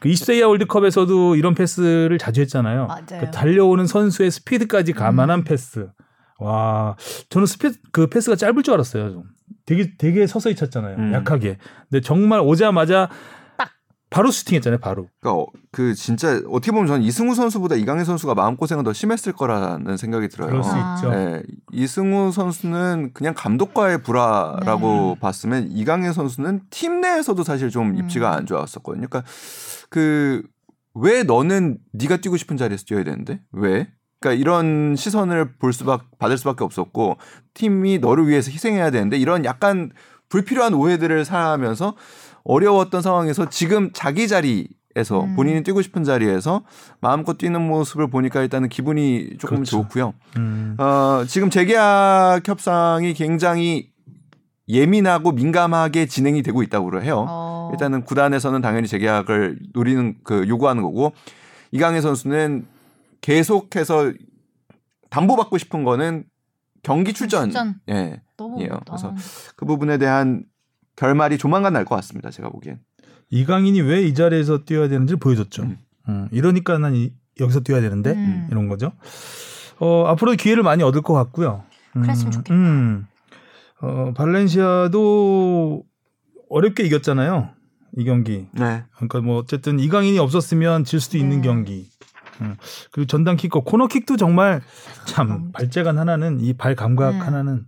[0.00, 2.86] 그 20세 이하 월드컵에서도 이런 패스를 자주 했잖아요.
[2.86, 3.04] 맞아요.
[3.12, 3.20] 음.
[3.20, 5.88] 그 달려오는 선수의 스피드까지 감안한 패스.
[6.38, 6.96] 와,
[7.30, 9.10] 저는 스피드 그 패스가 짧을 줄 알았어요.
[9.12, 9.24] 좀.
[9.64, 10.96] 되게 되게 서서히 찼잖아요.
[10.96, 11.12] 음.
[11.12, 11.58] 약하게.
[11.90, 13.16] 근데 정말 오자마자 딱.
[14.08, 14.78] 바로 슈팅했잖아요.
[14.78, 15.08] 바로.
[15.20, 19.32] 그러니까 어, 그 진짜 어떻게 보면 저는 이승우 선수보다 이강인 선수가 마음 고생은 더 심했을
[19.32, 20.48] 거라는 생각이 들어요.
[20.50, 20.94] 그럴 수 아.
[20.94, 21.10] 있죠.
[21.10, 21.42] 네,
[21.72, 27.96] 이승우 선수는 그냥 감독과의 불화라고 봤으면 이강인 선수는 팀 내에서도 사실 좀 음.
[27.96, 29.08] 입지가 안 좋았었거든요.
[29.08, 29.24] 그러니까
[29.90, 30.42] 그
[30.98, 33.88] 왜 너는 네가 뛰고 싶은 자리에서 뛰어야 되는데 왜?
[34.18, 37.18] 그러니까 이런 시선을 볼 수밖 받을 수밖에 없었고
[37.52, 39.92] 팀이 너를 위해서 희생해야 되는데 이런 약간
[40.30, 41.94] 불필요한 오해들을 사하면서
[42.46, 44.68] 어려웠던 상황에서 지금 자기 자리
[44.98, 45.36] 에서 음.
[45.36, 46.62] 본인이 뛰고 싶은 자리에서
[47.00, 49.82] 마음껏 뛰는 모습을 보니까 일단은 기분이 조금 그렇죠.
[49.82, 50.14] 좋고요.
[50.38, 50.74] 음.
[50.78, 53.90] 어, 지금 재계약 협상이 굉장히
[54.68, 57.26] 예민하고 민감하게 진행이 되고 있다고 해요.
[57.28, 57.68] 어.
[57.74, 61.12] 일단은 구단에서는 당연히 재계약을 노리는 그 요구하는 거고
[61.72, 62.66] 이강인 선수는
[63.20, 64.14] 계속해서
[65.10, 66.24] 담보받고 싶은 거는
[66.82, 67.50] 경기 출전.
[67.50, 67.74] 출전.
[67.90, 68.22] 예.
[68.38, 68.62] 너무.
[68.62, 68.84] 어렵다.
[68.86, 69.14] 그래서
[69.56, 70.44] 그 부분에 대한
[70.96, 72.30] 결말이 조만간 날 것 같습니다.
[72.30, 72.78] 제가 보기엔.
[73.30, 75.62] 이강인이 왜 이 자리에서 뛰어야 되는지 보여줬죠.
[75.62, 75.78] 음.
[76.08, 78.48] 음, 이러니까 난 이- 여기서 뛰어야 되는데 음.
[78.50, 78.92] 이런 거죠.
[79.78, 81.64] 어, 앞으로 기회를 많이 얻을 것 같고요.
[81.96, 82.54] 음, 그랬으면 좋겠다.
[82.54, 83.06] 음.
[83.82, 85.82] 어, 발렌시아도
[86.48, 87.50] 어렵게 이겼잖아요.
[87.98, 88.46] 이 경기.
[88.52, 88.84] 네.
[88.94, 91.48] 그러니까 뭐 어쨌든 이강인이 없었으면 질 수도 있는 네.
[91.48, 91.90] 경기.
[92.42, 92.54] 음.
[92.92, 94.60] 그리고 전담킥과 코너킥도 정말
[95.06, 95.52] 참 음.
[95.52, 97.20] 발재간 하나는 이 발 감각 음.
[97.20, 97.64] 하나는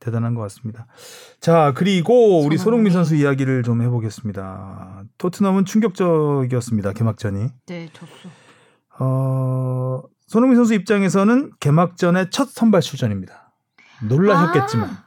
[0.00, 0.86] 대단한 것 같습니다.
[1.40, 2.92] 자 그리고 우리 손흥민.
[2.92, 5.04] 선수 이야기를 좀 해보겠습니다.
[5.18, 7.48] 토트넘은 충격적이었습니다 개막전이.
[7.66, 8.28] 네, 졌어.
[9.00, 13.52] 어, 손흥민 선수 입장에서는 개막전의 첫 선발 출전입니다.
[14.08, 15.04] 놀라셨겠지만 아,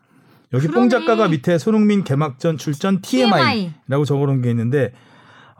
[0.54, 0.90] 여기 뽕 그러네.
[0.90, 3.42] 작가가 밑에 손흥민 개막전 출전 TMI라고
[3.88, 4.06] TMI.
[4.06, 4.94] 적어놓은 게 있는데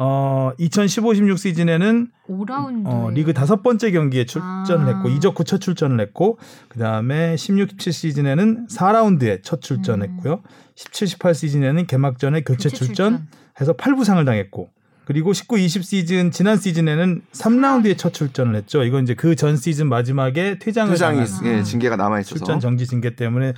[0.04, 2.84] 어 2015-16 시즌에는 5라운드.
[2.88, 4.96] 어, 리그 다섯 번째 경기에 출전을 아.
[4.96, 6.40] 했고 이적 후 첫 출전을 했고
[6.70, 10.42] 그 다음에 16-17 시즌에는 4라운드에 첫 출전했고요.
[10.76, 13.28] 17-18 시즌에는 개막전에 교체, 출전,
[13.60, 14.70] 해서 8부상을 당했고
[15.06, 18.84] 그리고 19-20 시즌 지난 시즌에는 3라운드에 첫 출전을 했죠.
[18.84, 22.88] 이건 이제 그 전 시즌 마지막에 퇴장을 퇴장이 당한 예, 징계가 남아 있어서 출전 정지
[22.88, 23.54] 징계 때문에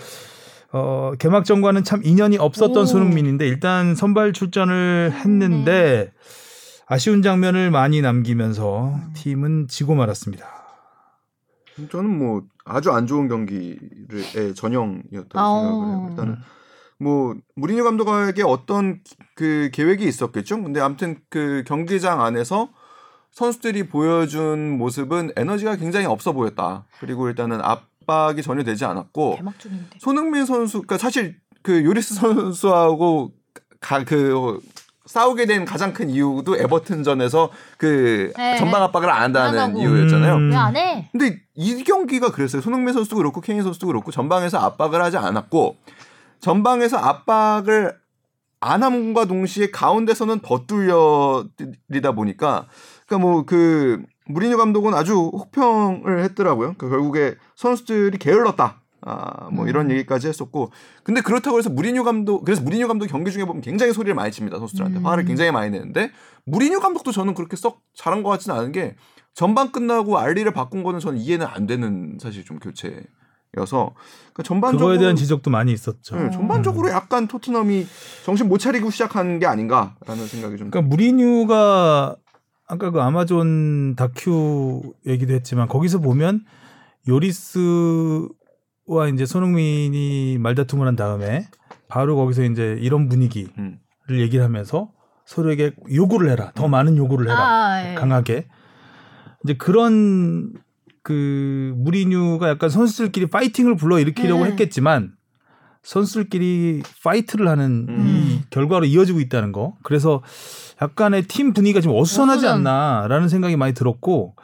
[0.74, 2.86] 어, 개막전과는 참 인연이 없었던 오.
[2.86, 6.12] 손흥민인데 일단 선발 출전을 했는데
[6.88, 10.46] 아쉬운 장면을 많이 남기면서 팀은 지고 말았습니다.
[11.92, 13.78] 저는 뭐 아주 안 좋은 경기의
[14.56, 15.62] 전형이었다고 아오.
[15.62, 16.08] 생각을 해요.
[16.10, 16.38] 일단은
[17.00, 19.00] 뭐 무리뉴 감독에게 어떤
[19.36, 20.62] 그 계획이 있었겠죠.
[20.64, 22.70] 근데 아무튼 그 경기장 안에서
[23.32, 26.86] 선수들이 보여준 모습은 에너지가 굉장히 없어 보였다.
[27.00, 27.62] 그리고 일단은
[28.04, 29.98] 압박이 전혀 되지 않았고 개막 중인데.
[30.00, 33.32] 손흥민 선수, 그러니까 사실 그 요리스 선수하고
[33.80, 34.60] 가, 그
[35.06, 38.58] 싸우게 된 가장 큰 이유도 에버튼전에서 그 네.
[38.58, 39.80] 전방 압박을 안안 한다는 하고.
[39.80, 40.36] 이유였잖아요.
[40.36, 40.52] 음.
[40.52, 41.10] 왜안 해?
[41.12, 42.62] 근데 이 경기가 그랬어요.
[42.62, 45.78] 손흥민 선수도 그렇고 케인 선수도 그렇고 전방에서 압박을 하지 않았고
[46.40, 47.98] 전방에서 압박을
[48.62, 52.68] 안 함과 동시에 가운데서는 더 뚫려리다 보니까
[53.06, 56.76] 그러니까 뭐그 무리뉴 감독은 아주 혹평을 했더라고요.
[56.78, 58.82] 그 결국에 선수들이 게을렀다.
[59.06, 60.72] 아, 뭐 이런 얘기까지 했었고.
[61.04, 64.60] 근데 그렇다고 해서 무리뉴 감독, 그래서 무리뉴 감독 경기 중에 보면 굉장히 소리를 많이 칩니다.
[64.60, 65.00] 선수들한테.
[65.00, 65.06] 음.
[65.06, 66.12] 화를 굉장히 많이 내는데
[66.46, 68.96] 무리뉴 감독도 저는 그렇게 썩 잘한 것 같지는 않은 게
[69.34, 73.04] 전반 끝나고 알리를 바꾼 거는 저는 이해는 안 되는 사실 좀 교체
[73.58, 73.94] 여서
[74.34, 76.16] 그러니까 전반적으로 그거에 대한 지적도 많이 있었죠.
[76.16, 77.86] 네, 전반적으로 약간 토트넘이
[78.26, 80.72] 정신 못 차리고 시작한 게 아닌가라는 생각이 좀.
[80.72, 82.16] 그러니까 무리뉴가
[82.68, 86.46] 아까 그 아마존 다큐 얘기도 했지만 거기서 보면
[87.08, 88.30] 요리스와
[89.14, 91.48] 이제 손흥민이 말다툼을 한 다음에
[91.88, 93.80] 바로 거기서 이제 이런 분위기를 음.
[94.12, 94.92] 얘기를 하면서
[95.26, 96.52] 서로에게 요구를 해라.
[96.56, 97.40] 더 많은 요구를 해라.
[97.40, 97.96] 아, 예.
[97.96, 98.48] 강하게.
[99.44, 100.54] 이제 그런
[101.02, 104.48] 그 무리뉴가 약간 선수들끼리 파이팅을 불러 일으키려고 음.
[104.48, 105.14] 했겠지만
[105.84, 108.06] 선수들끼리 fight를 하는 음.
[108.08, 109.76] 이 결과로 이어지고 있다는 거.
[109.84, 110.24] 그래서
[110.84, 112.68] 약간의 팀 분위기가 좀 어수선하지 어수선.
[112.68, 114.36] 않나라는 생각이 많이 들었고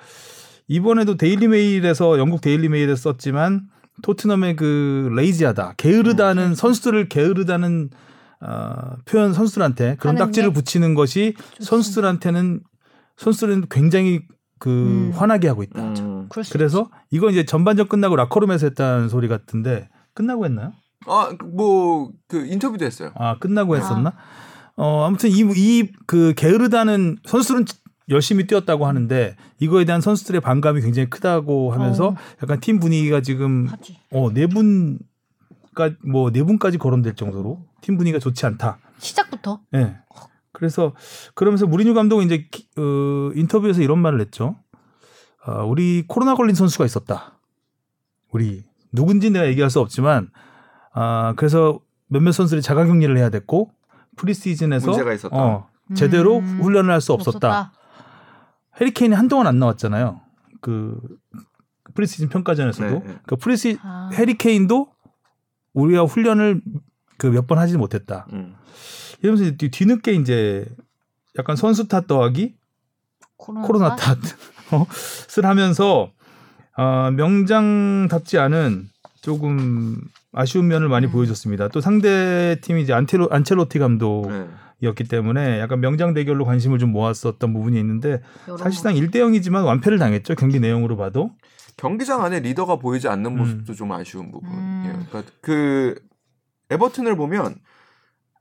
[0.68, 3.64] 이번에도 데일리 메일에서 영국 데일리 메일에서 썼지만
[4.02, 7.90] 토트넘의 그 lazy하다, 게으르다는 선수들을 게으르다는
[8.42, 12.62] 어, 표현 선수들한테 그런 딱지를 게 붙이는 것이 선수들한테는
[13.18, 14.22] 선수들은 굉장히
[14.60, 15.12] 그 음.
[15.14, 15.82] 화나게 하고 있다.
[15.82, 16.30] 음.
[16.44, 20.72] 수 그래서 이건 이제 전반전 끝나고 라커룸에서 했다는 소리 같은데 끝나고 했나요?
[21.06, 23.12] 아, 뭐 그 인터뷰도 했어요.
[23.16, 24.14] 아 끝나고 했었나?
[24.80, 27.66] 어 아무튼 이 이 그 게으르다는 선수들은
[28.10, 32.16] 열심히 뛰었다고 하는데 이거에 대한 선수들의 반감이 굉장히 크다고 하면서 어.
[32.42, 33.98] 약간 팀 분위기가 지금 하지.
[34.12, 38.80] 어 네 분까 뭐네 분까지 거론될 정도로 팀 분위기가 좋지 않다.
[38.98, 39.60] 시작부터.
[39.76, 39.98] 예.
[40.52, 40.94] 그래서
[41.36, 44.56] 그러면서 무리뉴 감독은 이제 기- 어, 인터뷰에서 이런 말을 했죠.
[45.46, 47.40] 아, 우리 코로나 걸린 선수가 있었다.
[48.32, 50.30] 우리 누군지 내가 얘기할 수 없지만
[50.94, 53.72] 아 그래서 몇몇 선수들이 자가격리를 해야 됐고
[54.20, 55.36] 프리시즌에서 문제가 있었다.
[55.36, 56.60] 어, 제대로 음.
[56.62, 57.72] 훈련을 할수 없었다.
[58.80, 60.22] 해리케인이 한동안 안 나왔잖아요.
[60.62, 61.00] 그
[61.94, 63.18] 프리시즌 평가전에서도 네, 네.
[63.26, 64.10] 그 프리시 아.
[64.14, 64.88] 해리케인도
[65.74, 66.62] 우리가 훈련을
[67.18, 68.28] 그 몇 번 하지 못했다.
[68.34, 68.56] 음.
[69.22, 70.66] 이러면서 이제 뒤- 뒤늦게 이제
[71.38, 72.56] 약간 선수 탓 더하기
[73.38, 74.16] 코로나, 코로나 탓을
[75.46, 76.12] 하면서
[76.78, 78.90] 어, 명장답지 않은
[79.22, 80.02] 조금
[80.32, 81.12] 아쉬운 면을 많이 음.
[81.12, 81.70] 보여줬습니다.
[81.70, 85.10] 또 상대 팀이 이제 안테로, 안첼로티 감독이었기 네.
[85.10, 88.22] 때문에 약간 명장 대결로 관심을 좀 모았었던 부분이 있는데
[88.60, 90.36] 사실상 1대 0이지만 완패를 당했죠.
[90.36, 91.32] 경기 내용으로 봐도.
[91.78, 93.38] 경기장 안에 리더가 보이지 않는 음.
[93.38, 94.60] 모습도 좀 아쉬운 부분이에요.
[94.94, 95.06] 음.
[95.10, 95.96] 그러니까 그
[96.70, 97.56] 에버튼을 보면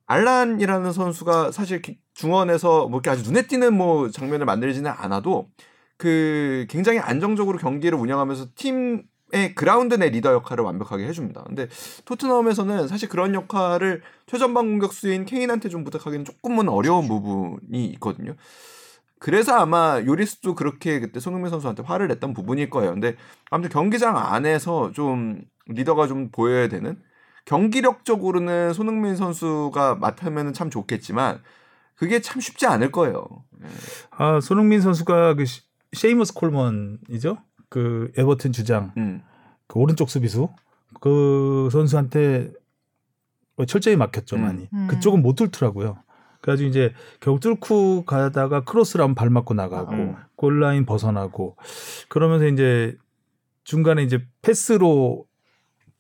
[0.06, 5.48] 알란이라는 선수가 사실 기- 중원에서 뭐 이렇게 아주 눈에 띄는 뭐 장면을 만들지는 않아도
[5.96, 11.42] 그 굉장히 안정적으로 경기를 운영하면서 팀 의 그라운드 내 리더 역할을 완벽하게 해줍니다.
[11.44, 11.68] 근데
[12.06, 18.34] 토트넘에서는 사실 그런 역할을 최전방 공격수인 케인한테 좀 부탁하기는 조금은 어려운 부분이 있거든요.
[19.18, 22.92] 그래서 아마 요리스도 그렇게 그때 손흥민 선수한테 화를 냈던 부분일 거예요.
[22.92, 23.16] 근데
[23.50, 26.98] 아무튼 경기장 안에서 좀 리더가 좀 보여야 되는
[27.44, 31.42] 경기력적으로는 손흥민 선수가 맡으면 참 좋겠지만
[31.96, 33.26] 그게 참 쉽지 않을 거예요.
[34.10, 35.62] 아, 손흥민 선수가 그 시-
[35.92, 37.38] 셰이머스 콜먼이죠.
[37.68, 38.92] 그 에버튼 주장.
[38.96, 39.22] 음.
[39.68, 40.48] 그 오른쪽 수비수
[41.00, 42.50] 그 선수한테
[43.54, 44.42] 뭐 철저히 막혔죠 음.
[44.42, 44.88] 많이 음.
[44.88, 46.02] 그쪽은 못 뚫더라고요
[46.40, 50.16] 그래가지고 이제 결국 뚫고 가다가 크로스를 한번 발 맞고 나가고 음.
[50.34, 51.56] 골라인 벗어나고
[52.08, 52.96] 그러면서 이제
[53.64, 55.26] 중간에 이제 패스로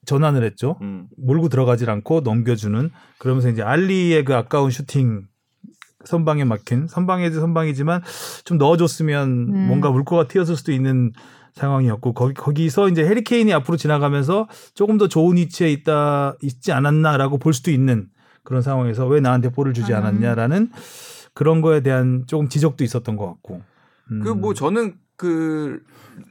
[0.06, 1.08] 전환을 했죠 음.
[1.18, 5.26] 몰고 들어가질 않고 넘겨주는 그러면서 이제 알리의 그 아까운 슈팅
[6.04, 8.02] 선방에 막힌 선방에도 선방이지만
[8.44, 9.66] 좀 넣어줬으면 음.
[9.66, 11.12] 뭔가 물꼬가 튀었을 수도 있는
[11.58, 17.38] 상황이었고 거기 거기서 이제 해리 케인이 앞으로 지나가면서 조금 더 좋은 위치에 있다 있지 않았나라고
[17.38, 18.08] 볼 수도 있는
[18.42, 19.98] 그런 상황에서 왜 나한테 볼을 주지 음.
[19.98, 20.70] 않았냐라는
[21.34, 23.62] 그런 거에 대한 조금 지적도 있었던 것 같고
[24.10, 24.20] 음.
[24.22, 25.82] 그뭐 저는 그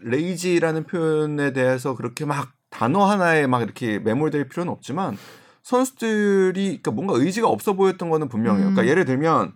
[0.01, 5.17] 레이지라는 표현에 대해서 그렇게 막 단어 하나에 막 이렇게 매몰될 필요는 없지만
[5.63, 8.67] 선수들이 그러니까 뭔가 의지가 없어 보였던 거는 분명해요.
[8.67, 8.73] 음.
[8.73, 9.53] 그러니까 예를 들면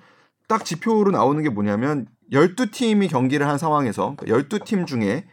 [0.48, 5.26] 딱 지표로 나오는 게 뭐냐면 12팀이 경기를 한 상황에서 그러니까 12팀 중에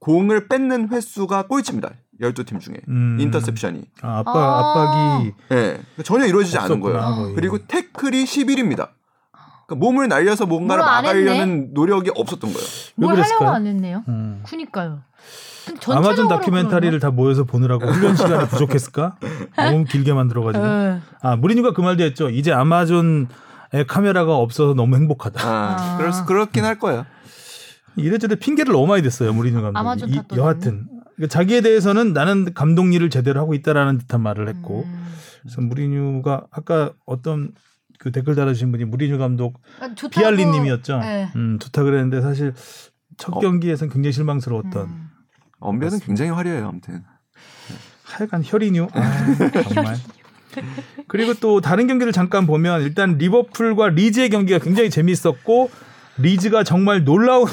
[0.00, 1.90] 공을 뺏는 횟수가 꼴찌입니다.
[2.20, 3.18] 12팀 중에 음.
[3.20, 3.82] 인터셉션이.
[4.02, 4.58] 아, 압박 아.
[4.58, 5.32] 압박이 예.
[5.50, 7.00] 그러니까 전혀 이루어지지 않은 거예요.
[7.00, 7.34] 거의.
[7.34, 8.88] 그리고 태클이 11입니다.
[9.66, 12.66] 그러니까 몸을 날려서 뭔가를 막으려는 노력이 없었던 거예요.
[12.96, 13.48] 왜뭘 그랬을까요?
[13.48, 14.04] 하려고 안 했네요.
[14.08, 14.42] 음.
[14.46, 15.00] 그니까요.
[15.88, 19.16] 아마존 다큐멘터리를 다 모여서 보느라고 훈련 시간이 부족했을까?
[19.56, 20.64] 너무 길게 만들어가지고.
[20.64, 21.00] 네.
[21.20, 22.30] 아 무리뉴가 그 말도 했죠.
[22.30, 23.26] 이제 아마존에
[23.88, 25.40] 카메라가 없어서 너무 행복하다.
[25.44, 25.96] 아, 아.
[25.98, 27.04] 그래서 그렇긴 할 거예요.
[27.96, 30.12] 이래저래 핑계를 너무 많이 댔어요 무리뉴 감독이.
[30.12, 30.86] 이- 여하튼
[31.16, 35.06] 그러니까 자기에 대해서는 나는 감독 일을 제대로 하고 있다라는 듯한 말을 했고 음.
[35.42, 37.52] 그래서 무리뉴가 아까 어떤
[37.98, 40.98] 그 댓글 달아주신 분이 무리뉴 감독 아, 좋다고- 비알리님이었죠.
[40.98, 41.28] 네.
[41.36, 42.52] 음, 좋다 그랬는데 사실
[43.16, 43.40] 첫 어.
[43.40, 45.08] 경기에선 굉장히 실망스러웠던 음.
[45.60, 46.68] 언변은 굉장히 화려해요.
[46.68, 47.02] 아무튼.
[48.04, 49.96] 하여간 혈이뉴 아, 정말.
[51.08, 55.70] 그리고 또 다른 경기를 잠깐 보면 일단 리버풀과 리즈의 경기가 굉장히 재미있었고
[56.18, 57.46] 리즈가 정말 놀라운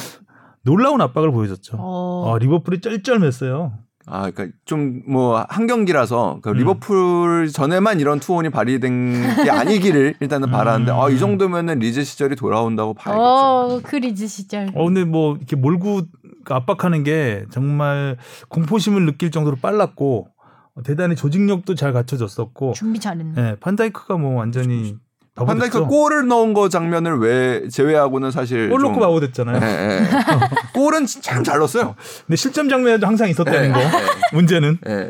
[0.65, 1.77] 놀라운 압박을 보여줬죠.
[1.77, 2.23] 어.
[2.31, 3.71] 어, 리버풀이 쩔쩔맸어요.
[4.05, 6.55] 아, 그러니까 좀 뭐 한 경기라서 그 음.
[6.57, 10.51] 리버풀 전에만 이런 투혼이 발휘된 게 아니기를 일단은 음.
[10.51, 13.23] 바라는데 아, 이 정도면은 리즈 시절이 돌아온다고 봐야겠죠.
[13.23, 14.71] 어, 그 리즈 시절.
[14.75, 16.01] 어 근데 뭐 이렇게 몰고
[16.49, 18.17] 압박하는 게 정말
[18.49, 20.27] 공포심을 느낄 정도로 빨랐고
[20.75, 23.33] 어, 대단히 조직력도 잘 갖춰졌었고 준비 잘했네.
[23.41, 24.97] 예, 판다이크가 뭐 완전히
[25.35, 25.85] 판다이크.
[25.87, 29.59] 골을 넣은 거 장면을 왜 제외하고는 사실 골 넣고 좀- 바보 됐잖아요.
[29.61, 30.03] 예, 예.
[30.75, 31.95] 골은 참 잘 넣었어요.
[32.27, 33.79] 근데 실점 장면에도 항상 있었다는 예, 거
[34.33, 35.09] 문제는 예.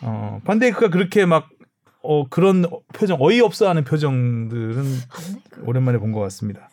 [0.00, 1.48] 어, 판데이크가 그렇게 막
[2.02, 4.84] 어, 그런 표정 어이없어하는 표정들은
[5.64, 6.68] 오랜만에 본 것 같습니다.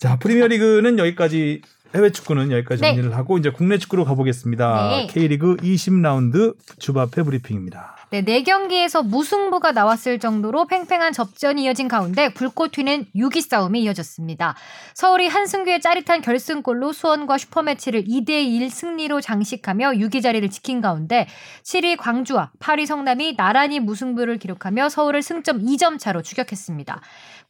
[0.00, 1.62] 자 프리미어리그는 여기까지
[1.94, 2.88] 해외 축구는 여기까지 네.
[2.88, 4.88] 정리를 하고 이제 국내 축구로 가보겠습니다.
[4.90, 5.06] 네.
[5.06, 7.94] K리그 20라운드 주바페 브리핑입니다.
[8.10, 14.54] 네, 네 경기에서 무승부가 나왔을 정도로 팽팽한 접전이 이어진 가운데 불꽃 튀는 6위 싸움이 이어졌습니다.
[14.94, 21.26] 서울이 한승규의 짜릿한 결승골로 수원과 슈퍼매치를 2대1 승리로 장식하며 6위 자리를 지킨 가운데
[21.64, 27.00] 7위 광주와 8위 성남이 나란히 무승부를 기록하며 서울을 승점 2점 차로 추격했습니다.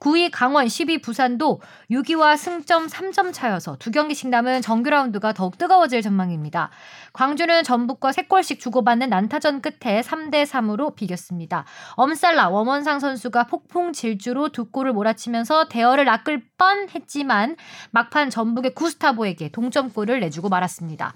[0.05, 6.02] 9위 강원, 10위 부산도 6위와 승점 3점 차여서 두 경기씩 남은 정규 라운드가 더욱 뜨거워질
[6.02, 6.68] 전망입니다.
[7.14, 11.64] 광주는 전북과 3골씩 주고받는 난타전 끝에 3대 3으로 비겼습니다.
[11.93, 17.56] 엄살라 원원상 선수가 폭풍 질주로 두 골을 몰아치면서 대열을 낚을 뻔했지만
[17.90, 21.14] 막판 전북의 구스타보에게 동점골을 내주고 말았습니다.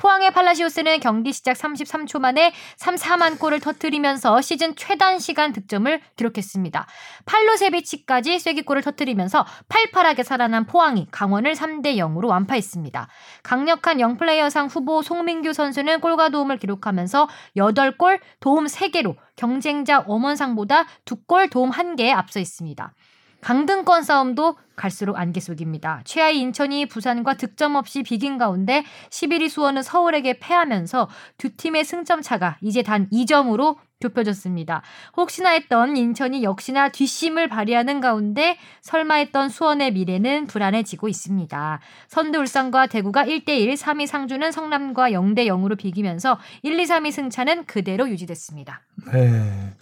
[0.00, 6.86] 포항의 팔라시오스는 경기 시작 33초 만에 3, 4만 골을 터뜨리면서 시즌 최단 시간 득점을 기록했습니다.
[7.26, 13.08] 팔로세비치까지 쐐기골을 터뜨리면서 팔팔하게 살아난 포항이 강원을 3대 0으로 완파했습니다.
[13.42, 17.28] 강력한 영플레이어상 후보 송민규 선수는 골과 도움을 기록하면서
[17.58, 22.94] 8골, 도움 3개로 경쟁자 엄원상보다 2골, 도움 1개에 앞서 있습니다.
[23.40, 26.00] 강등권 싸움도 갈수록 안개 속입니다.
[26.04, 32.56] 최하위 인천이 부산과 득점 없이 비긴 가운데 11위 수원은 서울에게 패하면서 두 팀의 승점 차가
[32.62, 34.82] 이제 단 2점으로 좁혀졌습니다.
[35.16, 41.80] 혹시나 했던 인천이 역시나 뒷심을 발휘하는 가운데 설마 했던 수원의 미래는 불안해지고 있습니다.
[42.08, 48.08] 선두 울산과 대구가 1대1, 3위 상주는 성남과 0대 0으로 비기면서 1, 2, 3위 승차는 그대로
[48.08, 48.80] 유지됐습니다.
[49.12, 49.74] 네.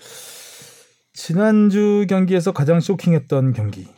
[1.29, 3.89] 지난주 경기에서 가장 쇼킹했던 경기.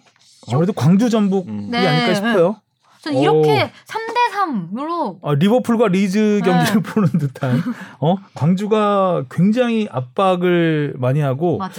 [0.51, 1.69] 아무래도 광주 전북이 음.
[1.71, 1.87] 네.
[1.87, 2.57] 아닐까 싶어요.
[3.03, 3.23] 전 오.
[3.23, 6.89] 이렇게 3대 3으로 아, 리버풀과 리즈 경기를 네.
[6.91, 7.63] 보는 듯한
[8.01, 11.73] 어 광주가 굉장히 압박을 많이 하고 맞아요.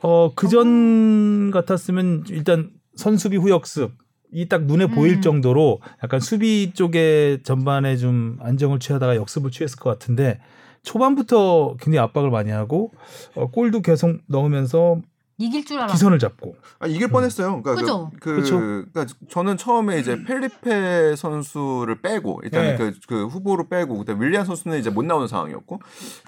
[0.00, 3.92] 어 그전 같았으면 일단 선수비 후역습
[4.32, 5.20] 이 딱 눈에 보일 음.
[5.20, 10.38] 정도로 약간 수비 쪽에 전반에 좀 안정을 취하다가 역습을 취했을 것 같은데
[10.82, 12.92] 초반부터 굉장히 압박을 많이 하고
[13.34, 15.00] 어, 골도 계속 넣으면서
[15.40, 15.92] 이길 줄 알아.
[15.92, 17.62] 기선을 잡고 아, 이길 뻔했어요.
[17.62, 18.10] 그러니까 그죠?
[18.20, 18.88] 그, 그.
[18.92, 22.76] 그러니까 저는 처음에 이제 펠리페 선수를 빼고 일단 네.
[22.76, 25.80] 그, 그 후보로 빼고 그다음 윌리안 선수는 이제 못 나오는 상황이었고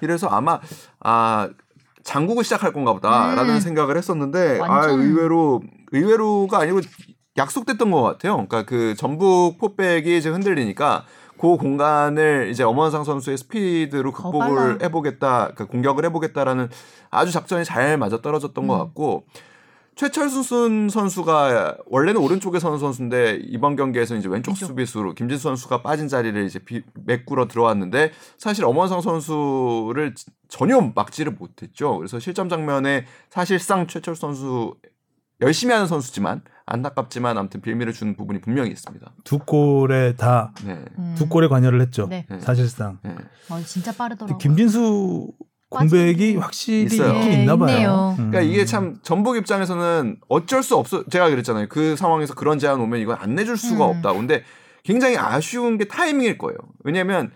[0.03, 0.61] 이래서 아마
[1.01, 1.49] 아
[2.05, 3.61] 장국을 시작할 건가 보다라는 음.
[3.61, 5.01] 생각을 했었는데 아 완전.
[5.01, 5.61] 의외로
[5.91, 6.81] 의외로가 아니고
[7.37, 8.35] 약속됐던 것 같아요.
[8.35, 11.05] 그러니까 그 전북 포백이 이제 흔들리니까
[11.41, 14.79] 그 공간을 이제 엄원상 선수의 스피드로 더 극복을 빨라.
[14.83, 16.69] 해보겠다, 그 공격을 해보겠다라는
[17.11, 18.79] 아주 작전이 잘 맞아 떨어졌던 것 음.
[18.79, 19.25] 같고
[19.97, 26.43] 최철순 선수가 원래는 오른쪽에 서는 선수인데 이번 경기에서 이제 왼쪽 수비수로 김진수 선수가 빠진 자리를
[26.45, 30.15] 이제 비, 메꾸러 들어왔는데 사실 엄원상 선수를
[30.49, 31.97] 전혀 막지를 못했죠.
[31.97, 34.75] 그래서 실점 장면에 사실상 최철 선수
[35.41, 39.12] 열심히 하는 선수지만 안타깝지만 아무튼 빌미를 주는 부분이 분명히 있습니다.
[39.25, 40.85] 두 골에 다두 네.
[40.99, 41.17] 음.
[41.29, 42.07] 골에 관여를 했죠.
[42.09, 42.27] 네.
[42.41, 42.99] 사실상.
[43.03, 43.15] 네.
[43.49, 44.39] 어, 진짜 근데 빠르더라고.
[44.39, 45.33] 김진수
[45.71, 47.15] 공백이 확실히 있어요.
[47.15, 47.75] 있긴 네, 있나 봐요.
[47.75, 48.17] 있네요.
[48.19, 48.31] 음.
[48.31, 51.05] 그러니까 이게 참 전북 입장에서는 어쩔 수 없어.
[51.09, 51.67] 제가 그랬잖아요.
[51.69, 53.97] 그 상황에서 그런 제안 오면 이건 안 내줄 수가 음.
[53.97, 54.12] 없다.
[54.12, 54.43] 근데
[54.83, 56.59] 굉장히 아쉬운 게 타이밍일 거예요.
[56.85, 57.31] 왜냐하면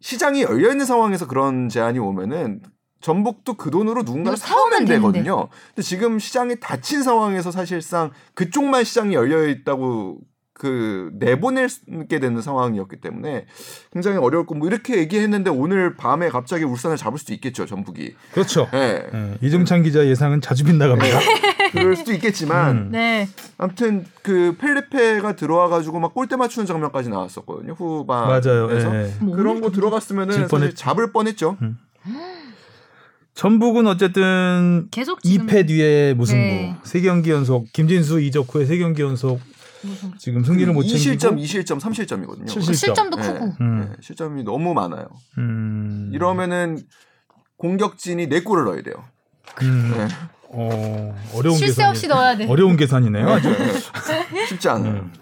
[0.00, 2.60] 시장이 열려 있는 상황에서 그런 제안이 오면은
[3.08, 4.86] 전북도 그 돈으로 누군가를 이거 사오면.
[4.86, 5.48] 되거든요.
[5.74, 10.20] 근데 지금 시장이 닫힌 상황에서 사실상 그쪽만 시장이 열려 있다고
[10.54, 13.44] 그 내보낼게 되는 상황이었기 때문에
[13.92, 18.14] 굉장히 어려웠고 뭐 이렇게 얘기했는데 오늘 밤에 갑자기 울산을 잡을 수도 있겠죠 전북이.
[18.32, 18.68] 그렇죠.
[18.72, 19.06] 예.
[19.12, 21.18] 예, 이정찬 기자 예상은 자주 빗나갑니다.
[21.72, 22.88] 그럴 수도 있겠지만 음.
[22.90, 23.28] 네.
[23.58, 28.48] 아무튼 그 펠리페가 들어와 가지고 막 골대 맞추는 장면까지 나왔었거든요 후반에서
[28.88, 29.10] 맞아요.
[29.20, 31.58] 뭐 그런 거 들어갔으면은 질 사실 뻔했- 잡을 뻔했죠.
[33.34, 36.40] 전북은 어쨌든 계속 지금 2패 뒤에 무승부.
[36.40, 36.76] 네.
[36.84, 39.40] 세 경기 연속 김진수 이적 후에 세 경기 연속
[39.82, 42.46] 무슨 지금 승리를 못 챙기고 2실점, 2실점, 3실점이거든요.
[42.46, 42.94] 칠- 그 실점.
[42.94, 43.22] 실점도 네.
[43.32, 43.80] 크고 음.
[43.90, 45.06] 네, 실점이 너무 많아요.
[45.38, 46.10] 음.
[46.14, 46.78] 이러면은
[47.58, 48.94] 공격진이 4골을 넣어야 돼요.
[49.62, 49.92] 음.
[49.96, 50.08] 네.
[50.56, 52.46] 어, 어려운 실수 계산이 없이 넣어야 돼.
[52.46, 53.28] 어려운 계산이네요.
[53.28, 53.52] 아주.
[54.48, 54.92] 쉽지 않아요.
[54.92, 55.12] 음.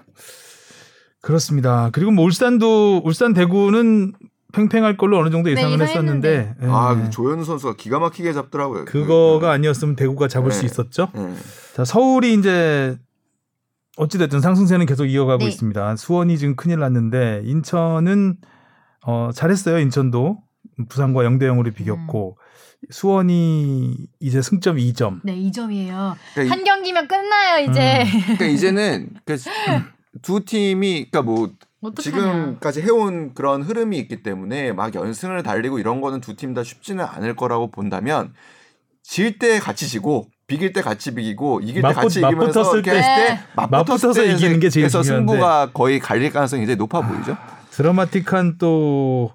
[1.23, 1.89] 그렇습니다.
[1.93, 4.13] 그리고 뭐 울산도 울산 대구는
[4.53, 6.29] 팽팽할 걸로 어느 정도 네, 예상을 예상했는데.
[6.29, 6.71] 했었는데 예.
[6.71, 8.85] 아, 그 조현우 선수가 기가 막히게 잡더라고요.
[8.85, 10.55] 그거가 아니었으면 대구가 잡을 네.
[10.57, 11.09] 수 있었죠.
[11.15, 11.35] 네.
[11.75, 12.97] 자, 서울이 이제
[13.97, 15.49] 어찌됐든 상승세는 계속 이어가고 네.
[15.49, 15.97] 있습니다.
[15.97, 18.37] 수원이 지금 큰일 났는데 인천은
[19.05, 19.79] 어, 잘했어요.
[19.79, 20.39] 인천도
[20.89, 22.89] 부산과 0대 0으로 비겼고 음.
[22.91, 25.21] 수원이 이제 승점 2점.
[25.23, 26.17] 네, 2점이에요.
[26.35, 28.03] 그러니까, 한 경기면 끝나요, 이제.
[28.03, 28.21] 음.
[28.23, 31.53] 그러니까 이제는 그두 팀이 그러니까 뭐
[31.83, 32.03] 어떡하냐.
[32.03, 37.05] 지금까지 해온 그런 흐름이 있기 때문에 막 연승을 달리고 이런 거는 두 팀 다 쉽지는
[37.05, 38.33] 않을 거라고 본다면
[39.03, 42.93] 질 때 같이 지고 비길 때 같이 비기고 이길 때 맞붙- 같이 이기면서 맞붙었을 이렇게
[42.93, 43.41] 때- 때 네.
[43.71, 45.33] 맞붙어서 이기는 게 제일 그래서 중요한데.
[45.33, 47.37] 승부가 거의 갈릴 가능성이 이제 높아 보이죠.
[47.71, 49.33] 드라마틱한 또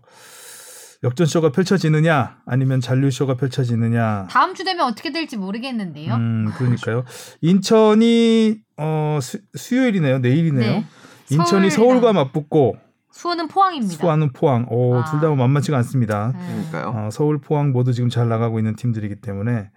[1.03, 6.13] 역전쇼가 펼쳐지느냐 아니면 잔류쇼가 펼쳐지느냐 다음 주 되면 어떻게 될지 모르겠는데요.
[6.15, 7.03] 음 그러니까요
[7.41, 10.85] 인천이 어 수, 수요일이네요 내일이네요 네.
[11.29, 12.77] 인천이 서울과 맞붙고
[13.11, 13.95] 수원은 포항입니다.
[13.95, 15.05] 수원은 포항 오 아.
[15.05, 16.45] 둘다 만만치가 않습니다 네.
[16.71, 16.93] 그러니까요.
[16.95, 19.69] 어, 서울 포항 모두 지금 잘 나가고 있는 팀들이기 때문에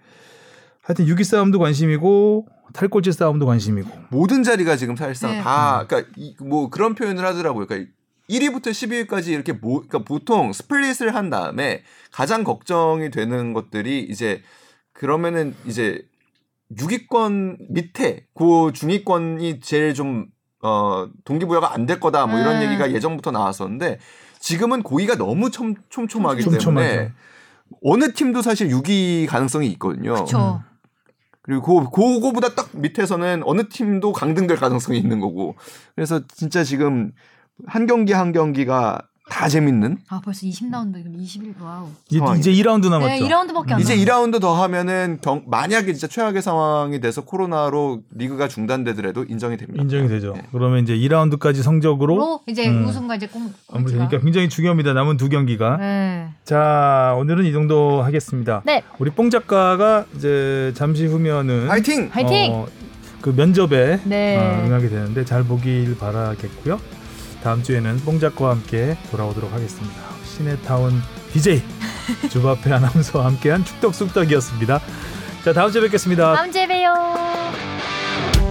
[0.83, 5.41] 하여튼 6위 싸움도 관심이고 탈꼴찌 싸움도 관심이고 모든 자리가 지금 사실상 네.
[5.41, 7.65] 다 그러니까 이- 뭐 그런 표현을 하더라고요.
[7.67, 7.91] 그러니까
[8.29, 14.41] 1위부터 10위까지 이렇게 모, 그러니까 보통 스플릿을 한 다음에 가장 걱정이 되는 것들이 이제
[14.93, 16.01] 그러면은 이제
[16.77, 20.27] 6위권 밑에 그 중위권이 제일 좀
[20.61, 22.61] 어, 동기부여가 안 될 거다 뭐 이런 음.
[22.63, 23.99] 얘기가 예전부터 나왔었는데
[24.39, 26.81] 지금은 고의가 너무 촘, 촘촘하기 촘촘하죠.
[26.81, 27.11] 때문에
[27.83, 30.13] 어느 팀도 사실 6위 가능성이 있거든요.
[30.13, 30.61] 그렇죠.
[31.43, 35.55] 그리고 그, 그거보다 딱 밑에서는 어느 팀도 강등될 가능성이 있는 거고.
[35.95, 37.11] 그래서 진짜 지금
[37.65, 39.01] 한 경기 한 경기가
[39.31, 39.97] 다 재밌는.
[40.09, 41.87] 아 벌써 20라운드, 21 wow.
[42.09, 44.05] 이제, 상황이- 이제 2라운드 남았죠 네, 2라운드밖에 안 이제 남았어요.
[44.05, 49.81] 2라운드 더 하면은 경, 만약에 진짜 최악의 상황이 돼서 코로나로 리그가 중단되더라도 인정이 됩니다.
[49.81, 50.41] 인정이 되죠 네.
[50.51, 52.85] 그러면 이제 2라운드까지 성적으로 로 이제 음.
[52.85, 53.49] 우승과 이제 꽁.
[53.71, 56.27] 그러니까 굉장히 중요합니다 남은 두 경기가 네.
[56.43, 58.83] 자 오늘은 이 정도 하겠습니다 네.
[58.99, 62.09] 우리 뽕 작가가 이제 잠시 후면은 파이팅!
[62.11, 62.51] 화이팅!
[62.53, 62.67] 어,
[63.21, 64.37] 그 면접에 네.
[64.37, 66.79] 어, 응하게 되는데 잘 보길 바라겠고요.
[67.43, 69.95] 다음 주에는 뽕 작가와 함께 돌아오도록 하겠습니다.
[70.25, 71.01] 시네타운
[71.33, 71.61] DJ
[72.29, 74.79] 주바페 아나운서와 함께한 축덕숙덕이었습니다.
[75.43, 76.35] 자 다음 주에 뵙겠습니다.
[76.35, 78.50] 다음 주에 봬요.